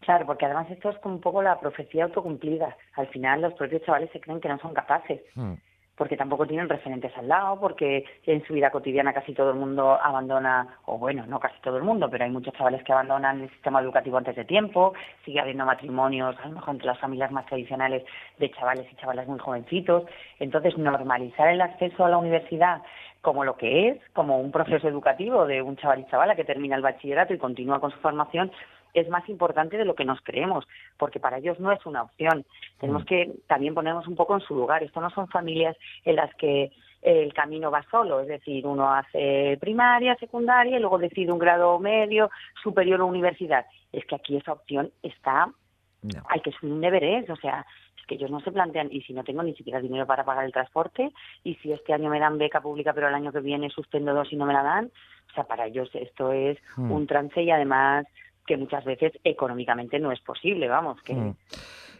Claro, 0.00 0.26
porque 0.26 0.46
además 0.46 0.70
esto 0.70 0.90
es 0.90 0.98
como 0.98 1.16
un 1.16 1.20
poco 1.20 1.42
la 1.42 1.60
profecía 1.60 2.04
autocumplida. 2.04 2.76
Al 2.94 3.08
final 3.08 3.42
los 3.42 3.54
propios 3.54 3.82
chavales 3.82 4.10
se 4.12 4.20
creen 4.20 4.40
que 4.40 4.48
no 4.48 4.58
son 4.58 4.72
capaces. 4.72 5.20
Mm. 5.34 5.54
Porque 5.98 6.16
tampoco 6.16 6.46
tienen 6.46 6.68
referentes 6.68 7.14
al 7.16 7.28
lado, 7.28 7.58
porque 7.60 8.04
en 8.24 8.44
su 8.46 8.54
vida 8.54 8.70
cotidiana 8.70 9.12
casi 9.12 9.34
todo 9.34 9.50
el 9.50 9.56
mundo 9.56 9.98
abandona, 10.00 10.78
o 10.86 10.96
bueno, 10.96 11.26
no 11.26 11.40
casi 11.40 11.60
todo 11.60 11.76
el 11.76 11.82
mundo, 11.82 12.08
pero 12.08 12.24
hay 12.24 12.30
muchos 12.30 12.54
chavales 12.54 12.82
que 12.84 12.92
abandonan 12.92 13.42
el 13.42 13.50
sistema 13.50 13.80
educativo 13.80 14.16
antes 14.16 14.36
de 14.36 14.44
tiempo, 14.44 14.94
sigue 15.24 15.40
habiendo 15.40 15.66
matrimonios, 15.66 16.36
a 16.38 16.48
lo 16.48 16.54
mejor 16.54 16.74
entre 16.74 16.86
las 16.86 16.98
familias 16.98 17.32
más 17.32 17.46
tradicionales 17.46 18.04
de 18.38 18.50
chavales 18.52 18.86
y 18.90 18.96
chavalas 18.96 19.26
muy 19.26 19.40
jovencitos. 19.40 20.04
Entonces, 20.38 20.78
normalizar 20.78 21.48
el 21.48 21.60
acceso 21.60 22.04
a 22.04 22.08
la 22.08 22.18
universidad 22.18 22.82
como 23.20 23.44
lo 23.44 23.56
que 23.56 23.88
es, 23.88 23.98
como 24.12 24.40
un 24.40 24.52
proceso 24.52 24.86
educativo 24.88 25.44
de 25.44 25.60
un 25.60 25.76
chaval 25.76 26.00
y 26.00 26.06
chavala 26.06 26.36
que 26.36 26.44
termina 26.44 26.76
el 26.76 26.82
bachillerato 26.82 27.34
y 27.34 27.38
continúa 27.38 27.80
con 27.80 27.90
su 27.90 27.98
formación, 27.98 28.52
es 29.00 29.08
más 29.08 29.28
importante 29.28 29.76
de 29.76 29.84
lo 29.84 29.94
que 29.94 30.04
nos 30.04 30.20
creemos, 30.22 30.66
porque 30.96 31.20
para 31.20 31.38
ellos 31.38 31.58
no 31.60 31.72
es 31.72 31.84
una 31.86 32.02
opción. 32.02 32.44
Tenemos 32.78 33.04
que 33.04 33.32
también 33.46 33.74
ponernos 33.74 34.06
un 34.06 34.16
poco 34.16 34.34
en 34.34 34.40
su 34.40 34.54
lugar. 34.54 34.82
Esto 34.82 35.00
no 35.00 35.10
son 35.10 35.28
familias 35.28 35.76
en 36.04 36.16
las 36.16 36.34
que 36.36 36.70
el 37.00 37.32
camino 37.32 37.70
va 37.70 37.84
solo, 37.90 38.20
es 38.20 38.26
decir, 38.26 38.66
uno 38.66 38.92
hace 38.92 39.56
primaria, 39.60 40.16
secundaria 40.16 40.76
y 40.76 40.80
luego 40.80 40.98
decide 40.98 41.30
un 41.30 41.38
grado 41.38 41.78
medio, 41.78 42.28
superior 42.62 43.00
o 43.00 43.06
universidad. 43.06 43.66
Es 43.92 44.04
que 44.06 44.16
aquí 44.16 44.36
esa 44.36 44.52
opción 44.52 44.90
está, 45.02 45.46
No. 46.02 46.22
hay 46.28 46.40
que 46.40 46.50
subir 46.52 46.72
un 46.72 46.80
deberes, 46.80 47.30
o 47.30 47.36
sea, 47.36 47.64
es 47.96 48.04
que 48.06 48.16
ellos 48.16 48.30
no 48.32 48.40
se 48.40 48.50
plantean, 48.50 48.88
y 48.90 49.02
si 49.02 49.12
no 49.12 49.22
tengo 49.22 49.44
ni 49.44 49.54
siquiera 49.54 49.80
dinero 49.80 50.06
para 50.06 50.24
pagar 50.24 50.44
el 50.44 50.52
transporte, 50.52 51.12
y 51.44 51.54
si 51.56 51.72
este 51.72 51.92
año 51.92 52.10
me 52.10 52.18
dan 52.18 52.36
beca 52.36 52.60
pública, 52.60 52.92
pero 52.92 53.06
el 53.08 53.14
año 53.14 53.30
que 53.32 53.40
viene 53.40 53.70
suspendo 53.70 54.12
dos 54.12 54.32
y 54.32 54.36
no 54.36 54.44
me 54.46 54.52
la 54.52 54.64
dan, 54.64 54.90
o 55.30 55.34
sea, 55.34 55.44
para 55.44 55.66
ellos 55.66 55.88
esto 55.94 56.32
es 56.32 56.58
Mm. 56.76 56.90
un 56.90 57.06
trance 57.06 57.40
y 57.40 57.50
además 57.52 58.06
que 58.48 58.56
muchas 58.56 58.84
veces 58.84 59.12
económicamente 59.22 60.00
no 60.00 60.10
es 60.10 60.20
posible, 60.20 60.66
vamos, 60.68 61.00
que, 61.02 61.12
Mm. 61.14 61.34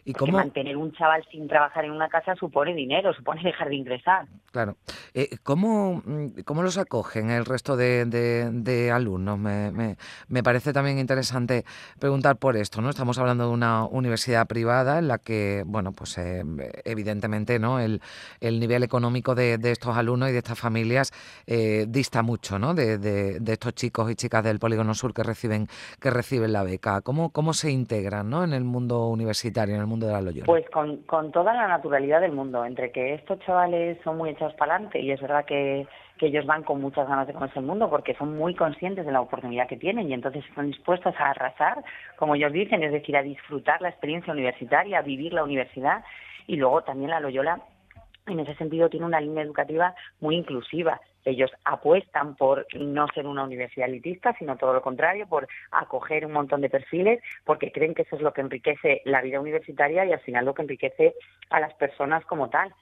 ¿Y 0.05 0.13
porque 0.13 0.31
cómo, 0.31 0.37
mantener 0.39 0.77
un 0.77 0.91
chaval 0.93 1.23
sin 1.31 1.47
trabajar 1.47 1.85
en 1.85 1.91
una 1.91 2.09
casa 2.09 2.35
supone 2.35 2.73
dinero, 2.73 3.13
supone 3.13 3.41
dejar 3.43 3.69
de 3.69 3.75
ingresar. 3.75 4.25
Claro. 4.51 4.77
Eh, 5.13 5.37
¿cómo, 5.43 6.01
mm, 6.05 6.41
cómo 6.45 6.63
los 6.63 6.77
acogen 6.77 7.29
el 7.29 7.45
resto 7.45 7.75
de, 7.77 8.05
de- 8.05 8.49
de 8.51 8.91
alumnos? 8.91 9.37
Me, 9.37 9.71
me- 9.71 9.97
me 10.27 10.41
parece 10.43 10.73
también 10.73 10.97
interesante 10.99 11.65
preguntar 11.99 12.37
por 12.37 12.57
esto, 12.57 12.81
¿no? 12.81 12.89
Estamos 12.89 13.17
hablando 13.19 13.45
de 13.47 13.53
una 13.53 13.85
universidad 13.85 14.47
privada 14.47 14.97
en 14.99 15.07
la 15.07 15.17
que, 15.19 15.63
bueno, 15.65 15.91
pues 15.91 16.17
eh, 16.17 16.43
evidentemente, 16.85 17.59
¿no? 17.59 17.79
El, 17.79 18.01
el 18.39 18.59
nivel 18.59 18.83
económico 18.83 19.35
de, 19.35 19.57
de 19.57 19.71
estos 19.71 19.95
alumnos 19.97 20.29
y 20.29 20.31
de 20.31 20.37
estas 20.39 20.57
familias 20.59 21.11
eh, 21.45 21.85
dista 21.87 22.21
mucho, 22.23 22.57
¿no? 22.59 22.73
De, 22.73 22.97
de- 22.97 23.39
de 23.39 23.53
estos 23.53 23.73
chicos 23.75 24.09
y 24.11 24.15
chicas 24.15 24.43
del 24.43 24.59
Polígono 24.59 24.93
Sur 24.95 25.13
que 25.13 25.23
reciben, 25.23 25.67
que 25.99 26.09
reciben 26.09 26.53
la 26.53 26.63
beca. 26.63 27.01
¿Cómo, 27.01 27.29
cómo 27.31 27.53
se 27.53 27.71
integran, 27.71 28.29
¿no? 28.29 28.43
En 28.43 28.53
el 28.53 28.63
mundo 28.63 29.07
universitario, 29.07 29.75
en 29.75 29.81
el 29.81 29.87
mundo 29.89 30.07
de 30.07 30.13
la 30.13 30.21
Loyola. 30.21 30.45
Pues 30.45 30.69
con, 30.69 30.97
con 31.03 31.31
toda 31.31 31.53
la 31.53 31.67
naturalidad 31.67 32.21
del 32.21 32.31
mundo, 32.31 32.63
entre 32.65 32.91
que 32.91 33.13
estos 33.13 33.39
chavales 33.39 33.97
son 34.03 34.17
muy 34.17 34.29
echados 34.29 34.53
para 34.53 34.75
adelante 34.75 34.99
y 34.99 35.11
es 35.11 35.19
verdad 35.19 35.45
que, 35.45 35.87
que 36.17 36.27
ellos 36.27 36.45
van 36.45 36.63
con 36.63 36.81
muchas 36.81 37.07
ganas 37.07 37.27
de 37.27 37.33
conocer 37.33 37.57
el 37.57 37.65
mundo 37.65 37.89
porque 37.89 38.15
son 38.15 38.37
muy 38.37 38.55
conscientes 38.55 39.05
de 39.05 39.11
la 39.11 39.21
oportunidad 39.21 39.67
que 39.67 39.77
tienen 39.77 40.09
y 40.09 40.13
entonces 40.13 40.45
están 40.47 40.67
dispuestos 40.67 41.15
a 41.17 41.31
arrasar, 41.31 41.83
como 42.17 42.35
ellos 42.35 42.53
dicen, 42.53 42.83
es 42.83 42.91
decir, 42.91 43.17
a 43.17 43.23
disfrutar 43.23 43.81
la 43.81 43.89
experiencia 43.89 44.33
universitaria, 44.33 44.99
a 44.99 45.01
vivir 45.01 45.33
la 45.33 45.43
universidad 45.43 46.03
y 46.47 46.55
luego 46.55 46.83
también 46.83 47.11
la 47.11 47.19
Loyola 47.19 47.61
en 48.27 48.39
ese 48.39 48.55
sentido 48.55 48.89
tiene 48.89 49.05
una 49.05 49.21
línea 49.21 49.43
educativa 49.43 49.95
muy 50.19 50.35
inclusiva. 50.35 51.01
Ellos 51.25 51.51
apuestan 51.65 52.35
por 52.35 52.65
no 52.73 53.07
ser 53.13 53.27
una 53.27 53.43
universidad 53.43 53.89
elitista, 53.89 54.35
sino 54.37 54.57
todo 54.57 54.73
lo 54.73 54.81
contrario, 54.81 55.27
por 55.27 55.47
acoger 55.71 56.25
un 56.25 56.31
montón 56.31 56.61
de 56.61 56.69
perfiles, 56.69 57.21
porque 57.43 57.71
creen 57.71 57.93
que 57.93 58.03
eso 58.03 58.15
es 58.15 58.21
lo 58.21 58.33
que 58.33 58.41
enriquece 58.41 59.01
la 59.05 59.21
vida 59.21 59.39
universitaria 59.39 60.05
y 60.05 60.13
al 60.13 60.21
final 60.21 60.45
lo 60.45 60.53
que 60.53 60.61
enriquece 60.61 61.15
a 61.49 61.59
las 61.59 61.73
personas 61.75 62.25
como 62.25 62.49
tal. 62.49 62.73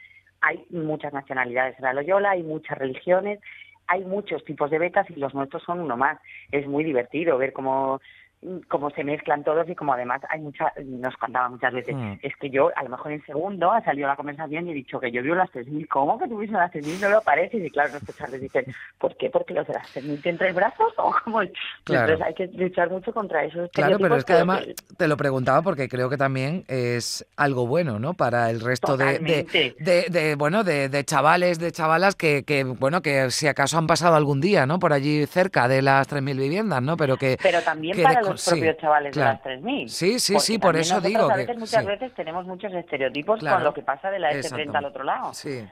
Hay 0.42 0.64
muchas 0.70 1.14
nacionalidades 1.14 1.78
en 1.80 1.86
la 1.86 1.94
Loyola, 1.94 2.32
hay 2.32 2.44
muchas 2.44 2.78
religiones, 2.78 3.40
hay 3.88 4.04
muchos 4.04 4.44
tipos 4.44 4.70
de 4.70 4.80
becas 4.80 5.10
y 5.10 5.16
los 5.16 5.34
nuestros 5.34 5.64
son 5.64 5.80
uno 5.80 5.98
más. 5.98 6.20
Es 6.52 6.68
muy 6.68 6.84
divertido 6.84 7.38
ver 7.38 7.54
cómo 7.54 8.02
cómo 8.68 8.92
se 8.92 9.04
mezclan 9.04 9.44
todos 9.44 9.68
y 9.68 9.76
como 9.76 9.94
además 9.94 10.22
hay 10.30 10.40
mucha, 10.40 10.72
nos 10.86 11.16
contaba 11.18 11.50
muchas 11.50 11.74
veces, 11.74 11.96
Mm. 11.96 12.14
es 12.22 12.36
que 12.40 12.50
yo 12.52 12.70
a 12.76 12.84
lo 12.84 12.90
mejor 12.90 13.12
en 13.12 13.26
segundo 13.26 13.72
ha 13.72 13.84
salido 13.84 14.08
la 14.08 14.16
conversación 14.16 14.68
y 14.68 14.72
he 14.72 14.74
dicho 14.76 15.00
que 15.00 15.12
yo 15.12 15.24
vivo 15.24 15.34
las 15.36 15.50
3.000, 15.52 15.88
¿cómo 15.88 16.20
que 16.20 16.28
vives 16.28 16.52
las 16.52 16.72
3.000? 16.72 17.00
No 17.00 17.10
lo 17.10 17.22
parece 17.22 17.58
y 17.58 17.70
claro, 17.72 17.92
nuestros 17.92 18.16
chavales 18.16 18.42
dicen, 18.42 18.66
¿por 19.00 19.18
qué? 19.18 19.32
¿Porque 19.32 19.54
los 19.56 19.66
de 19.66 19.74
las 19.74 19.92
3.000 19.94 20.22
te 20.22 20.30
entre 20.30 20.54
brazos? 20.54 20.94
o 20.98 21.14
como 21.24 21.40
Claro. 21.84 22.14
Entonces 22.14 22.22
hay 22.22 22.34
que 22.36 22.48
luchar 22.58 22.90
mucho 22.92 23.12
contra 23.14 23.44
esos 23.44 23.72
Claro, 23.72 23.98
pero 24.00 24.16
es 24.18 24.26
que 24.26 24.34
además 24.34 24.66
te 24.98 25.08
lo 25.08 25.18
preguntaba 25.18 25.62
porque 25.64 25.90
creo 25.90 26.10
que 26.10 26.18
también 26.18 26.64
es 26.68 27.26
algo 27.38 27.66
bueno, 27.66 27.98
¿no? 28.00 28.14
Para 28.14 28.50
el 28.52 28.62
resto 28.62 28.98
de, 28.98 29.06
de, 29.20 29.44
Totalmente. 29.44 29.76
de- 29.80 30.06
de, 30.10 30.36
bueno, 30.36 30.64
de, 30.64 30.90
de 30.90 31.04
chavales, 31.04 31.58
de 31.60 31.72
chavalas 31.72 32.16
que, 32.16 32.44
que, 32.44 32.64
bueno, 32.64 33.02
que 33.02 33.32
si 33.32 33.48
acaso 33.48 33.78
han 33.78 33.88
pasado 33.88 34.16
algún 34.16 34.42
día, 34.42 34.66
¿no? 34.66 34.78
Por 34.80 34.94
allí 34.94 35.26
cerca 35.26 35.68
de 35.68 35.82
las 35.82 36.08
3.000 36.08 36.38
viviendas, 36.38 36.82
¿no? 36.84 36.98
Pero 36.98 37.18
que... 37.18 37.38
pero 37.42 37.62
también 37.64 37.96
que 37.96 38.04
para 38.04 38.22
los 38.32 38.46
propios 38.46 38.76
sí, 38.76 38.82
chavales 38.82 39.14
claro. 39.14 39.40
de 39.44 39.56
las 39.56 39.62
3.000. 39.64 39.88
Sí, 39.88 40.20
sí, 40.20 40.40
sí, 40.40 40.60
por 40.60 40.76
eso 40.76 41.02
digo 41.02 41.26
a 41.26 41.34
que... 41.34 41.38
veces, 41.42 41.58
muchas 41.58 41.82
sí, 41.82 41.88
veces 41.88 42.14
tenemos 42.14 42.46
muchos 42.46 42.74
estereotipos 42.74 43.40
Claro, 43.40 43.58
con 43.58 43.64
lo 43.64 43.74
que 43.74 43.82
pasa 43.82 44.12
de 44.12 44.20
la 44.20 44.32
S30 44.32 44.76
al 44.76 44.86
otro 44.86 45.04
lado. 45.04 45.34
Sí. 45.34 45.66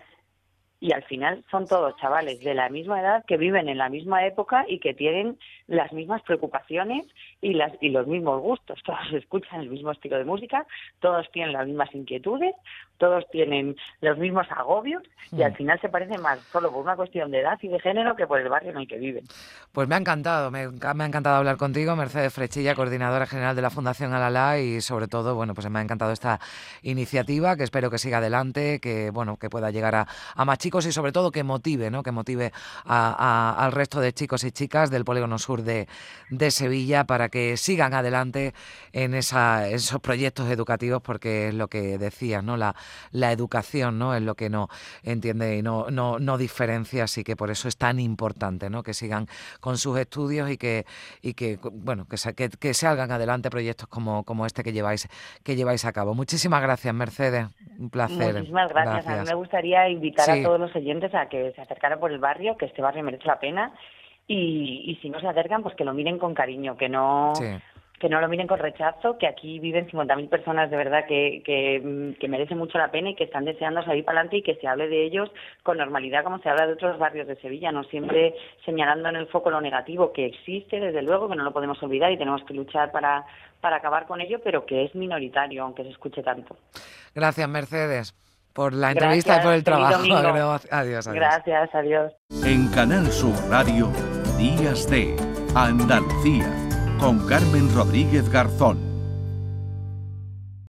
Y 0.80 0.92
al 0.92 1.04
final 1.04 1.44
son 1.50 1.68
todos 1.68 1.96
chavales 1.98 2.40
de 2.42 2.54
la 2.54 2.70
misma 2.70 3.00
edad 3.02 3.24
que 3.26 3.38
viven 3.38 3.70
en 3.70 3.78
la 3.78 3.90
misma 3.90 4.26
época 4.26 4.66
y 4.68 4.80
que 4.80 4.94
tienen 4.94 5.38
las 5.68 5.92
mismas 5.94 6.22
preocupaciones 6.24 7.06
y, 7.42 7.54
las, 7.54 7.72
y 7.82 7.90
los 7.90 8.06
mismos 8.08 8.42
gustos. 8.42 8.82
Todos 8.86 9.14
escuchan 9.14 9.62
el 9.62 9.70
mismo 9.70 9.92
estilo 9.92 10.18
de 10.18 10.26
música, 10.26 10.66
todos 11.00 11.30
tienen 11.32 11.54
las 11.54 11.66
mismas 11.66 11.94
inquietudes, 11.96 12.54
todos 12.98 13.26
tienen 13.32 13.76
los 14.02 14.18
mismos 14.18 14.48
agobios 14.52 15.04
y 15.32 15.42
al 15.44 15.52
Mm. 15.54 15.56
final 15.56 15.82
se 15.82 15.90
parecen 15.90 16.22
más 16.22 16.40
solo 16.52 16.72
por 16.72 16.84
una 16.84 16.96
cuestión 16.96 17.32
de 17.32 17.40
edad 17.40 17.58
y 17.62 17.68
de 17.68 17.80
género 17.80 18.16
que 18.16 18.28
por 18.28 18.40
el 18.40 18.50
barrio 18.50 18.72
en 18.72 18.78
el 18.78 18.88
que 18.88 18.98
viven. 18.98 19.24
Pues 19.72 19.88
me 19.88 19.96
ha 19.96 19.98
encantado, 19.98 20.52
me, 20.52 20.68
me 20.70 21.04
ha 21.04 21.08
encantado 21.08 21.38
hablar 21.38 21.58
contigo, 21.58 21.96
Mercedes 21.96 22.34
Frechilla, 22.34 22.76
coordinadora 22.76 23.26
general 23.26 23.56
de 23.56 23.62
la 23.62 23.70
Fundación 23.70 24.14
Alalá 24.14 24.60
y 24.60 24.82
sobre 24.82 25.08
todo, 25.08 25.36
bueno, 25.36 25.54
pues 25.54 25.70
me 25.70 25.80
ha 25.80 25.82
encantado 25.82 26.12
esta 26.12 26.40
iniciativa 26.84 27.56
que 27.56 27.64
espero 27.64 27.90
que 27.90 27.98
siga 27.98 28.18
adelante, 28.20 28.80
que 28.80 29.10
bueno, 29.12 29.38
que 29.38 29.50
pueda 29.50 29.72
llegar 29.72 29.96
a, 29.96 30.08
a 30.36 30.46
más 30.46 30.58
chicos 30.58 30.75
y 30.86 30.92
sobre 30.92 31.14
todo 31.14 31.32
que 31.32 31.44
motive, 31.44 31.90
¿no? 31.90 32.04
Que 32.04 32.12
motive 32.12 32.52
a- 32.84 33.16
a- 33.58 33.66
al 33.66 33.72
resto 33.72 34.02
de 34.02 34.12
chicos 34.12 34.44
y 34.44 34.52
chicas 34.52 34.90
del 34.92 35.06
Polígono 35.06 35.38
Sur 35.40 35.62
de, 35.64 35.88
de 36.30 36.52
Sevilla 36.52 37.06
para 37.06 37.30
que 37.30 37.56
sigan 37.56 37.94
adelante 37.94 38.54
en 38.92 39.14
esa, 39.14 39.70
esos 39.70 40.02
proyectos 40.02 40.50
educativos 40.50 41.02
porque 41.02 41.48
es 41.50 41.54
lo 41.54 41.68
que 41.70 41.98
decías, 41.98 42.44
¿no? 42.44 42.58
La, 42.58 42.76
la 43.12 43.32
educación, 43.32 43.98
¿no? 44.00 44.14
Es 44.16 44.22
lo 44.22 44.36
que 44.36 44.50
no 44.50 44.68
entiende 45.04 45.56
y 45.58 45.62
no, 45.62 45.90
no, 45.92 46.20
no 46.20 46.38
diferencia, 46.38 47.06
así 47.06 47.24
que 47.24 47.36
por 47.38 47.52
eso 47.52 47.68
es 47.70 47.78
tan 47.78 48.00
importante, 48.00 48.70
¿no? 48.70 48.84
Que 48.84 48.94
sigan 48.94 49.28
con 49.62 49.78
sus 49.78 49.98
estudios 50.00 50.50
y 50.50 50.58
que, 50.58 50.86
y 51.22 51.34
que 51.36 51.60
bueno, 51.72 52.08
que, 52.08 52.18
que, 52.34 52.50
que 52.50 52.74
salgan 52.74 53.12
adelante 53.12 53.50
proyectos 53.50 53.88
como, 53.88 54.24
como 54.24 54.46
este 54.46 54.64
que 54.64 54.74
lleváis, 54.74 55.08
que 55.44 55.56
lleváis 55.56 55.86
a 55.86 55.92
cabo. 55.94 56.16
Muchísimas 56.16 56.62
gracias, 56.62 56.94
Mercedes. 56.94 57.48
Un 57.78 57.90
placer. 57.90 58.34
Muchísimas 58.34 58.70
gracias. 58.70 59.06
A 59.08 59.22
mí 59.22 59.28
me 59.28 59.36
gustaría 59.36 59.90
invitar 59.90 60.26
Sí. 60.26 60.32
a 60.40 60.44
todos 60.44 60.55
los 60.60 60.76
oyentes 60.76 61.14
a 61.14 61.28
que 61.28 61.52
se 61.54 61.62
acercaran 61.62 62.00
por 62.00 62.12
el 62.12 62.20
barrio, 62.20 62.58
que 62.58 62.66
este 62.66 62.82
barrio 62.82 63.04
merece 63.04 63.26
la 63.28 63.40
pena. 63.40 63.74
Y, 64.28 64.84
y 64.88 64.96
si 65.02 65.10
no 65.10 65.20
se 65.20 65.28
acercan, 65.28 65.62
pues 65.62 65.76
que 65.76 65.86
lo 65.86 65.94
miren 65.94 66.18
con 66.18 66.34
cariño, 66.34 66.76
que 66.78 66.90
no, 66.90 67.34
Sí. 67.36 67.46
que 68.00 68.10
no 68.10 68.20
lo 68.20 68.28
miren 68.28 68.48
con 68.48 68.60
rechazo, 68.60 69.18
que 69.18 69.28
aquí 69.28 69.60
viven 69.60 69.88
50.000 69.88 70.28
personas 70.30 70.70
de 70.72 70.78
verdad 70.78 71.06
que, 71.08 71.42
que, 71.46 71.80
mm, 71.80 72.20
que 72.20 72.28
merecen 72.28 72.58
mucho 72.58 72.78
la 72.78 72.92
pena 72.92 73.12
y 73.12 73.16
que 73.16 73.24
están 73.26 73.46
deseando 73.46 73.84
salir 73.84 74.04
para 74.04 74.20
adelante 74.20 74.38
y 74.38 74.42
que 74.42 74.56
se 74.56 74.68
hable 74.68 74.88
de 74.88 75.06
ellos 75.06 75.30
con 75.64 75.78
normalidad 75.78 76.24
como 76.24 76.40
se 76.40 76.50
habla 76.50 76.68
de 76.68 76.74
otros 76.74 76.98
barrios 77.00 77.28
de 77.28 77.36
Sevilla, 77.38 77.72
no 77.72 77.84
siempre 77.86 78.34
señalando 78.66 79.10
en 79.10 79.16
el 79.16 79.28
foco 79.28 79.50
lo 79.52 79.62
negativo 79.62 80.12
que 80.12 80.26
existe, 80.26 80.80
desde 80.80 81.04
luego, 81.04 81.30
que 81.30 81.36
no 81.36 81.44
lo 81.44 81.54
podemos 81.54 81.82
olvidar 81.84 82.12
y 82.12 82.18
tenemos 82.18 82.44
que 82.46 82.54
luchar 82.56 82.92
para, 82.92 83.26
para 83.62 83.78
acabar 83.78 84.08
con 84.08 84.20
ello, 84.22 84.40
pero 84.44 84.66
que 84.66 84.84
es 84.86 84.94
minoritario, 84.96 85.64
aunque 85.64 85.84
se 85.84 85.90
escuche 85.90 86.22
tanto. 86.24 86.58
Gracias, 87.14 87.48
Mercedes, 87.48 88.14
por 88.56 88.74
la 88.74 88.92
entrevista 88.92 89.38
y 89.38 89.44
por 89.44 89.54
el 89.54 89.64
trabajo. 89.64 90.02
Adiós, 90.02 90.66
adiós. 90.72 91.08
Gracias, 91.10 91.76
adiós. 91.76 92.14
En 92.44 92.70
Canal 92.70 93.12
Sur 93.12 93.36
Radio, 93.50 93.92
Días 94.38 94.90
de 94.90 95.14
Andalucía, 95.54 96.50
con 96.98 97.28
Carmen 97.28 97.70
Rodríguez 97.76 98.30
Garzón. 98.30 98.95